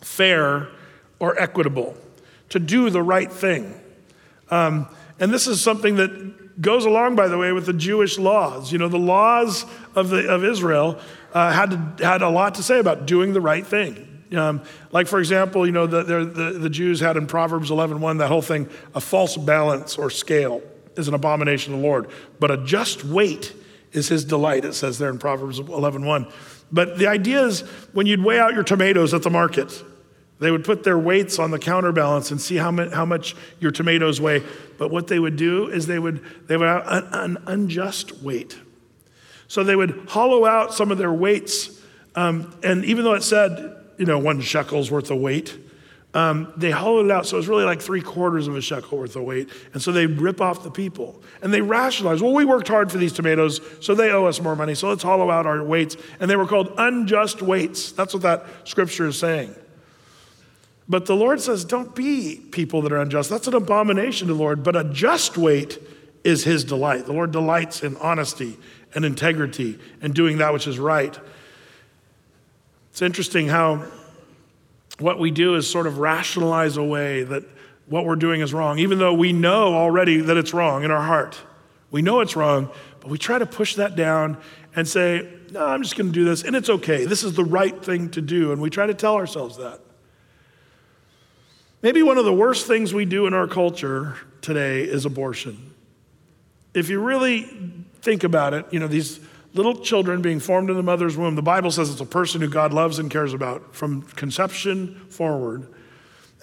fair, 0.00 0.68
or 1.18 1.38
equitable, 1.40 1.96
to 2.50 2.58
do 2.58 2.90
the 2.90 3.02
right 3.02 3.32
thing. 3.32 3.74
Um, 4.50 4.88
and 5.18 5.32
this 5.32 5.46
is 5.46 5.60
something 5.60 5.96
that 5.96 6.60
goes 6.60 6.84
along, 6.84 7.16
by 7.16 7.26
the 7.26 7.38
way, 7.38 7.52
with 7.52 7.66
the 7.66 7.72
Jewish 7.72 8.18
laws. 8.18 8.70
You 8.70 8.78
know, 8.78 8.88
the 8.88 8.96
laws 8.98 9.64
of, 9.96 10.10
the, 10.10 10.28
of 10.28 10.44
Israel 10.44 11.00
uh, 11.32 11.52
had, 11.52 11.98
to, 11.98 12.04
had 12.06 12.22
a 12.22 12.28
lot 12.28 12.56
to 12.56 12.62
say 12.62 12.78
about 12.78 13.06
doing 13.06 13.32
the 13.32 13.40
right 13.40 13.66
thing, 13.66 14.13
um, 14.38 14.62
like, 14.90 15.06
for 15.06 15.18
example, 15.18 15.66
you 15.66 15.72
know, 15.72 15.86
the, 15.86 16.02
the, 16.02 16.58
the 16.58 16.70
Jews 16.70 17.00
had 17.00 17.16
in 17.16 17.26
Proverbs 17.26 17.70
11.1 17.70 18.18
that 18.18 18.28
whole 18.28 18.42
thing, 18.42 18.68
a 18.94 19.00
false 19.00 19.36
balance 19.36 19.98
or 19.98 20.10
scale 20.10 20.62
is 20.96 21.08
an 21.08 21.14
abomination 21.14 21.72
to 21.72 21.78
the 21.78 21.82
Lord, 21.82 22.08
but 22.38 22.50
a 22.50 22.56
just 22.58 23.04
weight 23.04 23.52
is 23.92 24.08
his 24.08 24.24
delight, 24.24 24.64
it 24.64 24.74
says 24.74 24.98
there 24.98 25.10
in 25.10 25.18
Proverbs 25.18 25.60
11.1. 25.60 26.32
But 26.72 26.98
the 26.98 27.06
idea 27.06 27.44
is 27.44 27.60
when 27.92 28.06
you'd 28.06 28.22
weigh 28.22 28.40
out 28.40 28.54
your 28.54 28.64
tomatoes 28.64 29.14
at 29.14 29.22
the 29.22 29.30
market, 29.30 29.82
they 30.40 30.50
would 30.50 30.64
put 30.64 30.82
their 30.82 30.98
weights 30.98 31.38
on 31.38 31.52
the 31.52 31.58
counterbalance 31.58 32.30
and 32.30 32.40
see 32.40 32.56
how, 32.56 32.70
much, 32.70 32.92
how 32.92 33.04
much 33.04 33.36
your 33.60 33.70
tomatoes 33.70 34.20
weigh. 34.20 34.42
But 34.78 34.90
what 34.90 35.06
they 35.06 35.18
would 35.18 35.36
do 35.36 35.68
is 35.68 35.86
they 35.86 35.98
would, 35.98 36.24
they 36.48 36.56
would 36.56 36.68
have 36.68 36.86
an, 36.86 37.08
an 37.12 37.42
unjust 37.46 38.20
weight. 38.22 38.58
So 39.46 39.62
they 39.62 39.76
would 39.76 40.06
hollow 40.08 40.44
out 40.44 40.74
some 40.74 40.90
of 40.90 40.98
their 40.98 41.12
weights. 41.12 41.80
Um, 42.16 42.54
and 42.64 42.84
even 42.84 43.04
though 43.04 43.14
it 43.14 43.22
said 43.22 43.83
you 43.98 44.06
know, 44.06 44.18
one 44.18 44.40
shekel's 44.40 44.90
worth 44.90 45.10
of 45.10 45.18
weight. 45.18 45.58
Um, 46.14 46.52
they 46.56 46.70
hollowed 46.70 47.06
it 47.06 47.10
out, 47.10 47.26
so 47.26 47.36
it 47.36 47.38
was 47.38 47.48
really 47.48 47.64
like 47.64 47.82
three 47.82 48.00
quarters 48.00 48.46
of 48.46 48.54
a 48.54 48.60
shekel 48.60 48.98
worth 48.98 49.16
of 49.16 49.24
weight. 49.24 49.48
And 49.72 49.82
so 49.82 49.90
they 49.90 50.06
rip 50.06 50.40
off 50.40 50.62
the 50.62 50.70
people. 50.70 51.20
And 51.42 51.52
they 51.52 51.60
rationalize, 51.60 52.22
well, 52.22 52.32
we 52.32 52.44
worked 52.44 52.68
hard 52.68 52.92
for 52.92 52.98
these 52.98 53.12
tomatoes, 53.12 53.60
so 53.80 53.96
they 53.96 54.10
owe 54.10 54.26
us 54.26 54.40
more 54.40 54.54
money, 54.54 54.76
so 54.76 54.88
let's 54.88 55.02
hollow 55.02 55.28
out 55.28 55.44
our 55.44 55.64
weights. 55.64 55.96
And 56.20 56.30
they 56.30 56.36
were 56.36 56.46
called 56.46 56.72
unjust 56.78 57.42
weights. 57.42 57.90
That's 57.90 58.14
what 58.14 58.22
that 58.22 58.46
scripture 58.62 59.06
is 59.06 59.18
saying. 59.18 59.56
But 60.88 61.06
the 61.06 61.16
Lord 61.16 61.40
says, 61.40 61.64
don't 61.64 61.94
be 61.96 62.36
people 62.52 62.82
that 62.82 62.92
are 62.92 63.00
unjust. 63.00 63.30
That's 63.30 63.48
an 63.48 63.54
abomination 63.54 64.28
to 64.28 64.34
the 64.34 64.38
Lord. 64.38 64.62
But 64.62 64.76
a 64.76 64.84
just 64.84 65.36
weight 65.36 65.78
is 66.22 66.44
his 66.44 66.62
delight. 66.62 67.06
The 67.06 67.12
Lord 67.12 67.32
delights 67.32 67.82
in 67.82 67.96
honesty 67.96 68.56
and 68.94 69.04
integrity 69.04 69.78
and 70.00 70.14
doing 70.14 70.38
that 70.38 70.52
which 70.52 70.66
is 70.66 70.78
right. 70.78 71.18
It's 72.94 73.02
interesting 73.02 73.48
how 73.48 73.82
what 75.00 75.18
we 75.18 75.32
do 75.32 75.56
is 75.56 75.68
sort 75.68 75.88
of 75.88 75.98
rationalize 75.98 76.76
away 76.76 77.24
that 77.24 77.42
what 77.86 78.04
we're 78.04 78.14
doing 78.14 78.40
is 78.40 78.54
wrong, 78.54 78.78
even 78.78 79.00
though 79.00 79.14
we 79.14 79.32
know 79.32 79.74
already 79.74 80.20
that 80.20 80.36
it's 80.36 80.54
wrong 80.54 80.84
in 80.84 80.92
our 80.92 81.02
heart. 81.02 81.36
We 81.90 82.02
know 82.02 82.20
it's 82.20 82.36
wrong, 82.36 82.70
but 83.00 83.10
we 83.10 83.18
try 83.18 83.36
to 83.36 83.46
push 83.46 83.74
that 83.74 83.96
down 83.96 84.40
and 84.76 84.86
say, 84.86 85.28
no, 85.50 85.66
I'm 85.66 85.82
just 85.82 85.96
going 85.96 86.06
to 86.06 86.12
do 86.12 86.24
this, 86.24 86.44
and 86.44 86.54
it's 86.54 86.70
okay. 86.70 87.04
This 87.04 87.24
is 87.24 87.32
the 87.32 87.42
right 87.42 87.84
thing 87.84 88.10
to 88.10 88.20
do. 88.20 88.52
And 88.52 88.62
we 88.62 88.70
try 88.70 88.86
to 88.86 88.94
tell 88.94 89.16
ourselves 89.16 89.56
that. 89.56 89.80
Maybe 91.82 92.00
one 92.04 92.16
of 92.16 92.24
the 92.24 92.32
worst 92.32 92.68
things 92.68 92.94
we 92.94 93.06
do 93.06 93.26
in 93.26 93.34
our 93.34 93.48
culture 93.48 94.18
today 94.40 94.82
is 94.84 95.04
abortion. 95.04 95.74
If 96.74 96.88
you 96.90 97.00
really 97.00 97.42
think 98.02 98.22
about 98.22 98.54
it, 98.54 98.66
you 98.70 98.78
know, 98.78 98.86
these 98.86 99.18
little 99.54 99.76
children 99.76 100.20
being 100.20 100.40
formed 100.40 100.68
in 100.68 100.76
the 100.76 100.82
mother's 100.82 101.16
womb, 101.16 101.36
the 101.36 101.42
Bible 101.42 101.70
says 101.70 101.90
it's 101.90 102.00
a 102.00 102.06
person 102.06 102.40
who 102.40 102.48
God 102.48 102.72
loves 102.72 102.98
and 102.98 103.10
cares 103.10 103.32
about 103.32 103.74
from 103.74 104.02
conception 104.02 104.96
forward. 105.08 105.66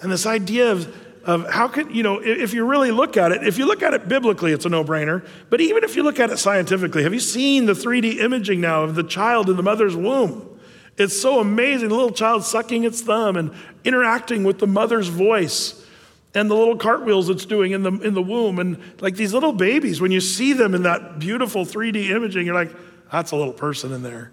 And 0.00 0.10
this 0.10 0.26
idea 0.26 0.72
of, 0.72 0.96
of 1.24 1.48
how 1.50 1.68
can, 1.68 1.94
you 1.94 2.02
know, 2.02 2.18
if 2.18 2.54
you 2.54 2.64
really 2.64 2.90
look 2.90 3.16
at 3.16 3.30
it, 3.30 3.46
if 3.46 3.58
you 3.58 3.66
look 3.66 3.82
at 3.82 3.94
it 3.94 4.08
biblically, 4.08 4.52
it's 4.52 4.64
a 4.64 4.68
no 4.68 4.82
brainer. 4.82 5.26
But 5.50 5.60
even 5.60 5.84
if 5.84 5.94
you 5.94 6.02
look 6.02 6.18
at 6.18 6.30
it 6.30 6.38
scientifically, 6.38 7.02
have 7.02 7.12
you 7.12 7.20
seen 7.20 7.66
the 7.66 7.74
3D 7.74 8.16
imaging 8.16 8.60
now 8.60 8.82
of 8.82 8.94
the 8.94 9.04
child 9.04 9.50
in 9.50 9.56
the 9.56 9.62
mother's 9.62 9.94
womb? 9.94 10.48
It's 10.96 11.18
so 11.18 11.38
amazing. 11.38 11.88
The 11.88 11.94
little 11.94 12.10
child 12.10 12.44
sucking 12.44 12.84
its 12.84 13.02
thumb 13.02 13.36
and 13.36 13.52
interacting 13.84 14.42
with 14.44 14.58
the 14.58 14.66
mother's 14.66 15.08
voice 15.08 15.86
and 16.34 16.50
the 16.50 16.54
little 16.54 16.76
cartwheels 16.76 17.28
it's 17.28 17.44
doing 17.44 17.72
in 17.72 17.82
the, 17.82 17.92
in 18.00 18.14
the 18.14 18.22
womb. 18.22 18.58
And 18.58 18.78
like 19.00 19.16
these 19.16 19.34
little 19.34 19.52
babies, 19.52 20.00
when 20.00 20.10
you 20.10 20.20
see 20.20 20.54
them 20.54 20.74
in 20.74 20.82
that 20.84 21.18
beautiful 21.18 21.64
3D 21.64 22.10
imaging, 22.10 22.46
you're 22.46 22.54
like, 22.54 22.74
that's 23.12 23.30
a 23.30 23.36
little 23.36 23.52
person 23.52 23.92
in 23.92 24.02
there. 24.02 24.32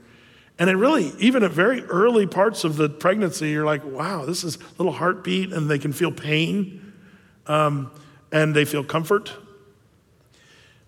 And 0.57 0.69
it 0.69 0.75
really, 0.75 1.13
even 1.19 1.43
at 1.43 1.51
very 1.51 1.84
early 1.84 2.25
parts 2.25 2.63
of 2.63 2.77
the 2.77 2.89
pregnancy, 2.89 3.49
you're 3.49 3.65
like, 3.65 3.84
wow, 3.86 4.25
this 4.25 4.43
is 4.43 4.55
a 4.55 4.59
little 4.77 4.91
heartbeat, 4.91 5.53
and 5.53 5.69
they 5.69 5.80
can 5.80 5.93
feel 5.93 6.11
pain 6.11 6.93
um, 7.47 7.91
and 8.32 8.55
they 8.55 8.65
feel 8.65 8.84
comfort. 8.84 9.34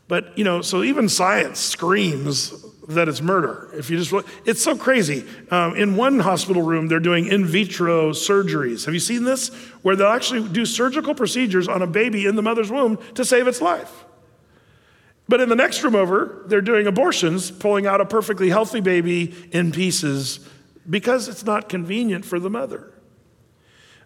But, 0.07 0.37
you 0.37 0.43
know, 0.43 0.61
so 0.61 0.83
even 0.83 1.07
science 1.07 1.59
screams 1.59 2.53
that 2.89 3.07
it's 3.07 3.21
murder. 3.21 3.69
If 3.73 3.89
you 3.89 3.97
just, 3.97 4.13
it's 4.45 4.61
so 4.61 4.75
crazy. 4.75 5.25
Um, 5.49 5.75
in 5.75 5.95
one 5.95 6.19
hospital 6.19 6.61
room, 6.61 6.87
they're 6.87 6.99
doing 6.99 7.27
in 7.27 7.45
vitro 7.45 8.11
surgeries. 8.11 8.85
Have 8.85 8.93
you 8.93 8.99
seen 8.99 9.23
this? 9.23 9.49
Where 9.83 9.95
they'll 9.95 10.07
actually 10.07 10.49
do 10.49 10.65
surgical 10.65 11.15
procedures 11.15 11.69
on 11.69 11.81
a 11.81 11.87
baby 11.87 12.25
in 12.25 12.35
the 12.35 12.41
mother's 12.41 12.69
womb 12.69 12.99
to 13.15 13.23
save 13.23 13.47
its 13.47 13.61
life. 13.61 14.03
But 15.31 15.39
in 15.39 15.47
the 15.47 15.55
next 15.55 15.81
room 15.81 15.95
over, 15.95 16.43
they're 16.47 16.59
doing 16.59 16.87
abortions, 16.87 17.51
pulling 17.51 17.87
out 17.87 18.01
a 18.01 18.05
perfectly 18.05 18.49
healthy 18.49 18.81
baby 18.81 19.33
in 19.53 19.71
pieces 19.71 20.45
because 20.89 21.29
it's 21.29 21.45
not 21.45 21.69
convenient 21.69 22.25
for 22.25 22.37
the 22.37 22.49
mother. 22.49 22.91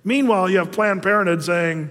Meanwhile, 0.03 0.51
you 0.51 0.59
have 0.59 0.71
Planned 0.71 1.01
Parenthood 1.01 1.43
saying, 1.43 1.89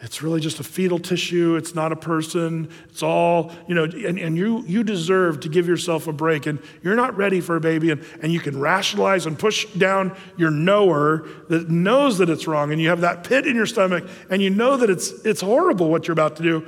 it's 0.00 0.22
really 0.22 0.40
just 0.40 0.58
a 0.58 0.64
fetal 0.64 0.98
tissue. 0.98 1.54
It's 1.54 1.76
not 1.76 1.92
a 1.92 1.96
person. 1.96 2.68
It's 2.88 3.04
all, 3.04 3.52
you 3.68 3.76
know, 3.76 3.84
and, 3.84 4.18
and 4.18 4.36
you, 4.36 4.64
you 4.66 4.82
deserve 4.82 5.38
to 5.42 5.48
give 5.48 5.68
yourself 5.68 6.08
a 6.08 6.12
break. 6.12 6.46
And 6.46 6.58
you're 6.82 6.96
not 6.96 7.16
ready 7.16 7.40
for 7.40 7.54
a 7.54 7.60
baby. 7.60 7.92
And, 7.92 8.04
and 8.22 8.32
you 8.32 8.40
can 8.40 8.58
rationalize 8.58 9.24
and 9.24 9.38
push 9.38 9.66
down 9.74 10.16
your 10.36 10.50
knower 10.50 11.28
that 11.48 11.70
knows 11.70 12.18
that 12.18 12.28
it's 12.28 12.48
wrong. 12.48 12.72
And 12.72 12.82
you 12.82 12.88
have 12.88 13.02
that 13.02 13.22
pit 13.22 13.46
in 13.46 13.54
your 13.54 13.66
stomach 13.66 14.02
and 14.30 14.42
you 14.42 14.50
know 14.50 14.76
that 14.78 14.90
it's, 14.90 15.12
it's 15.24 15.42
horrible 15.42 15.90
what 15.90 16.08
you're 16.08 16.12
about 16.12 16.34
to 16.38 16.42
do. 16.42 16.66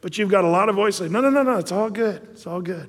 But 0.00 0.18
you've 0.18 0.30
got 0.30 0.44
a 0.44 0.48
lot 0.48 0.68
of 0.68 0.76
voices 0.76 0.98
saying, 0.98 1.12
no, 1.12 1.20
no, 1.20 1.30
no, 1.30 1.42
no, 1.42 1.58
it's 1.58 1.72
all 1.72 1.90
good. 1.90 2.22
It's 2.32 2.46
all 2.46 2.60
good. 2.60 2.88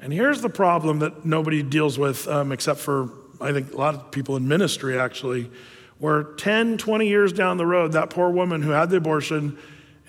And 0.00 0.12
here's 0.12 0.40
the 0.40 0.48
problem 0.48 1.00
that 1.00 1.24
nobody 1.24 1.62
deals 1.62 1.98
with 1.98 2.28
um, 2.28 2.52
except 2.52 2.80
for, 2.80 3.10
I 3.40 3.52
think, 3.52 3.72
a 3.72 3.76
lot 3.76 3.94
of 3.94 4.10
people 4.10 4.36
in 4.36 4.46
ministry 4.46 4.98
actually, 4.98 5.50
where 5.98 6.22
10, 6.22 6.78
20 6.78 7.08
years 7.08 7.32
down 7.32 7.56
the 7.56 7.66
road, 7.66 7.92
that 7.92 8.10
poor 8.10 8.30
woman 8.30 8.62
who 8.62 8.70
had 8.70 8.90
the 8.90 8.96
abortion 8.96 9.58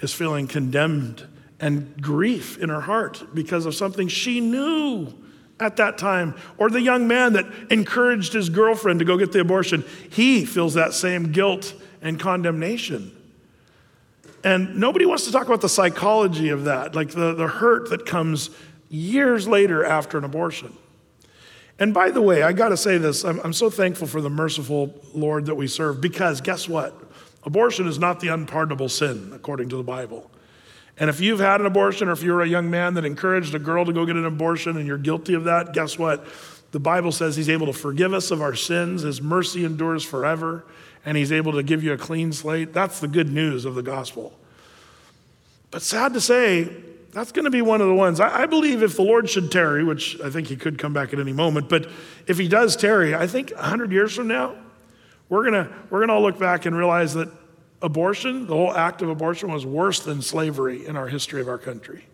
is 0.01 0.13
feeling 0.13 0.47
condemned 0.47 1.27
and 1.59 1.99
grief 2.01 2.57
in 2.59 2.69
her 2.69 2.81
heart 2.81 3.23
because 3.33 3.65
of 3.65 3.75
something 3.75 4.07
she 4.07 4.39
knew 4.39 5.13
at 5.59 5.77
that 5.77 5.97
time. 5.97 6.35
Or 6.57 6.69
the 6.69 6.81
young 6.81 7.07
man 7.07 7.33
that 7.33 7.45
encouraged 7.69 8.33
his 8.33 8.49
girlfriend 8.49 8.99
to 8.99 9.05
go 9.05 9.17
get 9.17 9.31
the 9.31 9.41
abortion, 9.41 9.83
he 10.09 10.45
feels 10.45 10.75
that 10.75 10.93
same 10.93 11.31
guilt 11.31 11.73
and 12.01 12.19
condemnation. 12.19 13.15
And 14.43 14.77
nobody 14.77 15.05
wants 15.05 15.25
to 15.25 15.31
talk 15.31 15.47
about 15.47 15.61
the 15.61 15.69
psychology 15.69 16.49
of 16.49 16.65
that, 16.65 16.95
like 16.95 17.09
the, 17.09 17.33
the 17.33 17.47
hurt 17.47 17.89
that 17.89 18.05
comes 18.05 18.49
years 18.89 19.47
later 19.47 19.83
after 19.83 20.17
an 20.17 20.23
abortion. 20.23 20.75
And 21.77 21.93
by 21.93 22.11
the 22.11 22.21
way, 22.21 22.43
I 22.43 22.51
got 22.51 22.69
to 22.69 22.77
say 22.77 22.97
this 22.97 23.23
I'm, 23.23 23.39
I'm 23.41 23.53
so 23.53 23.69
thankful 23.69 24.07
for 24.07 24.21
the 24.21 24.29
merciful 24.29 24.93
Lord 25.13 25.45
that 25.45 25.55
we 25.55 25.67
serve 25.67 26.01
because 26.01 26.41
guess 26.41 26.67
what? 26.67 26.93
Abortion 27.43 27.87
is 27.87 27.97
not 27.97 28.19
the 28.19 28.27
unpardonable 28.29 28.89
sin, 28.89 29.31
according 29.33 29.69
to 29.69 29.77
the 29.77 29.83
Bible. 29.83 30.29
And 30.97 31.09
if 31.09 31.21
you've 31.21 31.39
had 31.39 31.61
an 31.61 31.67
abortion 31.67 32.09
or 32.09 32.11
if 32.11 32.21
you're 32.21 32.41
a 32.41 32.47
young 32.47 32.69
man 32.69 32.95
that 32.95 33.05
encouraged 33.05 33.55
a 33.55 33.59
girl 33.59 33.85
to 33.85 33.93
go 33.93 34.05
get 34.05 34.17
an 34.17 34.25
abortion 34.25 34.75
and 34.75 34.85
you're 34.85 34.97
guilty 34.97 35.33
of 35.33 35.45
that, 35.45 35.73
guess 35.73 35.97
what? 35.97 36.27
The 36.71 36.79
Bible 36.79 37.11
says 37.11 37.35
he's 37.35 37.49
able 37.49 37.65
to 37.65 37.73
forgive 37.73 38.13
us 38.13 38.31
of 38.31 38.41
our 38.41 38.55
sins, 38.55 39.01
his 39.01 39.21
mercy 39.21 39.65
endures 39.65 40.03
forever 40.03 40.65
and 41.05 41.17
he's 41.17 41.31
able 41.31 41.53
to 41.53 41.63
give 41.63 41.83
you 41.83 41.93
a 41.93 41.97
clean 41.97 42.31
slate. 42.31 42.73
That's 42.73 42.99
the 42.99 43.07
good 43.07 43.31
news 43.31 43.65
of 43.65 43.75
the 43.75 43.81
gospel. 43.81 44.37
But 45.71 45.81
sad 45.81 46.13
to 46.13 46.21
say, 46.21 46.71
that's 47.11 47.31
going 47.31 47.45
to 47.45 47.51
be 47.51 47.61
one 47.61 47.81
of 47.81 47.87
the 47.87 47.93
ones. 47.93 48.19
I, 48.19 48.45
believe 48.45 48.83
if 48.83 48.95
the 48.95 49.01
Lord 49.01 49.29
should 49.29 49.51
tarry, 49.51 49.83
which 49.83 50.19
I 50.21 50.29
think 50.29 50.47
he 50.47 50.55
could 50.55 50.77
come 50.77 50.93
back 50.93 51.13
at 51.13 51.19
any 51.19 51.33
moment, 51.33 51.69
but 51.69 51.89
if 52.27 52.37
he 52.37 52.47
does 52.47 52.75
tarry, 52.75 53.15
I 53.15 53.27
think 53.27 53.51
100 53.51 53.91
years 53.91 54.13
from 54.13 54.27
now, 54.27 54.55
we're 55.29 55.49
going 55.49 55.65
to 55.65 55.73
we're 55.89 55.99
going 55.99 56.09
to 56.09 56.15
all 56.15 56.21
look 56.21 56.39
back 56.39 56.65
and 56.65 56.75
realize 56.75 57.13
that 57.13 57.29
abortion, 57.81 58.47
the 58.47 58.55
whole 58.55 58.75
act 58.75 59.01
of 59.01 59.09
abortion, 59.09 59.51
was 59.51 59.65
worse 59.65 59.99
than 59.99 60.21
slavery 60.21 60.85
in 60.85 60.95
our 60.95 61.07
history 61.07 61.39
of 61.39 61.47
our 61.47 61.59
country, 61.59 62.05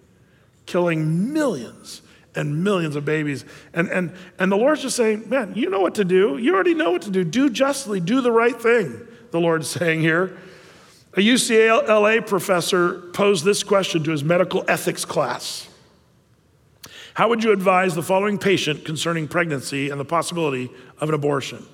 killing 0.65 1.33
millions 1.33 2.01
and 2.35 2.63
millions 2.63 2.95
of 2.95 3.05
babies. 3.05 3.45
And, 3.73 3.89
and, 3.89 4.11
and 4.39 4.51
the 4.51 4.55
Lord's 4.55 4.81
just 4.81 4.95
saying, 4.95 5.29
man, 5.29 5.53
you 5.55 5.69
know 5.69 5.79
what 5.79 5.95
to 5.95 6.05
do. 6.05 6.37
You 6.37 6.53
already 6.53 6.73
know 6.73 6.91
what 6.91 7.03
to 7.03 7.11
do. 7.11 7.23
Do 7.23 7.49
justly, 7.49 7.99
do 7.99 8.21
the 8.21 8.31
right 8.31 8.59
thing, 8.59 9.07
the 9.31 9.39
Lord's 9.39 9.69
saying 9.69 10.01
here. 10.01 10.37
A 11.13 11.19
UCLA 11.19 12.25
professor 12.25 12.99
posed 13.13 13.45
this 13.45 13.63
question 13.63 14.03
to 14.03 14.11
his 14.11 14.23
medical 14.23 14.65
ethics 14.67 15.05
class 15.05 15.67
How 17.13 17.29
would 17.29 17.43
you 17.43 17.53
advise 17.53 17.95
the 17.95 18.03
following 18.03 18.37
patient 18.37 18.83
concerning 18.83 19.27
pregnancy 19.27 19.89
and 19.89 19.99
the 19.99 20.05
possibility 20.05 20.69
of 20.99 21.09
an 21.09 21.15
abortion? 21.15 21.65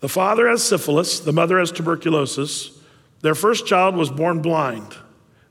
The 0.00 0.08
father 0.08 0.48
has 0.48 0.62
syphilis, 0.62 1.20
the 1.20 1.32
mother 1.32 1.58
has 1.58 1.72
tuberculosis. 1.72 2.78
Their 3.20 3.34
first 3.34 3.66
child 3.66 3.96
was 3.96 4.10
born 4.10 4.42
blind. 4.42 4.96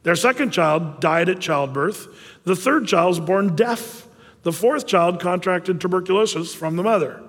Their 0.04 0.16
second 0.16 0.52
child 0.52 1.02
died 1.02 1.28
at 1.28 1.42
childbirth. 1.42 2.08
The 2.46 2.56
third 2.56 2.88
child 2.88 3.10
was 3.10 3.20
born 3.20 3.58
deaf. 3.58 4.07
The 4.48 4.54
fourth 4.54 4.88
child 4.88 5.20
contracted 5.20 5.82
tuberculosis 5.82 6.56
from 6.56 6.78
the 6.78 6.84
mother. 6.84 7.22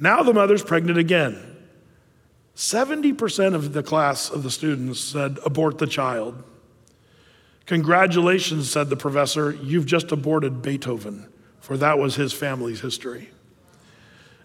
Now 0.00 0.24
the 0.24 0.34
mother's 0.34 0.64
pregnant 0.64 0.98
again. 0.98 1.38
70% 2.56 3.54
of 3.54 3.72
the 3.72 3.84
class 3.84 4.28
of 4.28 4.42
the 4.42 4.50
students 4.50 4.98
said, 4.98 5.38
abort 5.46 5.78
the 5.78 5.86
child. 5.86 6.42
Congratulations, 7.66 8.68
said 8.68 8.90
the 8.90 8.96
professor, 8.96 9.52
you've 9.52 9.86
just 9.86 10.10
aborted 10.10 10.60
Beethoven, 10.60 11.28
for 11.60 11.76
that 11.76 12.00
was 12.00 12.16
his 12.16 12.32
family's 12.32 12.80
history. 12.80 13.30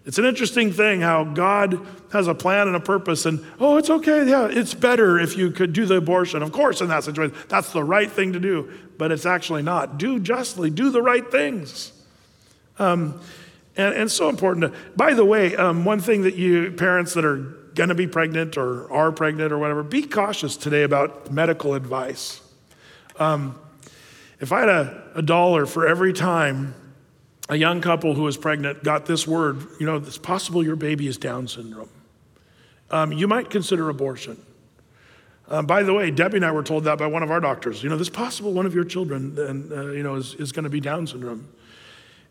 It's 0.06 0.18
an 0.18 0.26
interesting 0.26 0.70
thing 0.70 1.00
how 1.00 1.24
God 1.24 1.80
has 2.12 2.28
a 2.28 2.34
plan 2.34 2.66
and 2.66 2.76
a 2.76 2.80
purpose, 2.80 3.24
and 3.24 3.44
oh, 3.58 3.78
it's 3.78 3.88
okay, 3.88 4.28
yeah, 4.28 4.48
it's 4.50 4.74
better 4.74 5.18
if 5.18 5.36
you 5.36 5.50
could 5.50 5.72
do 5.72 5.86
the 5.86 5.96
abortion. 5.96 6.42
Of 6.42 6.52
course, 6.52 6.82
in 6.82 6.88
that 6.88 7.04
situation, 7.04 7.34
that's 7.48 7.72
the 7.72 7.82
right 7.82 8.10
thing 8.10 8.34
to 8.34 8.38
do 8.38 8.70
but 8.98 9.12
it's 9.12 9.26
actually 9.26 9.62
not. 9.62 9.98
Do 9.98 10.18
justly, 10.20 10.70
do 10.70 10.90
the 10.90 11.02
right 11.02 11.28
things. 11.30 11.92
Um, 12.78 13.20
and, 13.76 13.94
and 13.94 14.10
so 14.10 14.28
important. 14.28 14.72
To, 14.72 14.78
by 14.96 15.14
the 15.14 15.24
way, 15.24 15.56
um, 15.56 15.84
one 15.84 16.00
thing 16.00 16.22
that 16.22 16.34
you 16.34 16.72
parents 16.72 17.14
that 17.14 17.24
are 17.24 17.36
going 17.74 17.88
to 17.88 17.94
be 17.94 18.06
pregnant 18.06 18.56
or 18.56 18.90
are 18.92 19.10
pregnant 19.10 19.52
or 19.52 19.58
whatever, 19.58 19.82
be 19.82 20.02
cautious 20.02 20.56
today 20.56 20.84
about 20.84 21.32
medical 21.32 21.74
advice. 21.74 22.40
Um, 23.18 23.58
if 24.40 24.52
I 24.52 24.60
had 24.60 24.68
a, 24.68 25.02
a 25.16 25.22
dollar 25.22 25.66
for 25.66 25.86
every 25.86 26.12
time 26.12 26.74
a 27.48 27.56
young 27.56 27.80
couple 27.80 28.14
who 28.14 28.22
was 28.22 28.36
pregnant 28.36 28.82
got 28.82 29.06
this 29.06 29.26
word, 29.26 29.66
you 29.78 29.86
know, 29.86 29.96
it's 29.96 30.18
possible 30.18 30.64
your 30.64 30.76
baby 30.76 31.06
is 31.06 31.18
Down 31.18 31.46
syndrome, 31.46 31.90
um, 32.90 33.12
you 33.12 33.28
might 33.28 33.50
consider 33.50 33.88
abortion. 33.88 34.40
Um, 35.48 35.66
by 35.66 35.82
the 35.82 35.92
way, 35.92 36.10
Debbie 36.10 36.36
and 36.36 36.46
I 36.46 36.52
were 36.52 36.62
told 36.62 36.84
that 36.84 36.96
by 36.96 37.06
one 37.06 37.22
of 37.22 37.30
our 37.30 37.40
doctors. 37.40 37.82
You 37.82 37.90
know, 37.90 37.98
this 37.98 38.08
possible 38.08 38.54
one 38.54 38.64
of 38.64 38.74
your 38.74 38.84
children, 38.84 39.38
and 39.38 39.72
uh, 39.72 39.90
you 39.90 40.02
know, 40.02 40.14
is, 40.14 40.34
is 40.36 40.52
going 40.52 40.64
to 40.64 40.70
be 40.70 40.80
Down 40.80 41.06
syndrome. 41.06 41.48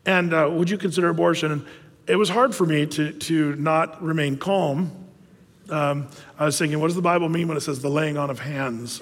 And 0.05 0.33
uh, 0.33 0.49
would 0.51 0.69
you 0.69 0.77
consider 0.77 1.09
abortion? 1.09 1.51
And 1.51 1.65
it 2.07 2.15
was 2.15 2.29
hard 2.29 2.55
for 2.55 2.65
me 2.65 2.87
to 2.87 3.11
to 3.11 3.55
not 3.55 4.01
remain 4.01 4.37
calm. 4.37 4.91
Um, 5.69 6.07
I 6.39 6.45
was 6.45 6.57
thinking, 6.57 6.79
what 6.79 6.87
does 6.87 6.95
the 6.95 7.03
Bible 7.03 7.29
mean 7.29 7.47
when 7.47 7.55
it 7.55 7.61
says 7.61 7.81
the 7.81 7.89
laying 7.89 8.17
on 8.17 8.29
of 8.29 8.39
hands? 8.39 8.99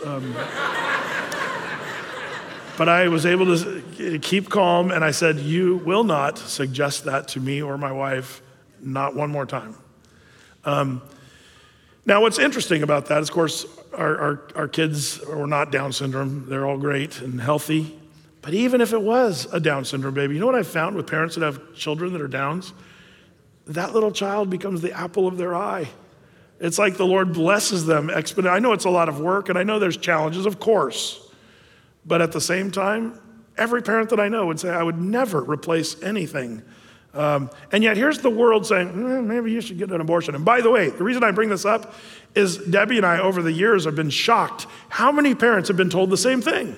But 2.77 2.89
I 2.89 3.07
was 3.09 3.25
able 3.25 3.57
to 3.57 4.19
keep 4.19 4.49
calm, 4.49 4.91
and 4.91 5.03
I 5.03 5.11
said, 5.11 5.39
"You 5.39 5.77
will 5.77 6.03
not 6.03 6.37
suggest 6.37 7.05
that 7.05 7.27
to 7.29 7.39
me 7.39 7.61
or 7.61 7.77
my 7.77 7.91
wife, 7.91 8.41
not 8.81 9.15
one 9.15 9.29
more 9.29 9.45
time." 9.45 9.75
Um, 10.63 11.01
now, 12.05 12.21
what's 12.21 12.39
interesting 12.39 12.81
about 12.81 13.05
that 13.07 13.21
is, 13.21 13.29
of 13.29 13.35
course, 13.35 13.65
our, 13.93 14.17
our, 14.17 14.41
our 14.55 14.67
kids 14.67 15.19
are 15.19 15.45
not 15.45 15.71
Down 15.71 15.93
syndrome. 15.93 16.47
They're 16.49 16.65
all 16.65 16.77
great 16.77 17.21
and 17.21 17.39
healthy. 17.39 17.97
But 18.41 18.55
even 18.55 18.81
if 18.81 18.91
it 18.91 19.01
was 19.01 19.47
a 19.53 19.59
Down 19.59 19.85
syndrome 19.85 20.15
baby, 20.15 20.33
you 20.33 20.39
know 20.39 20.47
what 20.47 20.55
I've 20.55 20.67
found 20.67 20.95
with 20.95 21.05
parents 21.05 21.35
that 21.35 21.43
have 21.43 21.75
children 21.75 22.13
that 22.13 22.21
are 22.21 22.27
Downs? 22.27 22.73
That 23.67 23.93
little 23.93 24.11
child 24.11 24.49
becomes 24.49 24.81
the 24.81 24.91
apple 24.93 25.27
of 25.27 25.37
their 25.37 25.53
eye. 25.53 25.87
It's 26.59 26.79
like 26.79 26.97
the 26.97 27.05
Lord 27.05 27.33
blesses 27.33 27.85
them 27.85 28.07
exponentially. 28.07 28.51
I 28.51 28.59
know 28.59 28.73
it's 28.73 28.85
a 28.85 28.89
lot 28.89 29.09
of 29.09 29.19
work 29.19 29.49
and 29.49 29.57
I 29.57 29.63
know 29.63 29.77
there's 29.77 29.97
challenges, 29.97 30.45
of 30.45 30.59
course. 30.59 31.30
But 32.05 32.21
at 32.21 32.31
the 32.31 32.41
same 32.41 32.71
time, 32.71 33.19
every 33.57 33.81
parent 33.81 34.09
that 34.09 34.19
I 34.19 34.27
know 34.27 34.47
would 34.47 34.59
say, 34.59 34.69
I 34.69 34.83
would 34.83 34.99
never 34.99 35.41
replace 35.41 36.01
anything. 36.01 36.63
Um, 37.13 37.49
and 37.71 37.83
yet, 37.83 37.97
here's 37.97 38.19
the 38.19 38.29
world 38.29 38.65
saying, 38.65 38.89
eh, 38.89 39.21
maybe 39.21 39.51
you 39.51 39.61
should 39.61 39.77
get 39.77 39.91
an 39.91 39.99
abortion. 39.99 40.33
And 40.33 40.45
by 40.45 40.61
the 40.61 40.71
way, 40.71 40.89
the 40.89 41.03
reason 41.03 41.23
I 41.23 41.31
bring 41.31 41.49
this 41.49 41.65
up 41.65 41.93
is 42.35 42.57
Debbie 42.57 42.97
and 42.97 43.05
I, 43.05 43.19
over 43.19 43.41
the 43.41 43.51
years, 43.51 43.85
have 43.85 43.95
been 43.95 44.09
shocked 44.09 44.65
how 44.89 45.11
many 45.11 45.35
parents 45.35 45.67
have 45.67 45.77
been 45.77 45.89
told 45.89 46.09
the 46.09 46.17
same 46.17 46.41
thing. 46.41 46.75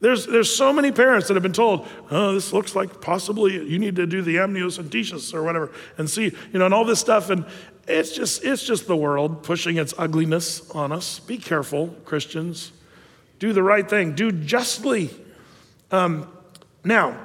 There's, 0.00 0.26
there's 0.26 0.54
so 0.54 0.72
many 0.72 0.90
parents 0.90 1.28
that 1.28 1.34
have 1.34 1.44
been 1.44 1.52
told, 1.52 1.86
oh, 2.10 2.34
this 2.34 2.52
looks 2.52 2.74
like 2.74 3.00
possibly 3.00 3.52
you 3.52 3.78
need 3.78 3.96
to 3.96 4.06
do 4.06 4.20
the 4.20 4.36
amniocentesis 4.36 5.32
or 5.32 5.44
whatever 5.44 5.70
and 5.96 6.10
see, 6.10 6.24
you 6.24 6.58
know, 6.58 6.64
and 6.64 6.74
all 6.74 6.84
this 6.84 6.98
stuff. 6.98 7.30
And 7.30 7.46
it's 7.86 8.10
just, 8.10 8.44
it's 8.44 8.64
just 8.64 8.88
the 8.88 8.96
world 8.96 9.44
pushing 9.44 9.76
its 9.76 9.94
ugliness 9.96 10.68
on 10.72 10.90
us. 10.90 11.20
Be 11.20 11.38
careful, 11.38 11.94
Christians. 12.04 12.72
Do 13.42 13.52
the 13.52 13.60
right 13.60 13.90
thing, 13.90 14.14
do 14.14 14.30
justly. 14.30 15.10
Um, 15.90 16.28
now, 16.84 17.18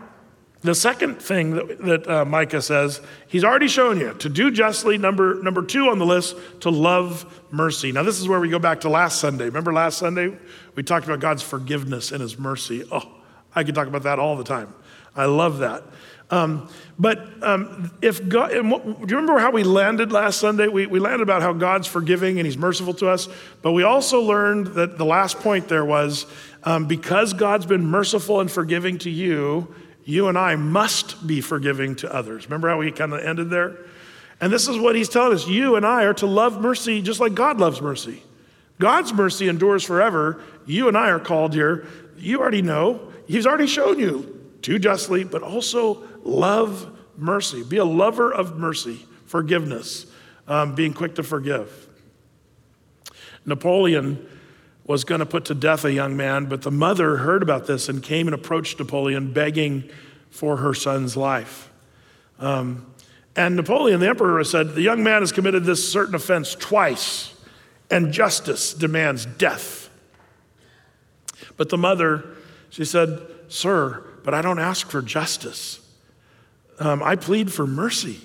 the 0.62 0.74
second 0.74 1.22
thing 1.22 1.52
that, 1.52 1.78
that 1.78 2.10
uh, 2.10 2.26
Micah 2.26 2.64
says, 2.64 3.02
he's 3.28 3.44
already 3.44 3.68
shown 3.68 4.00
you 4.00 4.16
to 4.16 4.28
do 4.28 4.50
justly. 4.50 4.98
Number, 4.98 5.36
number 5.44 5.64
two 5.64 5.90
on 5.90 6.00
the 6.00 6.08
list, 6.08 6.36
to 6.62 6.72
love 6.72 7.44
mercy. 7.52 7.92
Now, 7.92 8.02
this 8.02 8.20
is 8.20 8.28
where 8.28 8.40
we 8.40 8.50
go 8.50 8.58
back 8.58 8.82
to 8.82 8.90
last 8.90 9.20
Sunday. 9.20 9.46
Remember 9.46 9.72
last 9.72 10.00
Sunday? 10.00 10.36
We 10.74 10.82
talked 10.82 11.06
about 11.06 11.20
God's 11.20 11.44
forgiveness 11.44 12.12
and 12.12 12.20
his 12.20 12.40
mercy. 12.40 12.84
Oh, 12.92 13.08
I 13.54 13.64
could 13.64 13.76
talk 13.76 13.88
about 13.88 14.02
that 14.02 14.18
all 14.18 14.36
the 14.38 14.44
time. 14.44 14.74
I 15.16 15.26
love 15.26 15.60
that. 15.60 15.84
Um, 16.30 16.70
but 17.00 17.26
um, 17.42 17.92
if 18.02 18.28
God, 18.28 18.52
what, 18.70 18.84
do 18.84 18.92
you 18.92 19.18
remember 19.18 19.40
how 19.40 19.52
we 19.52 19.64
landed 19.64 20.12
last 20.12 20.40
Sunday? 20.40 20.68
We, 20.68 20.86
we 20.86 21.00
landed 21.00 21.22
about 21.22 21.42
how 21.42 21.54
God's 21.54 21.88
forgiving 21.88 22.38
and 22.38 22.46
He's 22.46 22.58
merciful 22.58 22.94
to 22.96 23.10
us. 23.10 23.30
But 23.62 23.72
we 23.72 23.84
also 23.84 24.22
learned 24.22 24.68
that 24.68 24.98
the 24.98 25.06
last 25.06 25.40
point 25.40 25.70
there 25.70 25.86
was 25.86 26.26
um, 26.64 26.86
because 26.86 27.34
God's 27.34 27.66
been 27.66 27.86
merciful 27.86 28.42
and 28.42 28.52
forgiving 28.52 28.98
to 29.00 29.10
you, 29.10 29.74
you 30.04 30.28
and 30.28 30.38
I 30.38 30.56
must 30.56 31.26
be 31.26 31.40
forgiving 31.40 31.96
to 31.98 32.14
others. 32.14 32.46
Remember 32.46 32.70
how 32.70 32.78
we 32.78 32.92
kind 32.92 33.14
of 33.14 33.24
ended 33.24 33.50
there? 33.50 33.78
And 34.42 34.52
this 34.52 34.68
is 34.68 34.78
what 34.78 34.96
he's 34.96 35.10
telling 35.10 35.34
us 35.34 35.48
you 35.48 35.76
and 35.76 35.86
I 35.86 36.04
are 36.04 36.14
to 36.16 36.28
love 36.28 36.62
mercy 36.62 37.02
just 37.02 37.20
like 37.20 37.36
God 37.36 37.60
loves 37.60 37.82
mercy. 37.82 38.22
God's 38.80 39.14
mercy 39.14 39.48
endures 39.48 39.84
forever. 39.84 40.44
You 40.66 40.88
and 40.88 40.98
I 40.98 41.10
are 41.10 41.20
called 41.20 41.54
here. 41.54 41.88
You 42.18 42.40
already 42.40 42.62
know. 42.62 43.12
He's 43.28 43.48
already 43.48 43.68
shown 43.68 44.00
you 44.00 44.38
too 44.62 44.80
justly, 44.80 45.24
but 45.24 45.42
also 45.42 46.04
love 46.28 46.98
mercy. 47.18 47.64
Be 47.64 47.78
a 47.78 47.86
lover 47.86 48.32
of 48.32 48.58
mercy, 48.58 49.06
forgiveness, 49.26 50.06
um, 50.48 50.76
being 50.76 50.94
quick 50.94 51.16
to 51.16 51.24
forgive. 51.24 51.88
Napoleon 53.46 54.28
was 54.86 55.04
going 55.04 55.20
to 55.20 55.26
put 55.26 55.46
to 55.46 55.56
death 55.56 55.84
a 55.84 55.92
young 55.92 56.16
man, 56.16 56.46
but 56.46 56.62
the 56.62 56.72
mother 56.72 57.18
heard 57.18 57.44
about 57.44 57.68
this 57.68 57.90
and 57.90 58.02
came 58.02 58.28
and 58.28 58.34
approached 58.34 58.80
Napoleon 58.80 59.34
begging 59.34 59.90
for 60.30 60.58
her 60.58 60.74
son's 60.74 61.18
life. 61.18 61.70
Um, 62.40 62.86
and 63.36 63.56
Napoleon, 63.56 64.00
the 64.00 64.08
emperor, 64.08 64.44
said, 64.44 64.74
The 64.74 64.82
young 64.82 65.04
man 65.04 65.22
has 65.22 65.32
committed 65.32 65.64
this 65.64 65.92
certain 65.92 66.16
offense 66.16 66.56
twice, 66.56 67.34
and 67.92 68.12
justice 68.12 68.74
demands 68.74 69.26
death. 69.26 69.90
But 71.56 71.70
the 71.70 71.78
mother, 71.78 72.26
she 72.70 72.86
said, 72.86 73.20
Sir, 73.48 74.04
but 74.24 74.34
I 74.34 74.42
don't 74.42 74.60
ask 74.60 74.90
for 74.90 75.02
justice. 75.02 75.87
Um, 76.80 77.02
I 77.02 77.16
plead 77.16 77.52
for 77.52 77.66
mercy. 77.66 78.20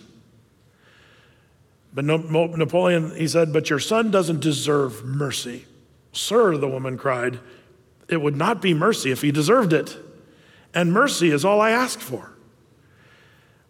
But 1.94 2.04
Napoleon, 2.04 3.14
he 3.16 3.28
said, 3.28 3.52
But 3.52 3.70
your 3.70 3.78
son 3.78 4.10
doesn't 4.10 4.40
deserve 4.40 5.04
mercy. 5.04 5.66
Sir, 6.12 6.56
the 6.56 6.68
woman 6.68 6.96
cried, 6.96 7.40
it 8.08 8.20
would 8.20 8.36
not 8.36 8.60
be 8.60 8.74
mercy 8.74 9.10
if 9.10 9.22
he 9.22 9.30
deserved 9.32 9.72
it. 9.72 9.96
And 10.74 10.92
mercy 10.92 11.30
is 11.30 11.44
all 11.44 11.60
I 11.60 11.70
ask 11.70 11.98
for. 11.98 12.32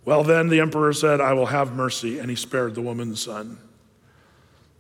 Well, 0.05 0.25
then 0.25 0.49
the 0.49 0.61
emperor 0.61 0.93
said, 0.93 1.21
I 1.21 1.33
will 1.33 1.47
have 1.47 1.75
mercy, 1.75 2.19
and 2.19 2.29
he 2.29 2.37
spared 2.37 2.75
the 2.75 2.83
woman's 2.83 3.21
son. 3.21 3.59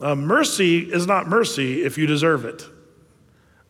Uh, 0.00 0.16
mercy 0.16 0.80
is 0.80 1.06
not 1.06 1.28
mercy 1.28 1.84
if 1.84 1.96
you 1.96 2.06
deserve 2.06 2.44
it. 2.44 2.66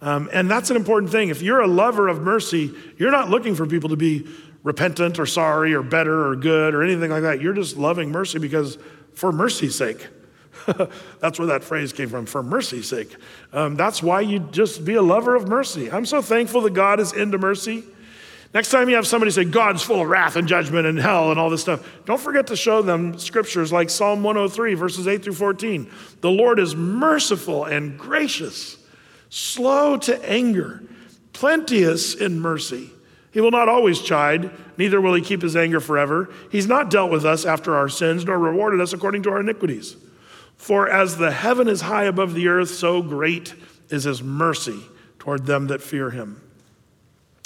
Um, 0.01 0.31
and 0.33 0.51
that's 0.51 0.71
an 0.71 0.77
important 0.77 1.13
thing. 1.13 1.29
If 1.29 1.43
you're 1.43 1.61
a 1.61 1.67
lover 1.67 2.09
of 2.09 2.23
mercy, 2.23 2.73
you're 2.97 3.11
not 3.11 3.29
looking 3.29 3.55
for 3.55 3.67
people 3.67 3.91
to 3.91 3.97
be 3.97 4.27
repentant 4.63 5.19
or 5.19 5.27
sorry 5.27 5.75
or 5.75 5.83
better 5.83 6.27
or 6.29 6.37
good 6.37 6.75
or 6.75 6.83
anything 6.83 7.11
like 7.11 7.23
that. 7.23 7.41
You're 7.41 7.55
just 7.55 7.77
loving 7.77 8.11
mercy 8.11 8.39
because, 8.39 8.79
for 9.15 9.33
mercy's 9.33 9.77
sake. 9.77 10.07
that's 11.21 11.39
where 11.39 11.49
that 11.49 11.65
phrase 11.65 11.93
came 11.93 12.09
from, 12.09 12.27
for 12.27 12.43
mercy's 12.43 12.89
sake. 12.89 13.17
Um, 13.53 13.77
that's 13.77 14.03
why 14.03 14.21
you 14.21 14.39
just 14.39 14.85
be 14.85 14.95
a 14.95 15.03
lover 15.03 15.35
of 15.35 15.49
mercy. 15.49 15.91
I'm 15.91 16.07
so 16.07 16.23
thankful 16.23 16.61
that 16.63 16.75
God 16.75 17.01
is 17.01 17.13
into 17.13 17.39
mercy. 17.39 17.85
Next 18.55 18.71
time 18.71 18.91
you 18.91 18.97
have 18.97 19.07
somebody 19.07 19.31
say, 19.31 19.45
God's 19.45 19.83
full 19.83 20.03
of 20.03 20.09
wrath 20.09 20.37
and 20.37 20.47
judgment 20.47 20.87
and 20.87 20.99
hell 20.99 21.31
and 21.31 21.41
all 21.41 21.49
this 21.49 21.63
stuff, 21.63 21.89
don't 22.05 22.21
forget 22.21 22.49
to 22.49 22.57
show 22.57 22.83
them 22.83 23.19
scriptures 23.19 23.73
like 23.73 23.89
Psalm 23.89 24.23
103, 24.23 24.75
verses 24.75 25.09
8 25.09 25.25
through 25.25 25.33
14. 25.33 25.91
The 26.21 26.31
Lord 26.31 26.59
is 26.59 26.77
merciful 26.77 27.65
and 27.65 27.99
gracious, 27.99 28.77
slow 29.31 29.97
to 29.99 30.31
anger, 30.31 30.83
plenteous 31.33 32.15
in 32.15 32.41
mercy. 32.41 32.91
He 33.33 33.41
will 33.41 33.51
not 33.51 33.69
always 33.69 34.01
chide, 34.01 34.51
neither 34.77 35.01
will 35.01 35.15
he 35.15 35.23
keep 35.23 35.43
his 35.43 35.57
anger 35.57 35.81
forever. 35.81 36.29
He's 36.51 36.67
not 36.67 36.91
dealt 36.91 37.11
with 37.11 37.25
us 37.25 37.45
after 37.45 37.75
our 37.75 37.89
sins, 37.89 38.25
nor 38.25 38.39
rewarded 38.39 38.81
us 38.81 38.93
according 38.93 39.23
to 39.25 39.31
our 39.31 39.41
iniquities. 39.41 39.97
For 40.57 40.89
as 40.89 41.17
the 41.17 41.33
heaven 41.33 41.67
is 41.67 41.81
high 41.81 42.05
above 42.05 42.35
the 42.35 42.49
earth, 42.49 42.71
so 42.71 43.03
great 43.03 43.55
is 43.89 44.05
his 44.05 44.23
mercy 44.23 44.81
toward 45.19 45.47
them 45.47 45.69
that 45.69 45.83
fear 45.83 46.11
him. 46.11 46.41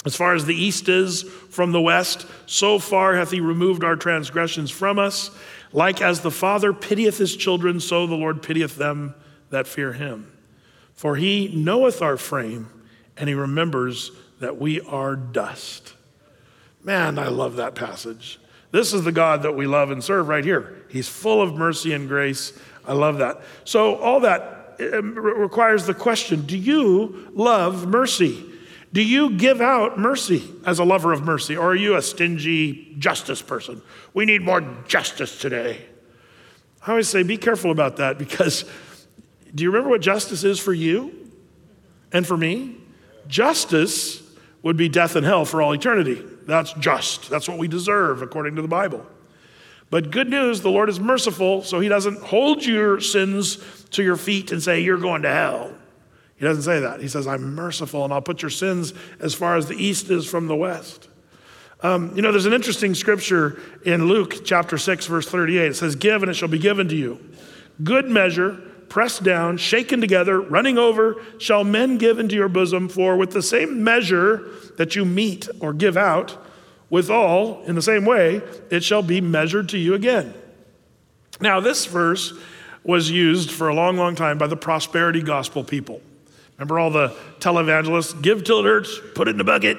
As 0.05 0.15
far 0.15 0.35
as 0.35 0.45
the 0.45 0.55
east 0.55 0.87
is 0.89 1.23
from 1.23 1.71
the 1.71 1.81
west, 1.81 2.27
so 2.45 2.79
far 2.79 3.15
hath 3.15 3.31
he 3.31 3.39
removed 3.39 3.83
our 3.83 3.95
transgressions 3.95 4.69
from 4.69 4.99
us. 4.99 5.31
Like 5.73 6.01
as 6.01 6.21
the 6.21 6.31
Father 6.31 6.73
pitieth 6.73 7.17
his 7.17 7.35
children, 7.35 7.79
so 7.79 8.07
the 8.07 8.15
Lord 8.15 8.43
pitieth 8.43 8.75
them 8.75 9.15
that 9.49 9.67
fear 9.67 9.93
him. 9.93 10.31
For 10.93 11.15
he 11.15 11.49
knoweth 11.55 12.01
our 12.01 12.17
frame, 12.17 12.69
and 13.17 13.27
he 13.27 13.35
remembers 13.35 14.11
that 14.39 14.57
we 14.57 14.81
are 14.81 15.15
dust. 15.15 15.93
Man, 16.83 17.19
I 17.19 17.27
love 17.27 17.55
that 17.57 17.75
passage. 17.75 18.39
This 18.71 18.93
is 18.93 19.03
the 19.03 19.11
God 19.11 19.43
that 19.43 19.55
we 19.55 19.65
love 19.65 19.91
and 19.91 20.03
serve 20.03 20.27
right 20.27 20.43
here. 20.43 20.85
He's 20.89 21.07
full 21.07 21.41
of 21.41 21.55
mercy 21.55 21.93
and 21.93 22.07
grace. 22.07 22.57
I 22.85 22.93
love 22.93 23.17
that. 23.17 23.41
So, 23.63 23.95
all 23.95 24.21
that 24.21 24.77
um, 24.93 25.15
requires 25.15 25.85
the 25.85 25.93
question 25.93 26.45
Do 26.45 26.57
you 26.57 27.29
love 27.33 27.87
mercy? 27.87 28.43
Do 28.93 29.03
you 29.03 29.31
give 29.31 29.61
out 29.61 29.99
mercy 29.99 30.43
as 30.65 30.79
a 30.79 30.83
lover 30.83 31.11
of 31.11 31.23
mercy? 31.23 31.57
Or 31.57 31.71
are 31.71 31.75
you 31.75 31.95
a 31.95 32.01
stingy 32.01 32.95
justice 32.97 33.41
person? 33.41 33.81
We 34.13 34.25
need 34.25 34.41
more 34.41 34.61
justice 34.87 35.39
today. 35.39 35.85
I 36.85 36.91
always 36.91 37.09
say, 37.09 37.23
be 37.23 37.37
careful 37.37 37.71
about 37.71 37.97
that 37.97 38.17
because 38.17 38.63
do 39.53 39.63
you 39.63 39.71
remember 39.71 39.89
what 39.89 40.01
justice 40.01 40.43
is 40.43 40.59
for 40.59 40.73
you 40.73 41.31
and 42.13 42.25
for 42.25 42.37
me? 42.37 42.77
Justice 43.27 44.23
would 44.63 44.77
be 44.77 44.89
death 44.89 45.15
and 45.15 45.25
hell 45.25 45.45
for 45.45 45.61
all 45.61 45.73
eternity. 45.73 46.23
That's 46.45 46.73
just. 46.73 47.29
That's 47.29 47.47
what 47.47 47.57
we 47.57 47.67
deserve 47.67 48.21
according 48.21 48.55
to 48.55 48.61
the 48.61 48.67
Bible. 48.67 49.05
But 49.89 50.11
good 50.11 50.29
news, 50.29 50.61
the 50.61 50.69
Lord 50.69 50.89
is 50.89 50.99
merciful, 50.99 51.63
so 51.63 51.79
He 51.79 51.87
doesn't 51.87 52.21
hold 52.21 52.65
your 52.65 52.99
sins 52.99 53.57
to 53.91 54.03
your 54.03 54.17
feet 54.17 54.51
and 54.51 54.61
say, 54.61 54.81
You're 54.81 54.97
going 54.97 55.21
to 55.21 55.29
hell. 55.29 55.73
He 56.37 56.45
doesn't 56.45 56.63
say 56.63 56.79
that. 56.81 57.01
He 57.01 57.07
says, 57.07 57.25
I'm 57.25 57.55
merciful 57.55 58.03
and 58.03 58.13
I'll 58.13 58.21
put 58.21 58.43
your 58.43 58.51
sins 58.51 58.93
as 59.19 59.33
far 59.33 59.55
as 59.55 59.67
the 59.67 59.75
east 59.75 60.11
is 60.11 60.29
from 60.29 60.47
the 60.47 60.55
west. 60.55 61.09
Um, 61.81 62.15
you 62.15 62.21
know, 62.21 62.31
there's 62.31 62.45
an 62.45 62.53
interesting 62.53 62.93
scripture 62.93 63.59
in 63.85 64.05
Luke 64.05 64.45
chapter 64.45 64.77
6, 64.77 65.05
verse 65.07 65.27
38. 65.27 65.71
It 65.71 65.75
says, 65.75 65.95
Give 65.95 66.21
and 66.21 66.29
it 66.29 66.35
shall 66.35 66.47
be 66.47 66.59
given 66.59 66.87
to 66.89 66.95
you. 66.95 67.19
Good 67.83 68.07
measure, 68.07 68.59
pressed 68.89 69.23
down, 69.23 69.57
shaken 69.57 70.01
together, 70.01 70.39
running 70.39 70.77
over, 70.77 71.15
shall 71.37 71.63
men 71.63 71.97
give 71.97 72.19
into 72.19 72.35
your 72.35 72.49
bosom. 72.49 72.89
For 72.89 73.17
with 73.17 73.31
the 73.31 73.41
same 73.41 73.83
measure 73.83 74.49
that 74.77 74.95
you 74.95 75.05
meet 75.05 75.47
or 75.59 75.73
give 75.73 75.97
out, 75.97 76.37
Withal, 76.89 77.63
in 77.65 77.75
the 77.75 77.81
same 77.81 78.05
way, 78.05 78.41
it 78.69 78.83
shall 78.83 79.03
be 79.03 79.19
measured 79.19 79.69
to 79.69 79.77
you 79.77 79.93
again. 79.93 80.33
Now, 81.41 81.59
this 81.59 81.85
verse 81.85 82.33
was 82.83 83.11
used 83.11 83.51
for 83.51 83.67
a 83.67 83.73
long, 83.73 83.97
long 83.97 84.15
time 84.15 84.37
by 84.37 84.47
the 84.47 84.55
prosperity 84.55 85.21
gospel 85.21 85.63
people. 85.63 86.01
Remember 86.57 86.79
all 86.79 86.89
the 86.89 87.09
televangelists? 87.39 88.21
Give 88.21 88.43
till 88.43 88.59
it 88.59 88.65
hurts, 88.65 88.99
put 89.13 89.27
it 89.27 89.31
in 89.31 89.37
the 89.37 89.43
bucket. 89.43 89.77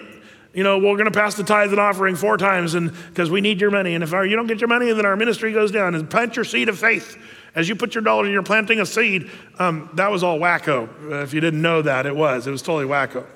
You 0.52 0.62
know, 0.62 0.78
we're 0.78 0.94
going 0.94 1.06
to 1.06 1.10
pass 1.10 1.34
the 1.34 1.44
tithe 1.44 1.70
and 1.70 1.80
offering 1.80 2.14
four 2.14 2.36
times 2.36 2.74
and 2.74 2.92
because 3.08 3.30
we 3.30 3.40
need 3.40 3.60
your 3.60 3.70
money. 3.70 3.94
And 3.94 4.04
if 4.04 4.12
our, 4.12 4.24
you 4.24 4.36
don't 4.36 4.46
get 4.46 4.60
your 4.60 4.68
money, 4.68 4.92
then 4.92 5.06
our 5.06 5.16
ministry 5.16 5.52
goes 5.52 5.70
down. 5.70 5.94
And 5.94 6.08
plant 6.08 6.36
your 6.36 6.44
seed 6.44 6.68
of 6.68 6.78
faith. 6.78 7.16
As 7.54 7.68
you 7.68 7.74
put 7.74 7.94
your 7.94 8.02
dollar 8.02 8.28
you're 8.28 8.42
planting 8.42 8.80
a 8.80 8.86
seed, 8.86 9.30
um, 9.58 9.90
that 9.94 10.10
was 10.10 10.22
all 10.22 10.38
wacko. 10.38 11.22
If 11.22 11.32
you 11.32 11.40
didn't 11.40 11.62
know 11.62 11.82
that, 11.82 12.06
it 12.06 12.14
was. 12.14 12.46
It 12.46 12.50
was 12.50 12.62
totally 12.62 12.86
wacko. 12.86 13.26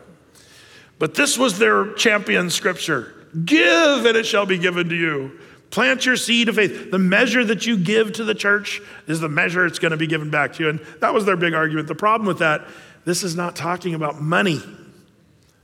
But 0.98 1.14
this 1.14 1.36
was 1.36 1.58
their 1.58 1.92
champion 1.94 2.50
scripture 2.50 3.14
Give, 3.44 4.04
and 4.04 4.16
it 4.16 4.26
shall 4.26 4.44
be 4.44 4.58
given 4.58 4.90
to 4.90 4.94
you. 4.94 5.40
Plant 5.70 6.04
your 6.04 6.16
seed 6.16 6.50
of 6.50 6.56
faith. 6.56 6.90
The 6.90 6.98
measure 6.98 7.42
that 7.46 7.66
you 7.66 7.78
give 7.78 8.12
to 8.14 8.24
the 8.24 8.34
church 8.34 8.82
is 9.06 9.20
the 9.20 9.28
measure 9.28 9.64
it's 9.64 9.78
going 9.78 9.92
to 9.92 9.96
be 9.96 10.06
given 10.06 10.30
back 10.30 10.52
to 10.54 10.62
you. 10.62 10.68
And 10.68 10.80
that 11.00 11.14
was 11.14 11.24
their 11.24 11.36
big 11.36 11.54
argument. 11.54 11.88
The 11.88 11.94
problem 11.94 12.26
with 12.26 12.40
that, 12.40 12.68
this 13.06 13.22
is 13.22 13.34
not 13.34 13.56
talking 13.56 13.94
about 13.94 14.20
money. 14.20 14.60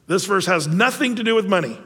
This 0.07 0.25
verse 0.25 0.47
has 0.47 0.67
nothing 0.67 1.17
to 1.17 1.23
do 1.23 1.35
with 1.35 1.47
money, 1.47 1.79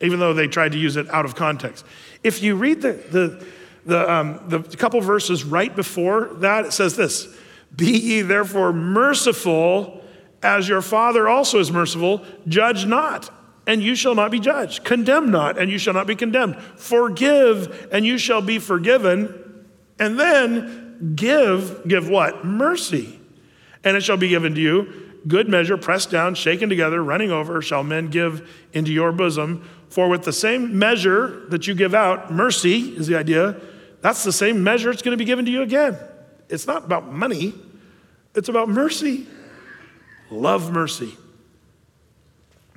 even 0.00 0.18
though 0.18 0.32
they 0.32 0.48
tried 0.48 0.72
to 0.72 0.78
use 0.78 0.96
it 0.96 1.08
out 1.10 1.26
of 1.26 1.34
context. 1.34 1.84
If 2.24 2.42
you 2.42 2.56
read 2.56 2.80
the, 2.80 2.92
the, 2.94 3.46
the, 3.84 4.10
um, 4.10 4.40
the 4.48 4.60
couple 4.76 5.00
verses 5.00 5.44
right 5.44 5.74
before 5.74 6.30
that, 6.34 6.66
it 6.66 6.72
says 6.72 6.96
this 6.96 7.28
Be 7.74 7.98
ye 7.98 8.20
therefore 8.22 8.72
merciful 8.72 10.02
as 10.42 10.68
your 10.68 10.82
Father 10.82 11.28
also 11.28 11.58
is 11.58 11.70
merciful, 11.70 12.24
judge 12.46 12.84
not 12.84 13.30
and 13.66 13.82
you 13.82 13.94
shall 13.94 14.14
not 14.14 14.30
be 14.30 14.40
judged. 14.40 14.84
Condemn 14.84 15.30
not, 15.30 15.58
and 15.58 15.70
you 15.70 15.78
shall 15.78 15.94
not 15.94 16.06
be 16.06 16.16
condemned. 16.16 16.56
Forgive, 16.76 17.88
and 17.92 18.04
you 18.04 18.18
shall 18.18 18.42
be 18.42 18.58
forgiven. 18.58 19.64
And 19.98 20.18
then 20.18 21.14
give, 21.14 21.86
give 21.86 22.08
what? 22.08 22.44
Mercy. 22.44 23.20
And 23.84 23.96
it 23.96 24.02
shall 24.02 24.16
be 24.16 24.28
given 24.28 24.54
to 24.54 24.60
you. 24.60 24.92
Good 25.28 25.48
measure, 25.48 25.76
pressed 25.76 26.10
down, 26.10 26.34
shaken 26.34 26.68
together, 26.68 27.02
running 27.02 27.30
over, 27.30 27.62
shall 27.62 27.84
men 27.84 28.08
give 28.08 28.48
into 28.72 28.92
your 28.92 29.12
bosom. 29.12 29.68
For 29.88 30.08
with 30.08 30.24
the 30.24 30.32
same 30.32 30.78
measure 30.78 31.44
that 31.48 31.68
you 31.68 31.74
give 31.74 31.94
out, 31.94 32.32
mercy 32.32 32.96
is 32.96 33.06
the 33.06 33.16
idea, 33.16 33.60
that's 34.02 34.24
the 34.24 34.32
same 34.32 34.62
measure 34.62 34.90
it's 34.90 35.00
going 35.00 35.12
to 35.12 35.16
be 35.16 35.24
given 35.24 35.46
to 35.46 35.50
you 35.50 35.62
again. 35.62 35.96
It's 36.48 36.66
not 36.66 36.84
about 36.84 37.10
money, 37.10 37.54
it's 38.34 38.48
about 38.48 38.68
mercy. 38.68 39.26
Love 40.30 40.72
mercy. 40.72 41.14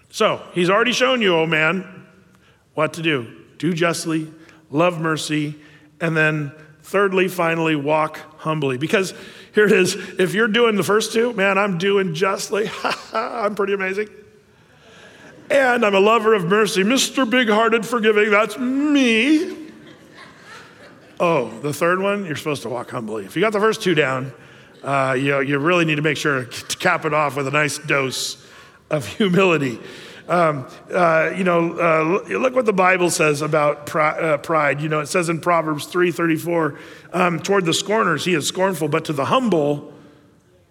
So 0.09 0.41
he's 0.53 0.69
already 0.69 0.91
shown 0.91 1.21
you, 1.21 1.35
oh 1.35 1.45
man, 1.45 2.05
what 2.73 2.93
to 2.93 3.01
do. 3.01 3.43
Do 3.57 3.73
justly, 3.73 4.31
love 4.69 4.99
mercy, 4.99 5.55
and 5.99 6.15
then 6.15 6.51
thirdly, 6.83 7.27
finally, 7.27 7.75
walk 7.75 8.19
humbly. 8.37 8.77
Because 8.77 9.13
here 9.53 9.65
it 9.65 9.71
is 9.71 9.95
if 10.19 10.33
you're 10.33 10.47
doing 10.47 10.75
the 10.75 10.83
first 10.83 11.13
two, 11.13 11.33
man, 11.33 11.57
I'm 11.57 11.77
doing 11.77 12.13
justly, 12.13 12.69
I'm 13.13 13.55
pretty 13.55 13.73
amazing. 13.73 14.09
And 15.49 15.85
I'm 15.85 15.95
a 15.95 15.99
lover 15.99 16.33
of 16.33 16.45
mercy, 16.45 16.83
Mr. 16.83 17.29
Big 17.29 17.49
hearted, 17.49 17.85
forgiving, 17.85 18.31
that's 18.31 18.57
me. 18.57 19.64
Oh, 21.19 21.49
the 21.61 21.73
third 21.73 22.01
one, 22.01 22.25
you're 22.25 22.35
supposed 22.35 22.63
to 22.63 22.69
walk 22.69 22.91
humbly. 22.91 23.25
If 23.25 23.35
you 23.35 23.41
got 23.41 23.53
the 23.53 23.59
first 23.59 23.81
two 23.81 23.95
down, 23.95 24.33
uh, 24.83 25.15
you, 25.17 25.39
you 25.41 25.57
really 25.59 25.85
need 25.85 25.95
to 25.95 26.01
make 26.01 26.17
sure 26.17 26.45
to 26.45 26.77
cap 26.77 27.05
it 27.05 27.13
off 27.13 27.37
with 27.37 27.47
a 27.47 27.51
nice 27.51 27.77
dose 27.77 28.45
of 28.89 29.07
humility. 29.17 29.79
Um, 30.27 30.67
uh, 30.91 31.31
you 31.37 31.43
know, 31.43 31.79
uh, 31.79 32.33
look 32.37 32.55
what 32.55 32.65
the 32.65 32.73
Bible 32.73 33.11
says 33.11 33.41
about 33.41 33.95
uh, 33.95 34.37
pride. 34.39 34.81
You 34.81 34.89
know, 34.89 34.99
it 34.99 35.05
says 35.05 35.29
in 35.29 35.39
Proverbs 35.39 35.85
3:34, 35.85 36.77
um, 37.13 37.39
toward 37.39 37.65
the 37.65 37.73
scorners 37.73 38.25
he 38.25 38.33
is 38.33 38.47
scornful, 38.47 38.87
but 38.87 39.05
to 39.05 39.13
the 39.13 39.25
humble 39.25 39.93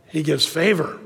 he 0.08 0.22
gives 0.24 0.44
favor. 0.44 0.98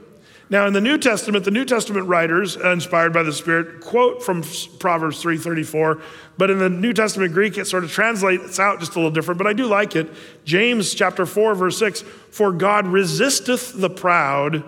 Now, 0.50 0.66
in 0.66 0.72
the 0.72 0.80
New 0.80 0.96
Testament, 0.96 1.44
the 1.44 1.50
New 1.50 1.66
Testament 1.66 2.08
writers, 2.08 2.56
uh, 2.56 2.70
inspired 2.70 3.12
by 3.12 3.22
the 3.22 3.32
Spirit, 3.32 3.80
quote 3.80 4.22
from 4.22 4.42
Proverbs 4.78 5.22
3:34, 5.22 6.00
but 6.38 6.50
in 6.50 6.58
the 6.58 6.70
New 6.70 6.94
Testament 6.94 7.34
Greek, 7.34 7.58
it 7.58 7.66
sort 7.66 7.84
of 7.84 7.92
translates 7.92 8.58
out 8.58 8.80
just 8.80 8.92
a 8.92 8.94
little 8.94 9.10
different, 9.10 9.36
but 9.36 9.46
I 9.46 9.52
do 9.52 9.66
like 9.66 9.94
it. 9.94 10.10
James 10.44 10.94
chapter 10.94 11.26
4, 11.26 11.54
verse 11.54 11.78
6, 11.78 12.02
for 12.30 12.52
God 12.52 12.86
resisteth 12.86 13.78
the 13.78 13.90
proud 13.90 14.64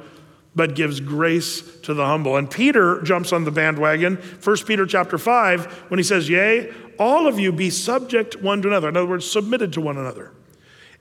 but 0.54 0.74
gives 0.74 1.00
grace 1.00 1.62
to 1.80 1.94
the 1.94 2.04
humble. 2.04 2.36
And 2.36 2.50
Peter 2.50 3.00
jumps 3.02 3.32
on 3.32 3.44
the 3.44 3.50
bandwagon, 3.50 4.16
1 4.16 4.56
Peter 4.66 4.84
chapter 4.84 5.16
5, 5.16 5.84
when 5.88 5.98
he 5.98 6.04
says, 6.04 6.28
Yea, 6.28 6.72
all 6.98 7.26
of 7.26 7.38
you 7.38 7.52
be 7.52 7.70
subject 7.70 8.42
one 8.42 8.60
to 8.62 8.68
another. 8.68 8.88
In 8.88 8.96
other 8.96 9.06
words, 9.06 9.30
submitted 9.30 9.72
to 9.74 9.80
one 9.80 9.96
another. 9.96 10.32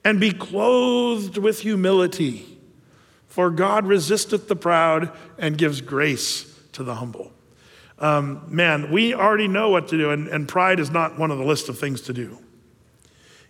And 0.04 0.18
be 0.20 0.30
clothed 0.30 1.36
with 1.36 1.60
humility. 1.60 2.59
For 3.40 3.48
God 3.48 3.86
resisteth 3.86 4.48
the 4.48 4.54
proud 4.54 5.16
and 5.38 5.56
gives 5.56 5.80
grace 5.80 6.44
to 6.72 6.84
the 6.84 6.96
humble. 6.96 7.32
Um, 7.98 8.44
man, 8.48 8.92
we 8.92 9.14
already 9.14 9.48
know 9.48 9.70
what 9.70 9.88
to 9.88 9.96
do, 9.96 10.10
and, 10.10 10.28
and 10.28 10.46
pride 10.46 10.78
is 10.78 10.90
not 10.90 11.18
one 11.18 11.30
of 11.30 11.38
the 11.38 11.44
list 11.44 11.70
of 11.70 11.78
things 11.78 12.02
to 12.02 12.12
do. 12.12 12.36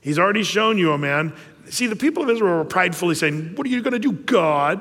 He's 0.01 0.17
already 0.17 0.45
shown 0.45 0.79
you, 0.79 0.93
a 0.93 0.99
man. 0.99 1.35
See, 1.71 1.89
the 1.89 1.97
people 1.97 2.23
of 2.23 2.31
Israel 2.31 2.59
were 2.59 2.65
pridefully 2.65 3.17
saying, 3.17 3.57
What 3.57 3.67
are 3.67 3.71
you 3.71 3.83
going 3.83 3.95
to 3.95 3.99
do, 3.99 4.13
God? 4.13 4.81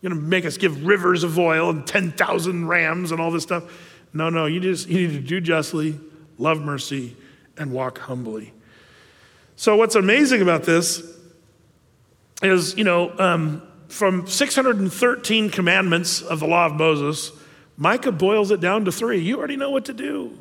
You're 0.00 0.10
going 0.12 0.22
to 0.22 0.28
make 0.28 0.44
us 0.44 0.56
give 0.56 0.86
rivers 0.86 1.24
of 1.24 1.36
oil 1.36 1.70
and 1.70 1.84
10,000 1.84 2.68
rams 2.68 3.10
and 3.10 3.20
all 3.20 3.32
this 3.32 3.42
stuff. 3.42 3.64
No, 4.14 4.28
no, 4.28 4.46
you 4.46 4.60
just 4.60 4.86
you 4.88 5.08
need 5.08 5.14
to 5.14 5.20
do 5.20 5.40
justly, 5.40 5.98
love 6.38 6.60
mercy, 6.60 7.16
and 7.56 7.72
walk 7.72 7.98
humbly. 7.98 8.52
So, 9.56 9.74
what's 9.74 9.96
amazing 9.96 10.42
about 10.42 10.62
this 10.62 11.02
is, 12.40 12.76
you 12.76 12.84
know, 12.84 13.18
um, 13.18 13.62
from 13.88 14.26
613 14.26 15.50
commandments 15.50 16.22
of 16.22 16.40
the 16.40 16.46
law 16.46 16.66
of 16.66 16.74
Moses, 16.74 17.32
Micah 17.76 18.12
boils 18.12 18.50
it 18.50 18.60
down 18.60 18.84
to 18.84 18.92
three. 18.92 19.18
You 19.18 19.38
already 19.38 19.56
know 19.56 19.70
what 19.70 19.86
to 19.86 19.92
do. 19.92 20.38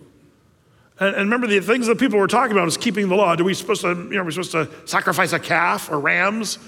And, 0.99 1.15
and 1.15 1.25
remember, 1.25 1.47
the 1.47 1.59
things 1.61 1.87
that 1.87 1.99
people 1.99 2.19
were 2.19 2.27
talking 2.27 2.51
about 2.51 2.67
is 2.67 2.77
keeping 2.77 3.07
the 3.09 3.15
law. 3.15 3.35
Do 3.35 3.43
we 3.43 3.53
supposed 3.53 3.81
to, 3.81 3.89
you 3.89 3.95
know, 3.95 4.21
are 4.21 4.23
we 4.23 4.31
supposed 4.31 4.51
to 4.51 4.69
sacrifice 4.85 5.33
a 5.33 5.39
calf 5.39 5.89
or 5.91 5.99
rams? 5.99 6.59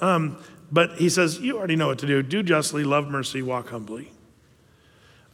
Um, 0.00 0.42
but 0.72 0.92
he 0.96 1.08
says, 1.08 1.38
You 1.38 1.58
already 1.58 1.76
know 1.76 1.88
what 1.88 1.98
to 2.00 2.06
do. 2.06 2.22
Do 2.22 2.42
justly, 2.42 2.82
love 2.84 3.08
mercy, 3.08 3.42
walk 3.42 3.68
humbly. 3.68 4.10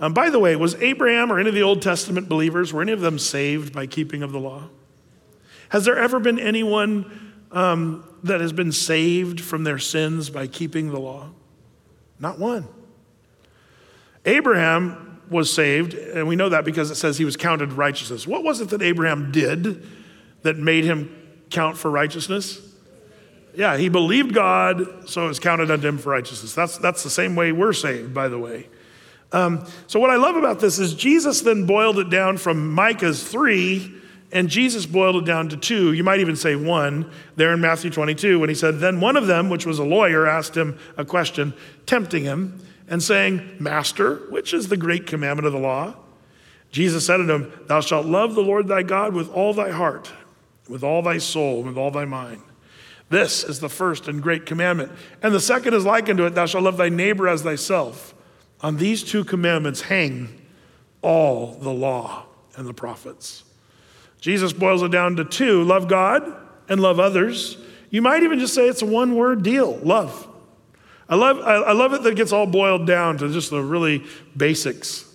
Um, 0.00 0.12
by 0.12 0.30
the 0.30 0.40
way, 0.40 0.56
was 0.56 0.74
Abraham 0.76 1.30
or 1.32 1.38
any 1.38 1.48
of 1.48 1.54
the 1.54 1.62
Old 1.62 1.80
Testament 1.80 2.28
believers, 2.28 2.72
were 2.72 2.82
any 2.82 2.92
of 2.92 3.00
them 3.00 3.18
saved 3.20 3.72
by 3.72 3.86
keeping 3.86 4.22
of 4.22 4.32
the 4.32 4.40
law? 4.40 4.64
Has 5.68 5.84
there 5.84 5.96
ever 5.96 6.18
been 6.18 6.40
anyone 6.40 7.31
um, 7.52 8.04
that 8.24 8.40
has 8.40 8.52
been 8.52 8.72
saved 8.72 9.40
from 9.40 9.64
their 9.64 9.78
sins 9.78 10.30
by 10.30 10.46
keeping 10.46 10.90
the 10.90 10.98
law? 10.98 11.30
Not 12.18 12.38
one. 12.38 12.68
Abraham 14.24 15.20
was 15.28 15.52
saved, 15.52 15.94
and 15.94 16.28
we 16.28 16.36
know 16.36 16.48
that 16.48 16.64
because 16.64 16.90
it 16.90 16.96
says 16.96 17.18
he 17.18 17.24
was 17.24 17.36
counted 17.36 17.72
righteousness. 17.72 18.26
What 18.26 18.44
was 18.44 18.60
it 18.60 18.68
that 18.68 18.82
Abraham 18.82 19.32
did 19.32 19.86
that 20.42 20.56
made 20.56 20.84
him 20.84 21.14
count 21.50 21.76
for 21.76 21.90
righteousness? 21.90 22.60
Yeah, 23.54 23.76
he 23.76 23.88
believed 23.88 24.32
God, 24.32 25.08
so 25.08 25.24
it 25.24 25.28
was 25.28 25.38
counted 25.38 25.70
unto 25.70 25.86
him 25.86 25.98
for 25.98 26.10
righteousness. 26.10 26.54
That's, 26.54 26.78
that's 26.78 27.02
the 27.02 27.10
same 27.10 27.36
way 27.36 27.52
we're 27.52 27.72
saved, 27.72 28.14
by 28.14 28.28
the 28.28 28.38
way. 28.38 28.68
Um, 29.32 29.66
so, 29.86 29.98
what 29.98 30.10
I 30.10 30.16
love 30.16 30.36
about 30.36 30.60
this 30.60 30.78
is 30.78 30.94
Jesus 30.94 31.40
then 31.40 31.66
boiled 31.66 31.98
it 31.98 32.10
down 32.10 32.36
from 32.36 32.70
Micah's 32.70 33.26
three, 33.26 33.94
and 34.32 34.48
Jesus 34.48 34.86
boiled 34.86 35.16
it 35.16 35.24
down 35.26 35.50
to 35.50 35.56
two. 35.58 35.92
You 35.92 36.02
might 36.02 36.20
even 36.20 36.36
say 36.36 36.56
one 36.56 37.10
there 37.36 37.52
in 37.52 37.60
Matthew 37.60 37.90
22 37.90 38.38
when 38.40 38.48
he 38.48 38.54
said, 38.54 38.80
Then 38.80 38.98
one 38.98 39.16
of 39.16 39.26
them, 39.26 39.50
which 39.50 39.66
was 39.66 39.78
a 39.78 39.84
lawyer, 39.84 40.26
asked 40.26 40.56
him 40.56 40.78
a 40.96 41.04
question, 41.04 41.52
tempting 41.84 42.24
him, 42.24 42.58
and 42.88 43.02
saying, 43.02 43.56
Master, 43.58 44.16
which 44.30 44.54
is 44.54 44.68
the 44.68 44.76
great 44.76 45.06
commandment 45.06 45.46
of 45.46 45.52
the 45.52 45.58
law? 45.58 45.94
Jesus 46.70 47.04
said 47.04 47.20
unto 47.20 47.34
him, 47.34 47.52
Thou 47.66 47.80
shalt 47.80 48.06
love 48.06 48.34
the 48.34 48.40
Lord 48.40 48.68
thy 48.68 48.82
God 48.82 49.12
with 49.12 49.28
all 49.30 49.52
thy 49.52 49.70
heart, 49.70 50.10
with 50.66 50.82
all 50.82 51.02
thy 51.02 51.18
soul, 51.18 51.62
with 51.62 51.76
all 51.76 51.90
thy 51.90 52.06
mind. 52.06 52.42
This 53.10 53.44
is 53.44 53.60
the 53.60 53.68
first 53.68 54.08
and 54.08 54.22
great 54.22 54.46
commandment. 54.46 54.90
And 55.22 55.34
the 55.34 55.40
second 55.40 55.74
is 55.74 55.84
likened 55.84 56.16
to 56.16 56.24
it 56.24 56.34
Thou 56.34 56.46
shalt 56.46 56.64
love 56.64 56.78
thy 56.78 56.88
neighbor 56.88 57.28
as 57.28 57.42
thyself. 57.42 58.14
On 58.62 58.78
these 58.78 59.02
two 59.02 59.24
commandments 59.24 59.82
hang 59.82 60.40
all 61.02 61.58
the 61.60 61.72
law 61.72 62.24
and 62.56 62.66
the 62.66 62.72
prophets. 62.72 63.44
Jesus 64.22 64.52
boils 64.52 64.84
it 64.84 64.92
down 64.92 65.16
to 65.16 65.24
two 65.24 65.64
love 65.64 65.88
God 65.88 66.22
and 66.68 66.80
love 66.80 67.00
others. 67.00 67.58
You 67.90 68.00
might 68.00 68.22
even 68.22 68.38
just 68.38 68.54
say 68.54 68.68
it's 68.68 68.80
a 68.80 68.86
one 68.86 69.16
word 69.16 69.42
deal 69.42 69.78
love. 69.82 70.28
I 71.08 71.16
love, 71.16 71.40
I 71.40 71.72
love 71.72 71.92
it 71.92 72.04
that 72.04 72.10
it 72.10 72.16
gets 72.16 72.32
all 72.32 72.46
boiled 72.46 72.86
down 72.86 73.18
to 73.18 73.30
just 73.30 73.50
the 73.50 73.60
really 73.60 74.06
basics. 74.34 75.12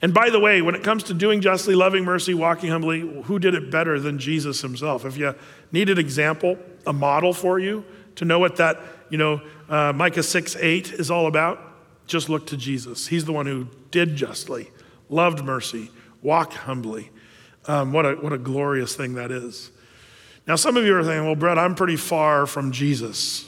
And 0.00 0.14
by 0.14 0.30
the 0.30 0.40
way, 0.40 0.62
when 0.62 0.74
it 0.74 0.82
comes 0.82 1.04
to 1.04 1.14
doing 1.14 1.40
justly, 1.42 1.74
loving 1.74 2.04
mercy, 2.04 2.32
walking 2.32 2.70
humbly, 2.70 3.00
who 3.24 3.38
did 3.38 3.54
it 3.54 3.70
better 3.70 4.00
than 4.00 4.18
Jesus 4.18 4.62
himself? 4.62 5.04
If 5.04 5.16
you 5.18 5.34
need 5.70 5.90
an 5.90 5.98
example, 5.98 6.58
a 6.86 6.92
model 6.92 7.34
for 7.34 7.58
you 7.58 7.84
to 8.16 8.24
know 8.24 8.38
what 8.38 8.56
that, 8.56 8.80
you 9.10 9.18
know, 9.18 9.42
uh, 9.68 9.92
Micah 9.92 10.22
6 10.22 10.56
8 10.56 10.94
is 10.94 11.10
all 11.10 11.26
about, 11.26 11.60
just 12.06 12.30
look 12.30 12.46
to 12.46 12.56
Jesus. 12.56 13.08
He's 13.08 13.26
the 13.26 13.32
one 13.32 13.46
who 13.46 13.68
did 13.90 14.16
justly, 14.16 14.70
loved 15.10 15.44
mercy, 15.44 15.90
walked 16.22 16.54
humbly. 16.54 17.10
Um, 17.68 17.92
what, 17.92 18.04
a, 18.04 18.14
what 18.14 18.32
a 18.32 18.38
glorious 18.38 18.96
thing 18.96 19.14
that 19.14 19.30
is. 19.30 19.70
Now, 20.48 20.56
some 20.56 20.76
of 20.76 20.84
you 20.84 20.96
are 20.96 21.04
thinking, 21.04 21.26
well, 21.26 21.36
Brett, 21.36 21.58
I'm 21.58 21.74
pretty 21.76 21.96
far 21.96 22.46
from 22.46 22.72
Jesus. 22.72 23.44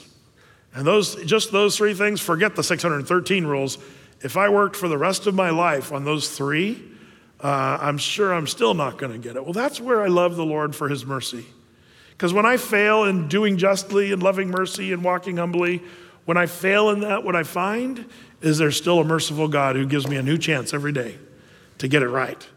And 0.73 0.87
those, 0.87 1.15
just 1.25 1.51
those 1.51 1.75
three 1.75 1.93
things, 1.93 2.21
forget 2.21 2.55
the 2.55 2.63
613 2.63 3.45
rules 3.45 3.77
if 4.23 4.37
I 4.37 4.49
worked 4.49 4.75
for 4.75 4.87
the 4.87 4.97
rest 4.97 5.27
of 5.27 5.33
my 5.33 5.49
life 5.49 5.91
on 5.91 6.05
those 6.05 6.29
three, 6.29 6.81
uh, 7.39 7.77
I'm 7.81 7.97
sure 7.97 8.33
I'm 8.33 8.47
still 8.47 8.73
not 8.73 8.97
going 8.97 9.11
to 9.11 9.17
get 9.17 9.35
it. 9.35 9.43
Well, 9.43 9.53
that's 9.53 9.81
where 9.81 10.01
I 10.01 10.07
love 10.07 10.35
the 10.35 10.45
Lord 10.45 10.75
for 10.75 10.87
his 10.87 11.05
mercy. 11.05 11.45
Because 12.11 12.33
when 12.33 12.45
I 12.45 12.57
fail 12.57 13.05
in 13.05 13.27
doing 13.27 13.57
justly 13.57 14.11
and 14.11 14.21
loving 14.21 14.49
mercy 14.49 14.93
and 14.93 15.03
walking 15.03 15.37
humbly, 15.37 15.81
when 16.25 16.37
I 16.37 16.45
fail 16.45 16.91
in 16.91 16.99
that, 16.99 17.23
what 17.23 17.35
I 17.35 17.41
find 17.41 18.05
is 18.41 18.59
there 18.59 18.71
still 18.71 18.99
a 18.99 19.03
merciful 19.03 19.47
God 19.47 19.75
who 19.75 19.87
gives 19.87 20.07
me 20.07 20.17
a 20.17 20.23
new 20.23 20.37
chance 20.37 20.71
every 20.71 20.91
day 20.91 21.17
to 21.79 21.87
get 21.87 22.03
it 22.03 22.09
right. 22.09 22.47